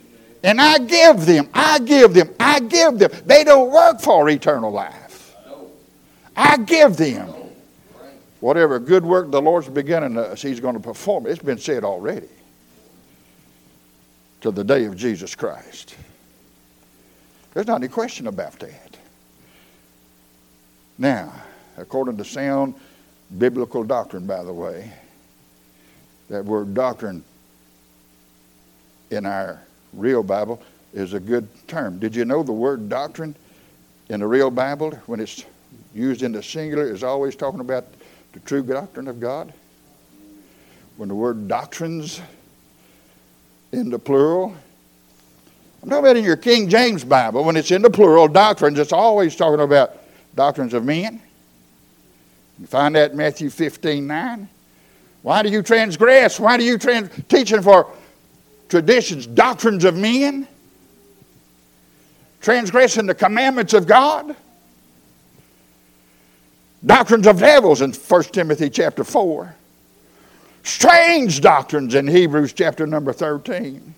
And 0.42 0.61
I 0.61 0.79
give 0.79 1.26
them, 1.26 1.48
I 1.52 1.79
give 1.81 2.14
them, 2.14 2.35
I 2.38 2.61
give 2.61 2.98
them. 2.98 3.11
They 3.24 3.42
don't 3.42 3.70
work 3.70 4.00
for 4.00 4.29
eternal 4.29 4.70
life. 4.70 5.35
I 6.37 6.59
give 6.59 6.96
them. 6.96 7.33
Whatever 8.40 8.79
good 8.79 9.05
work 9.05 9.31
the 9.31 9.40
Lord's 9.40 9.68
beginning 9.68 10.14
to 10.14 10.22
us, 10.29 10.42
He's 10.42 10.61
going 10.61 10.74
to 10.74 10.81
perform. 10.81 11.26
It's 11.26 11.42
been 11.42 11.59
said 11.59 11.83
already. 11.85 12.29
To 14.42 14.50
the 14.50 14.62
day 14.62 14.85
of 14.85 14.96
Jesus 14.96 15.35
Christ. 15.35 15.96
There's 17.55 17.66
not 17.66 17.76
any 17.76 17.88
question 17.88 18.26
about 18.26 18.59
that. 18.61 18.96
Now, 20.98 21.33
according 21.76 22.18
to 22.18 22.24
sound 22.24 22.74
biblical 23.39 23.85
doctrine, 23.85 24.27
by 24.27 24.43
the 24.43 24.53
way, 24.53 24.91
that 26.29 26.45
word 26.45 26.75
doctrine 26.75 27.25
in 29.11 29.27
our 29.27 29.61
real 29.93 30.23
Bible 30.23 30.61
is 30.93 31.12
a 31.12 31.21
good 31.21 31.49
term. 31.69 31.99
Did 31.99 32.15
you 32.15 32.25
know 32.25 32.43
the 32.43 32.53
word 32.53 32.89
doctrine 32.89 33.35
in 34.09 34.21
the 34.21 34.27
real 34.27 34.51
Bible, 34.51 34.93
when 35.07 35.21
it's 35.21 35.45
used 35.95 36.23
in 36.23 36.33
the 36.33 36.43
singular, 36.43 36.93
is 36.93 37.03
always 37.03 37.37
talking 37.37 37.61
about 37.61 37.87
the 38.33 38.41
true 38.41 38.62
doctrine 38.62 39.09
of 39.09 39.21
God? 39.21 39.53
When 40.97 41.09
the 41.09 41.15
word 41.15 41.49
doctrines 41.49 42.21
in 43.73 43.91
the 43.91 43.99
plural, 43.99 44.57
I'm 45.83 45.91
talking 45.91 46.05
about 46.05 46.17
in 46.17 46.25
your 46.25 46.37
King 46.37 46.69
James 46.69 47.05
Bible, 47.05 47.45
when 47.45 47.57
it's 47.57 47.71
in 47.71 47.83
the 47.83 47.91
plural, 47.91 48.29
doctrines, 48.29 48.79
it's 48.79 48.93
always 48.93 49.37
talking 49.37 49.61
about 49.61 49.99
doctrines 50.35 50.75
of 50.75 50.85
men. 50.85 51.21
You 52.59 52.66
find 52.66 52.95
that 52.95 53.12
in 53.12 53.16
Matthew 53.16 53.51
15 53.51 54.07
9. 54.07 54.49
Why 55.23 55.42
do 55.42 55.49
you 55.49 55.62
transgress? 55.62 56.38
Why 56.38 56.57
do 56.57 56.64
you 56.64 56.79
trans 56.79 57.11
teaching 57.29 57.61
for 57.61 57.90
traditions, 58.69 59.27
doctrines 59.27 59.85
of 59.85 59.97
men, 59.97 60.47
transgressing 62.40 63.07
the 63.07 63.14
commandments 63.14 63.75
of 63.75 63.87
God, 63.87 64.37
doctrines 66.85 67.27
of 67.27 67.40
devils 67.40 67.81
in 67.81 67.92
1 67.92 68.23
Timothy 68.25 68.71
chapter 68.71 69.03
4, 69.03 69.55
strange 70.62 71.40
doctrines 71.40 71.95
in 71.95 72.07
Hebrews 72.07 72.53
chapter 72.53 72.87
number 72.87 73.12
13. 73.12 73.95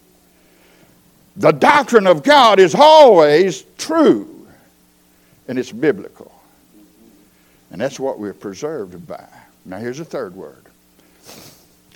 The 1.37 1.53
doctrine 1.53 2.07
of 2.07 2.23
God 2.23 2.59
is 2.59 2.75
always 2.75 3.65
true 3.77 4.47
and 5.47 5.59
it's 5.59 5.73
biblical. 5.73 6.38
And 7.71 7.81
that's 7.81 8.01
what 8.01 8.19
we're 8.19 8.35
preserved 8.35 9.07
by. 9.07 9.27
Now, 9.65 9.79
here's 9.79 10.01
a 10.01 10.05
third 10.05 10.35
word 10.35 10.65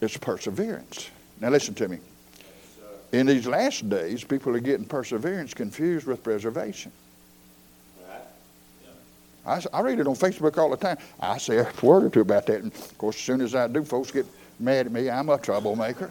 it's 0.01 0.17
perseverance. 0.17 1.11
Now, 1.41 1.51
listen 1.51 1.75
to 1.75 1.89
me. 1.89 1.99
In 3.13 3.27
these 3.27 3.47
last 3.47 3.89
days, 3.89 4.25
people 4.25 4.57
are 4.57 4.61
getting 4.61 4.87
perseverance 4.87 5.55
confused 5.55 6.07
with 6.07 6.25
preservation. 6.25 6.93
I, 9.45 9.61
I 9.73 9.81
read 9.81 9.99
it 9.99 10.07
on 10.07 10.15
Facebook 10.15 10.57
all 10.57 10.71
the 10.71 10.77
time. 10.77 10.99
I 11.21 11.39
say 11.39 11.59
a 11.59 11.73
word 11.83 12.05
or 12.05 12.11
two 12.11 12.21
about 12.21 12.47
that. 12.47 12.63
And 12.63 12.73
of 12.73 12.99
course, 12.99 13.17
as 13.17 13.23
soon 13.23 13.41
as 13.41 13.55
I 13.55 13.67
do, 13.67 13.85
folks 13.85 14.11
get 14.11 14.27
mad 14.59 14.87
at 14.87 14.93
me. 14.93 15.11
I'm 15.11 15.29
a 15.29 15.39
troublemaker. 15.39 16.11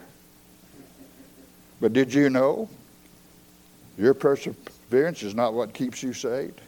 But 1.79 1.93
did 1.93 2.13
you 2.13 2.29
know 2.29 2.69
your 3.97 4.13
perseverance 4.13 5.23
is 5.23 5.33
not 5.33 5.53
what 5.53 5.73
keeps 5.73 6.03
you 6.03 6.13
saved? 6.13 6.59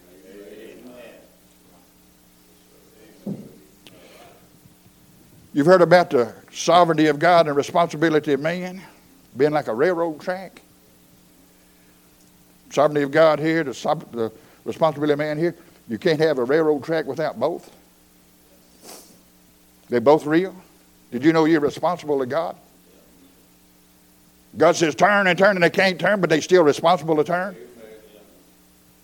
You've 5.54 5.68
heard 5.68 5.84
about 5.84 6.10
the 6.10 6.34
sovereignty 6.51 7.08
of 7.08 7.20
God 7.20 7.47
and 7.47 7.56
responsibility 7.56 8.34
of 8.34 8.39
man. 8.39 8.82
being 9.38 9.51
like 9.51 9.68
a 9.68 9.74
railroad 9.74 10.20
track. 10.20 10.62
Sovereignty 12.72 13.04
of 13.04 13.12
God 13.12 13.39
here, 13.39 13.64
the, 13.64 13.72
the 14.12 14.32
responsibility 14.66 15.14
of 15.14 15.20
man 15.20 15.38
here. 15.38 15.56
You 15.88 15.99
can't 15.99 16.20
have 16.20 16.39
a 16.39 16.43
railroad 16.43 16.84
track 16.84 17.06
without 17.06 17.39
both. 17.39 17.72
They're 19.89 20.01
both 20.01 20.26
real. 20.26 20.56
Did 21.12 21.24
you 21.24 21.34
know 21.34 21.45
you're 21.45 21.60
responsible 21.60 22.18
to 22.20 22.26
God? 22.26 22.56
God 24.58 24.76
says 24.76 24.95
turn 24.95 25.28
and 25.28 25.38
turn, 25.38 25.56
and 25.56 25.64
they 25.64 25.70
can't 25.70 25.99
turn, 25.99 26.20
but 26.20 26.30
they're 26.30 26.41
still 26.41 26.64
responsible 26.64 27.16
to 27.18 27.24
turn. 27.24 27.56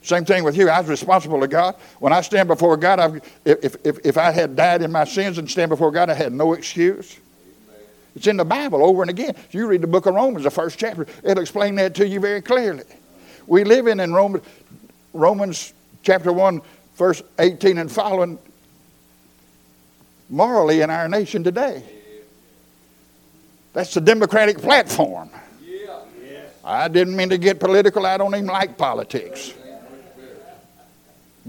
Same 0.02 0.24
thing 0.24 0.44
with 0.44 0.56
you. 0.56 0.70
I 0.70 0.80
was 0.80 0.90
responsible 0.90 1.40
to 1.42 1.48
God. 1.48 1.76
When 2.00 2.14
I 2.14 2.22
stand 2.22 2.48
before 2.48 2.78
God, 2.78 3.00
I, 3.00 3.22
if, 3.44 3.76
if, 3.86 3.98
if 4.06 4.18
I 4.18 4.32
had 4.32 4.56
died 4.56 4.82
in 4.82 4.92
my 4.92 5.04
sins 5.04 5.38
and 5.38 5.50
stand 5.50 5.70
before 5.70 5.92
God, 5.92 6.10
I 6.10 6.14
had 6.14 6.32
no 6.32 6.54
excuse. 6.54 7.18
It's 8.16 8.28
in 8.28 8.38
the 8.38 8.46
Bible 8.46 8.84
over 8.84 9.02
and 9.02 9.10
again. 9.10 9.36
If 9.36 9.54
you 9.54 9.68
read 9.68 9.82
the 9.82 9.88
book 9.88 10.06
of 10.06 10.16
Romans, 10.16 10.44
the 10.44 10.52
first 10.52 10.80
chapter, 10.80 11.06
it'll 11.24 11.42
explain 11.42 11.76
that 11.76 11.96
to 11.96 12.08
you 12.08 12.20
very 12.20 12.42
clearly. 12.42 12.84
We 13.46 13.64
live 13.64 13.88
in, 13.88 14.00
in 14.00 14.14
Romans, 14.14 14.44
Romans 15.14 15.74
chapter 16.04 16.32
1, 16.32 16.62
verse 16.96 17.22
18 17.38 17.78
and 17.78 17.92
following, 17.92 18.40
morally 20.30 20.82
in 20.82 20.90
our 20.90 21.08
nation 21.08 21.44
today. 21.44 21.84
That's 23.74 23.94
the 23.94 24.02
Democratic 24.02 24.58
platform. 24.60 25.30
I 26.64 26.88
didn't 26.88 27.16
mean 27.16 27.30
to 27.30 27.38
get 27.38 27.60
political. 27.60 28.06
I 28.06 28.18
don't 28.18 28.34
even 28.36 28.48
like 28.48 28.78
politics. 28.78 29.54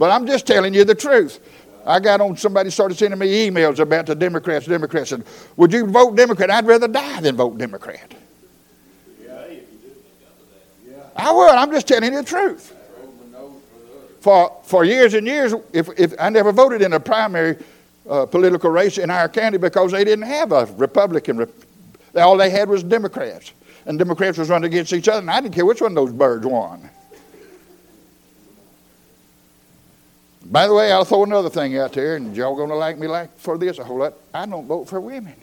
But 0.01 0.11
I'm 0.11 0.26
just 0.26 0.46
telling 0.46 0.72
you 0.72 0.84
the 0.84 0.94
truth. 0.94 1.40
I 1.84 2.01
got 2.01 2.22
on, 2.22 2.34
somebody 2.34 2.70
started 2.70 2.96
sending 2.96 3.18
me 3.18 3.51
emails 3.51 3.80
about 3.80 4.07
the 4.07 4.14
Democrats. 4.14 4.64
Democrats 4.64 5.12
and 5.12 5.22
Would 5.57 5.74
you 5.74 5.84
vote 5.84 6.16
Democrat? 6.16 6.51
I'd 6.51 6.66
rather 6.66 6.88
die 6.88 7.20
than 7.20 7.36
vote 7.36 7.59
Democrat. 7.59 8.14
I 11.14 11.32
would. 11.32 11.51
I'm 11.51 11.70
just 11.70 11.86
telling 11.86 12.14
you 12.14 12.22
the 12.22 12.26
truth. 12.26 12.74
For, 14.20 14.57
for 14.62 14.84
years 14.86 15.12
and 15.12 15.26
years, 15.26 15.53
if, 15.74 15.90
if 15.98 16.14
I 16.18 16.30
never 16.30 16.51
voted 16.51 16.80
in 16.80 16.94
a 16.94 17.01
primary 17.01 17.59
uh, 18.09 18.24
political 18.24 18.70
race 18.70 18.96
in 18.96 19.11
our 19.11 19.28
county 19.28 19.59
because 19.59 19.92
they 19.92 20.05
didn't 20.05 20.24
have 20.24 20.53
a 20.53 20.64
Republican. 20.78 21.46
All 22.16 22.38
they 22.38 22.48
had 22.48 22.70
was 22.70 22.82
Democrats. 22.82 23.53
And 23.84 23.98
Democrats 23.98 24.38
was 24.38 24.48
running 24.48 24.72
against 24.72 24.94
each 24.94 25.09
other, 25.09 25.20
and 25.20 25.30
I 25.30 25.42
didn't 25.42 25.55
care 25.55 25.66
which 25.66 25.82
one 25.82 25.92
of 25.92 25.96
those 25.96 26.12
birds 26.12 26.46
won. 26.46 26.88
By 30.51 30.66
the 30.66 30.74
way, 30.74 30.90
I'll 30.90 31.05
throw 31.05 31.22
another 31.22 31.48
thing 31.48 31.78
out 31.78 31.92
there, 31.92 32.16
and 32.16 32.36
y'all 32.36 32.57
gonna 32.57 32.74
like 32.74 32.98
me 32.98 33.07
like 33.07 33.38
for 33.38 33.57
this 33.57 33.78
a 33.78 33.84
whole 33.84 33.98
lot. 33.98 34.14
I 34.34 34.46
don't 34.46 34.66
vote 34.66 34.88
for 34.88 35.01
women, 35.01 35.36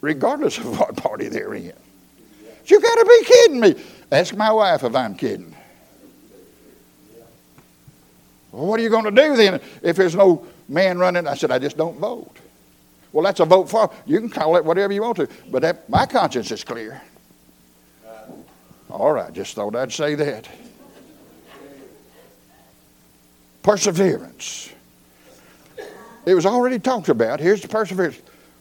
regardless 0.00 0.56
of 0.56 0.78
what 0.78 0.96
party 0.96 1.28
they're 1.28 1.52
in. 1.54 1.74
You 2.64 2.80
got 2.80 2.94
to 2.94 3.04
be 3.04 3.24
kidding 3.24 3.60
me. 3.60 3.74
Ask 4.12 4.34
my 4.34 4.52
wife 4.52 4.84
if 4.84 4.94
I'm 4.94 5.14
kidding. 5.14 5.54
Well, 8.52 8.66
what 8.66 8.80
are 8.80 8.82
you 8.82 8.90
to 8.90 9.10
do 9.10 9.36
then 9.36 9.60
if 9.82 9.96
there's 9.96 10.14
no 10.14 10.46
man 10.68 10.98
running? 10.98 11.26
I 11.26 11.34
said, 11.34 11.50
I 11.50 11.58
just 11.58 11.76
don't 11.76 11.98
vote. 11.98 12.36
Well, 13.12 13.24
that's 13.24 13.40
a 13.40 13.44
vote 13.44 13.70
for. 13.70 13.90
You 14.06 14.18
can 14.20 14.28
call 14.28 14.56
it 14.56 14.64
whatever 14.64 14.92
you 14.92 15.02
want 15.02 15.16
to, 15.16 15.28
but 15.50 15.62
that, 15.62 15.88
my 15.88 16.06
conscience 16.06 16.50
is 16.50 16.64
clear. 16.64 17.00
All 18.90 19.12
right, 19.12 19.32
just 19.32 19.54
thought 19.54 19.76
I'd 19.76 19.92
say 19.92 20.14
that. 20.14 20.48
Perseverance. 23.68 24.70
It 26.24 26.32
was 26.32 26.46
already 26.46 26.78
talked 26.78 27.10
about. 27.10 27.38
Here's 27.38 27.60
the 27.60 27.68
perseverance. 27.68 28.18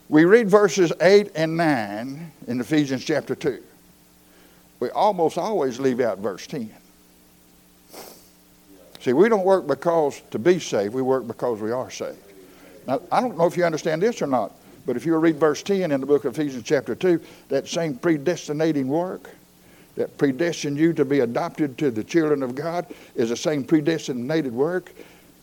We 0.10 0.26
read 0.26 0.50
verses 0.50 0.92
8 1.00 1.32
and 1.34 1.56
9 1.56 2.32
in 2.48 2.60
Ephesians 2.60 3.06
chapter 3.06 3.34
2. 3.34 3.64
We 4.82 4.90
almost 4.90 5.38
always 5.38 5.80
leave 5.80 6.02
out 6.02 6.18
verse 6.18 6.46
10. 6.48 6.70
See, 9.00 9.14
we 9.14 9.30
don't 9.30 9.46
work 9.46 9.66
because 9.66 10.22
to 10.32 10.40
be 10.40 10.60
saved, 10.60 10.94
we 10.94 11.02
work 11.02 11.26
because 11.26 11.62
we 11.62 11.72
are 11.72 11.90
saved. 11.90 12.18
Now, 12.86 13.02
I 13.10 13.22
don't 13.22 13.38
know 13.38 13.46
if 13.46 13.56
you 13.56 13.64
understand 13.64 14.02
this 14.02 14.22
or 14.22 14.28
not, 14.28 14.52
but 14.86 14.98
if 14.98 15.06
you 15.06 15.16
read 15.16 15.38
verse 15.38 15.64
10 15.64 15.94
in 15.94 16.02
the 16.02 16.06
book 16.06 16.26
of 16.26 16.38
Ephesians, 16.38 16.66
chapter 16.66 16.96
2, 16.96 17.22
that 17.48 17.70
same 17.70 17.96
predestinating 17.96 18.90
work 18.90 19.30
that 19.98 20.18
predestined 20.18 20.78
you 20.78 20.94
to 20.94 21.04
be 21.04 21.20
adopted 21.20 21.78
to 21.80 21.92
the 21.92 22.04
children 22.04 22.44
of 22.44 22.56
God 22.56 22.86
is 23.16 23.30
the 23.30 23.36
same 23.36 23.64
predestinated 23.64 24.54
work, 24.54 24.94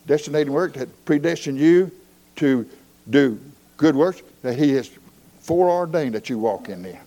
destinated 0.06 0.48
work 0.50 0.74
that 0.74 1.04
predestined 1.04 1.58
you 1.58 1.90
to 2.36 2.68
do 3.10 3.38
good 3.76 3.96
works 3.96 4.22
that 4.42 4.56
He 4.56 4.72
has 4.74 4.90
foreordained 5.40 6.14
that 6.14 6.30
you 6.30 6.38
walk 6.38 6.68
in 6.68 6.82
there. 6.82 7.02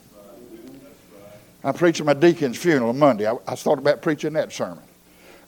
I'm 1.63 1.73
preaching 1.73 2.05
my 2.05 2.13
deacon's 2.13 2.57
funeral 2.57 2.89
on 2.89 2.99
Monday. 2.99 3.27
I, 3.27 3.35
I 3.47 3.55
thought 3.55 3.79
about 3.79 4.01
preaching 4.01 4.33
that 4.33 4.51
sermon. 4.51 4.83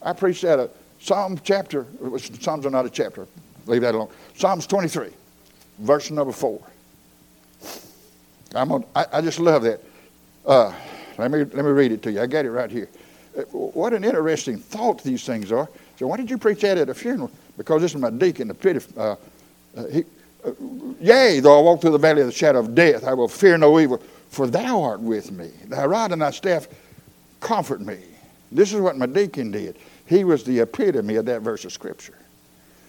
I 0.01 0.13
preached 0.13 0.43
at 0.45 0.57
a 0.57 0.69
Psalm 1.01 1.39
chapter, 1.43 1.85
Psalms 2.17 2.65
are 2.65 2.69
not 2.69 2.85
a 2.85 2.89
chapter, 2.89 3.27
leave 3.65 3.81
that 3.81 3.95
alone. 3.95 4.09
Psalms 4.35 4.67
23, 4.67 5.09
verse 5.79 6.11
number 6.11 6.33
4. 6.33 6.61
I'm 8.55 8.71
on, 8.71 8.85
I, 8.95 9.05
I 9.13 9.21
just 9.21 9.39
love 9.39 9.63
that. 9.63 9.81
Uh, 10.45 10.73
let 11.19 11.31
me, 11.31 11.39
let 11.39 11.65
me 11.65 11.71
read 11.71 11.91
it 11.91 12.01
to 12.03 12.11
you. 12.11 12.21
I 12.21 12.27
got 12.27 12.45
it 12.45 12.51
right 12.51 12.69
here. 12.69 12.89
Uh, 13.37 13.41
what 13.51 13.93
an 13.93 14.03
interesting 14.03 14.57
thought 14.57 15.03
these 15.03 15.25
things 15.25 15.51
are. 15.51 15.69
So, 15.97 16.07
why 16.07 16.17
did 16.17 16.29
you 16.29 16.37
preach 16.37 16.61
that 16.61 16.77
at 16.77 16.89
a 16.89 16.93
funeral? 16.93 17.31
Because 17.57 17.81
this 17.81 17.93
is 17.93 18.01
my 18.01 18.09
deacon, 18.09 18.47
the 18.47 18.53
pity. 18.53 18.79
Uh, 18.97 19.15
uh, 19.75 19.85
he, 19.87 20.03
uh, 20.45 20.51
Yea, 20.99 21.39
though 21.39 21.59
I 21.59 21.61
walk 21.61 21.81
through 21.81 21.91
the 21.91 21.97
valley 21.97 22.21
of 22.21 22.27
the 22.27 22.33
shadow 22.33 22.59
of 22.59 22.73
death, 22.73 23.03
I 23.03 23.13
will 23.13 23.27
fear 23.27 23.57
no 23.57 23.79
evil, 23.79 24.01
for 24.29 24.47
thou 24.47 24.81
art 24.81 25.01
with 25.01 25.31
me. 25.31 25.51
Thy 25.67 25.85
rod 25.85 26.11
and 26.11 26.21
thy 26.21 26.31
staff 26.31 26.67
comfort 27.39 27.81
me. 27.81 27.99
This 28.51 28.73
is 28.73 28.79
what 28.79 28.97
my 28.97 29.05
deacon 29.05 29.51
did. 29.51 29.77
He 30.05 30.23
was 30.23 30.43
the 30.43 30.59
epitome 30.59 31.15
of 31.15 31.25
that 31.25 31.41
verse 31.41 31.65
of 31.65 31.71
Scripture. 31.71 32.17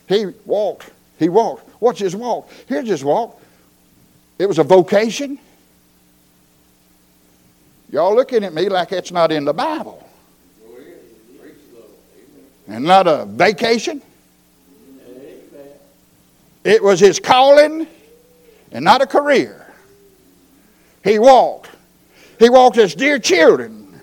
He 0.09 0.27
walked. 0.45 0.91
He 1.19 1.29
walked. 1.29 1.69
What's 1.81 2.01
his 2.01 2.17
walk? 2.17 2.51
Here's 2.67 2.89
his 2.89 3.05
walk. 3.05 3.41
It 4.39 4.47
was 4.47 4.59
a 4.59 4.65
vocation. 4.65 5.39
Y'all 7.91 8.15
looking 8.15 8.45
at 8.45 8.55
me 8.55 8.69
like 8.69 8.91
that's 8.91 9.11
not 9.11 9.33
in 9.33 9.45
the 9.45 9.53
Bible. 9.53 10.07
And 12.69 12.85
not 12.85 13.09
a 13.09 13.25
vacation. 13.27 14.01
It 16.63 16.83
was 16.83 17.01
his 17.01 17.19
calling 17.19 17.87
and 18.71 18.85
not 18.85 19.03
a 19.03 19.07
career. 19.07 19.67
He 21.03 21.19
walked. 21.19 21.71
He 22.39 22.49
walked 22.49 22.79
as 22.79 22.95
dear 22.95 23.19
children, 23.19 24.01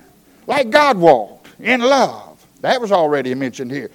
like 0.48 0.70
God 0.70 0.98
walked, 0.98 1.48
in 1.60 1.82
love. 1.82 2.46
That 2.62 2.82
was 2.82 2.92
already 2.92 3.34
mentioned 3.36 3.72
here. 3.72 3.90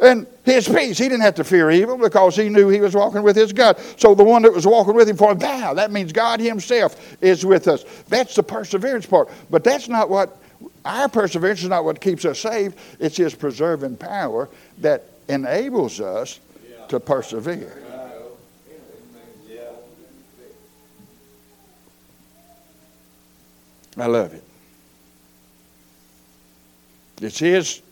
And 0.00 0.26
his 0.44 0.68
peace, 0.68 0.96
he 0.96 1.08
didn't 1.08 1.22
have 1.22 1.34
to 1.36 1.44
fear 1.44 1.70
evil 1.70 1.98
because 1.98 2.36
he 2.36 2.48
knew 2.48 2.68
he 2.68 2.80
was 2.80 2.94
walking 2.94 3.22
with 3.22 3.34
his 3.34 3.52
God. 3.52 3.78
So 3.96 4.14
the 4.14 4.22
one 4.22 4.42
that 4.42 4.52
was 4.52 4.66
walking 4.66 4.94
with 4.94 5.08
him 5.08 5.16
for 5.16 5.34
thou, 5.34 5.74
that 5.74 5.90
means 5.90 6.12
God 6.12 6.38
himself 6.38 7.16
is 7.20 7.44
with 7.44 7.66
us. 7.66 7.84
That's 8.08 8.36
the 8.36 8.42
perseverance 8.42 9.06
part. 9.06 9.28
But 9.50 9.64
that's 9.64 9.88
not 9.88 10.08
what, 10.08 10.38
our 10.84 11.08
perseverance 11.08 11.62
is 11.62 11.68
not 11.68 11.84
what 11.84 12.00
keeps 12.00 12.24
us 12.24 12.38
saved. 12.38 12.78
It's 13.00 13.16
his 13.16 13.34
preserving 13.34 13.96
power 13.96 14.48
that 14.78 15.04
enables 15.28 16.00
us 16.00 16.38
to 16.88 17.00
persevere. 17.00 17.82
I 23.96 24.06
love 24.06 24.32
it. 24.32 24.44
It's 27.20 27.40
his 27.40 27.82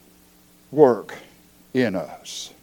work 0.71 1.13
in 1.83 1.95
us. 1.95 2.53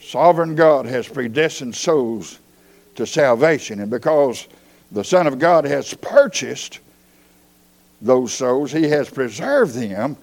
Sovereign 0.00 0.54
God 0.54 0.86
has 0.86 1.08
predestined 1.08 1.74
souls 1.74 2.38
to 2.96 3.06
salvation, 3.06 3.80
and 3.80 3.90
because 3.90 4.48
the 4.90 5.04
Son 5.04 5.26
of 5.26 5.38
God 5.38 5.64
has 5.64 5.94
purchased 5.94 6.80
those 8.02 8.32
souls, 8.32 8.72
He 8.72 8.88
has 8.88 9.08
preserved 9.08 9.74
them, 9.74 10.16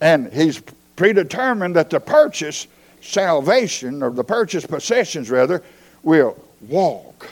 and 0.00 0.32
He's 0.32 0.62
predetermined 0.96 1.76
that 1.76 1.90
the 1.90 2.00
purchase 2.00 2.66
salvation, 3.02 4.02
or 4.02 4.10
the 4.10 4.24
purchase 4.24 4.64
possessions 4.64 5.30
rather, 5.30 5.62
will 6.02 6.42
walk 6.68 7.28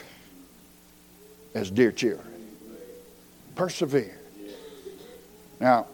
as 1.55 1.71
dear 1.71 1.91
children. 1.91 2.27
Persevere. 3.55 4.17
Now, 5.59 5.87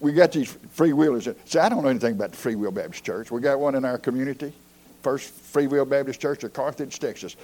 we 0.00 0.12
got 0.12 0.32
these 0.32 0.52
free 0.72 0.92
wheelers. 0.92 1.28
See, 1.44 1.58
I 1.58 1.68
don't 1.68 1.82
know 1.82 1.88
anything 1.88 2.14
about 2.14 2.32
the 2.32 2.36
Free 2.36 2.56
Will 2.56 2.70
Baptist 2.70 3.04
Church. 3.04 3.30
We 3.30 3.40
got 3.40 3.60
one 3.60 3.74
in 3.74 3.84
our 3.84 3.98
community, 3.98 4.52
First 5.02 5.30
Free 5.30 5.66
Will 5.66 5.84
Baptist 5.84 6.20
Church 6.20 6.42
of 6.44 6.52
Carthage, 6.52 6.98
Texas. 6.98 7.36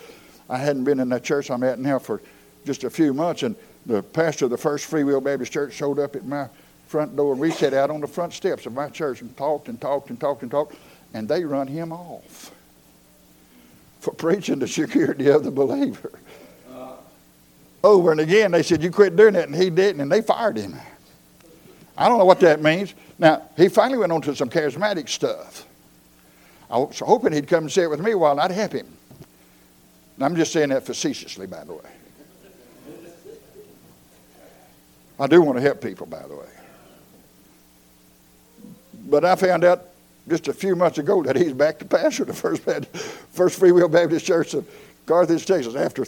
I 0.48 0.58
hadn't 0.58 0.84
been 0.84 1.00
in 1.00 1.08
that 1.10 1.22
church 1.22 1.50
I'm 1.50 1.62
at 1.62 1.78
now 1.78 1.98
for 1.98 2.20
just 2.64 2.84
a 2.84 2.90
few 2.90 3.14
months, 3.14 3.42
and 3.42 3.54
the 3.86 4.02
pastor 4.02 4.46
of 4.46 4.50
the 4.50 4.58
First 4.58 4.86
Free 4.86 5.04
Will 5.04 5.20
Baptist 5.20 5.52
Church 5.52 5.72
showed 5.72 5.98
up 5.98 6.16
at 6.16 6.24
my 6.24 6.48
front 6.88 7.16
door, 7.16 7.32
and 7.32 7.40
we 7.40 7.50
sat 7.50 7.72
out 7.74 7.90
on 7.90 8.00
the 8.00 8.06
front 8.06 8.32
steps 8.32 8.66
of 8.66 8.72
my 8.72 8.88
church 8.88 9.22
and 9.22 9.34
talked 9.36 9.68
and 9.68 9.80
talked 9.80 10.10
and 10.10 10.20
talked 10.20 10.42
and 10.42 10.50
talked, 10.50 10.74
and 11.14 11.28
they 11.28 11.44
run 11.44 11.66
him 11.66 11.92
off 11.92 12.50
for 14.00 14.12
preaching 14.12 14.58
the 14.58 14.68
security 14.68 15.28
of 15.28 15.44
the 15.44 15.50
believer. 15.50 16.18
Uh. 16.70 16.94
over 17.84 18.10
and 18.10 18.20
again. 18.20 18.50
They 18.50 18.62
said, 18.62 18.82
You 18.82 18.90
quit 18.90 19.14
doing 19.14 19.34
that, 19.34 19.48
and 19.48 19.56
he 19.56 19.70
didn't, 19.70 20.00
and 20.00 20.10
they 20.10 20.20
fired 20.20 20.56
him. 20.56 20.76
I 21.96 22.08
don't 22.08 22.18
know 22.18 22.24
what 22.24 22.40
that 22.40 22.62
means. 22.62 22.94
Now, 23.18 23.42
he 23.56 23.68
finally 23.68 23.98
went 23.98 24.12
on 24.12 24.22
to 24.22 24.34
some 24.34 24.48
charismatic 24.48 25.08
stuff. 25.08 25.66
I 26.70 26.78
was 26.78 26.98
hoping 26.98 27.32
he'd 27.32 27.48
come 27.48 27.64
and 27.64 27.72
say 27.72 27.82
it 27.82 27.90
with 27.90 28.00
me 28.00 28.14
while, 28.14 28.40
I'd 28.40 28.50
help 28.50 28.72
him. 28.72 28.86
And 30.16 30.24
I'm 30.24 30.36
just 30.36 30.52
saying 30.52 30.70
that 30.70 30.86
facetiously, 30.86 31.46
by 31.46 31.64
the 31.64 31.74
way. 31.74 31.80
I 35.20 35.26
do 35.26 35.42
want 35.42 35.58
to 35.58 35.62
help 35.62 35.80
people, 35.82 36.06
by 36.06 36.22
the 36.22 36.34
way. 36.34 36.46
But 39.06 39.24
I 39.24 39.36
found 39.36 39.64
out 39.64 39.84
just 40.28 40.48
a 40.48 40.52
few 40.52 40.74
months 40.74 40.98
ago 40.98 41.22
that 41.22 41.36
he's 41.36 41.52
back 41.52 41.78
to 41.80 41.84
pastor 41.84 42.24
the 42.24 42.32
First, 42.32 42.62
First 43.32 43.58
Free 43.58 43.72
Will 43.72 43.88
Baptist 43.88 44.24
Church 44.24 44.54
of 44.54 44.68
Carthage, 45.06 45.44
Texas. 45.44 45.74
After 45.74 46.04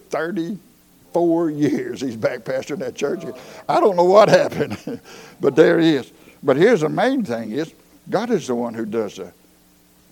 34 1.15 1.51
years, 1.51 2.01
he's 2.01 2.17
back 2.17 2.41
pastoring 2.41 2.81
that 2.81 2.97
church. 2.97 3.23
I 3.69 3.81
don't 3.81 3.97
know 3.97 4.05
what 4.05 4.29
happened, 4.29 5.01
but 5.41 5.55
there 5.55 5.79
he 5.79 5.95
is. 5.95 6.13
But 6.43 6.57
here's 6.57 6.81
the 6.81 6.89
main 6.89 7.25
thing 7.25 7.53
is 7.53 7.73
God 8.11 8.31
is 8.31 8.49
the 8.49 8.55
one 8.55 8.75
who 8.75 8.85
does 8.85 9.17
the 9.17 9.33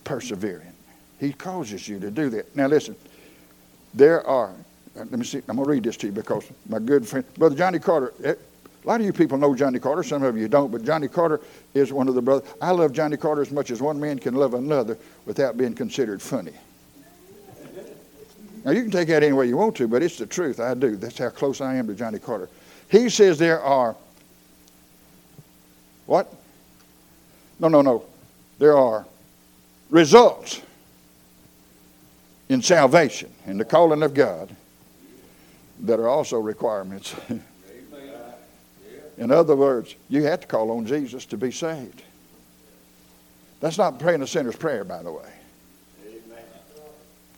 persevering. 0.04 0.72
He 1.18 1.32
causes 1.32 1.86
you 1.86 1.98
to 2.00 2.10
do 2.10 2.30
that. 2.30 2.54
Now 2.56 2.68
listen, 2.68 2.96
there 3.92 4.26
are, 4.26 4.54
let 4.94 5.10
me 5.10 5.24
see, 5.24 5.38
I'm 5.48 5.56
going 5.56 5.66
to 5.66 5.70
read 5.70 5.82
this 5.82 5.96
to 5.98 6.06
you 6.06 6.12
because 6.12 6.44
my 6.68 6.78
good 6.78 7.06
friend, 7.06 7.24
Brother 7.34 7.56
Johnny 7.56 7.78
Carter, 7.78 8.14
eh, 8.24 8.34
a 8.84 8.88
lot 8.88 9.00
of 9.00 9.06
you 9.06 9.12
people 9.12 9.38
know 9.38 9.54
Johnny 9.54 9.78
Carter, 9.78 10.02
some 10.02 10.22
of 10.22 10.36
you 10.36 10.48
don't, 10.48 10.72
but 10.72 10.84
Johnny 10.84 11.08
Carter 11.08 11.40
is 11.74 11.92
one 11.92 12.08
of 12.08 12.14
the 12.14 12.22
brothers. 12.22 12.48
I 12.60 12.70
love 12.70 12.92
Johnny 12.92 13.16
Carter 13.16 13.42
as 13.42 13.52
much 13.52 13.70
as 13.70 13.80
one 13.80 14.00
man 14.00 14.18
can 14.18 14.34
love 14.34 14.54
another 14.54 14.98
without 15.26 15.56
being 15.56 15.74
considered 15.74 16.20
funny. 16.22 16.52
Now, 18.64 18.70
you 18.70 18.82
can 18.82 18.90
take 18.90 19.08
that 19.08 19.22
any 19.22 19.32
way 19.32 19.46
you 19.46 19.56
want 19.56 19.76
to, 19.76 19.88
but 19.88 20.02
it's 20.02 20.18
the 20.18 20.26
truth. 20.26 20.60
I 20.60 20.74
do. 20.74 20.96
That's 20.96 21.18
how 21.18 21.30
close 21.30 21.60
I 21.60 21.74
am 21.74 21.88
to 21.88 21.94
Johnny 21.94 22.18
Carter. 22.18 22.48
He 22.88 23.08
says 23.08 23.38
there 23.38 23.60
are, 23.60 23.96
what? 26.06 26.32
No, 27.58 27.68
no, 27.68 27.82
no. 27.82 28.04
There 28.58 28.76
are 28.76 29.04
results 29.90 30.62
in 32.48 32.62
salvation, 32.62 33.32
in 33.46 33.58
the 33.58 33.64
calling 33.64 34.02
of 34.02 34.14
God, 34.14 34.54
that 35.80 35.98
are 35.98 36.08
also 36.08 36.38
requirements. 36.38 37.14
in 39.18 39.30
other 39.32 39.56
words, 39.56 39.96
you 40.08 40.22
have 40.24 40.40
to 40.40 40.46
call 40.46 40.70
on 40.70 40.86
Jesus 40.86 41.24
to 41.26 41.36
be 41.36 41.50
saved. 41.50 42.02
That's 43.60 43.78
not 43.78 43.98
praying 43.98 44.22
a 44.22 44.26
sinner's 44.26 44.56
prayer, 44.56 44.84
by 44.84 45.02
the 45.02 45.10
way. 45.10 45.32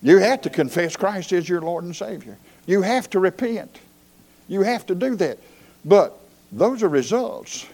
You 0.05 0.19
have 0.19 0.43
to 0.43 0.51
confess 0.51 0.97
Christ 0.97 1.33
as 1.33 1.49
your 1.49 1.63
Lord 1.63 1.83
and 1.83 1.97
Savior. 1.97 2.37
You 2.67 2.83
have 2.83 3.09
to 3.11 3.19
repent. 3.19 3.79
You 4.49 4.61
have 4.61 4.85
to 4.87 4.95
do 4.95 5.17
that. 5.17 5.39
But 5.83 6.17
those 6.53 6.83
are 6.83 6.89
results 6.89 7.67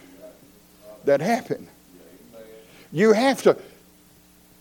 that 1.05 1.21
happen. 1.21 1.67
You 2.93 3.13
have 3.13 3.43
to 3.43 3.57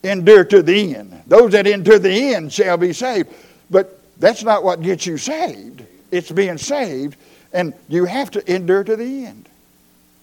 endure 0.04 0.44
to 0.46 0.64
the 0.64 0.96
end. 0.96 1.22
Those 1.28 1.52
that 1.52 1.68
endure 1.68 2.00
the 2.00 2.34
end 2.34 2.52
shall 2.52 2.76
be 2.76 2.92
saved. 2.92 3.30
But 3.70 4.02
that's 4.20 4.44
not 4.44 4.64
what 4.64 4.82
gets 4.82 5.06
you 5.06 5.18
saved. 5.18 5.84
It's 6.10 6.32
being 6.32 6.58
saved, 6.58 7.18
and 7.54 7.76
you 7.88 8.06
have 8.06 8.32
to 8.32 8.52
endure 8.52 8.84
to 8.84 8.96
the 8.96 9.26
end. 9.28 9.48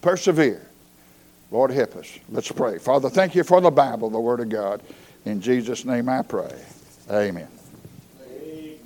Persevere. 0.03 0.67
Lord, 1.53 1.71
help 1.71 1.95
us. 1.95 2.19
Let's 2.29 2.51
pray. 2.51 2.79
Father, 2.79 3.09
thank 3.09 3.37
you 3.37 3.45
for 3.45 3.61
the 3.61 3.71
Bible, 3.71 4.11
the 4.11 4.19
Word 4.19 4.41
of 4.41 4.49
God. 4.49 4.83
In 5.25 5.41
Jesus' 5.41 5.85
name 5.85 6.09
I 6.09 6.23
pray. 6.23 6.53
Amen. 7.11 7.49
Amen. 8.29 8.79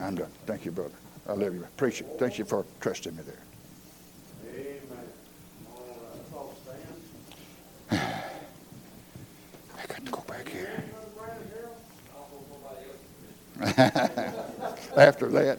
I'm 0.00 0.14
done. 0.14 0.30
Thank 0.46 0.64
you, 0.66 0.70
brother. 0.70 0.94
I 1.26 1.32
love 1.32 1.54
you. 1.54 1.64
Appreciate 1.64 2.10
it. 2.10 2.18
Thank 2.18 2.38
you 2.38 2.44
for 2.44 2.66
trusting 2.80 3.16
me 3.16 3.22
there. 3.22 3.40
Amen. 7.90 8.02
I 9.78 9.86
got 9.86 10.04
to 10.04 10.10
go 10.10 10.20
back 10.26 10.48
here. 10.48 10.84
After 14.96 15.28
that. 15.28 15.58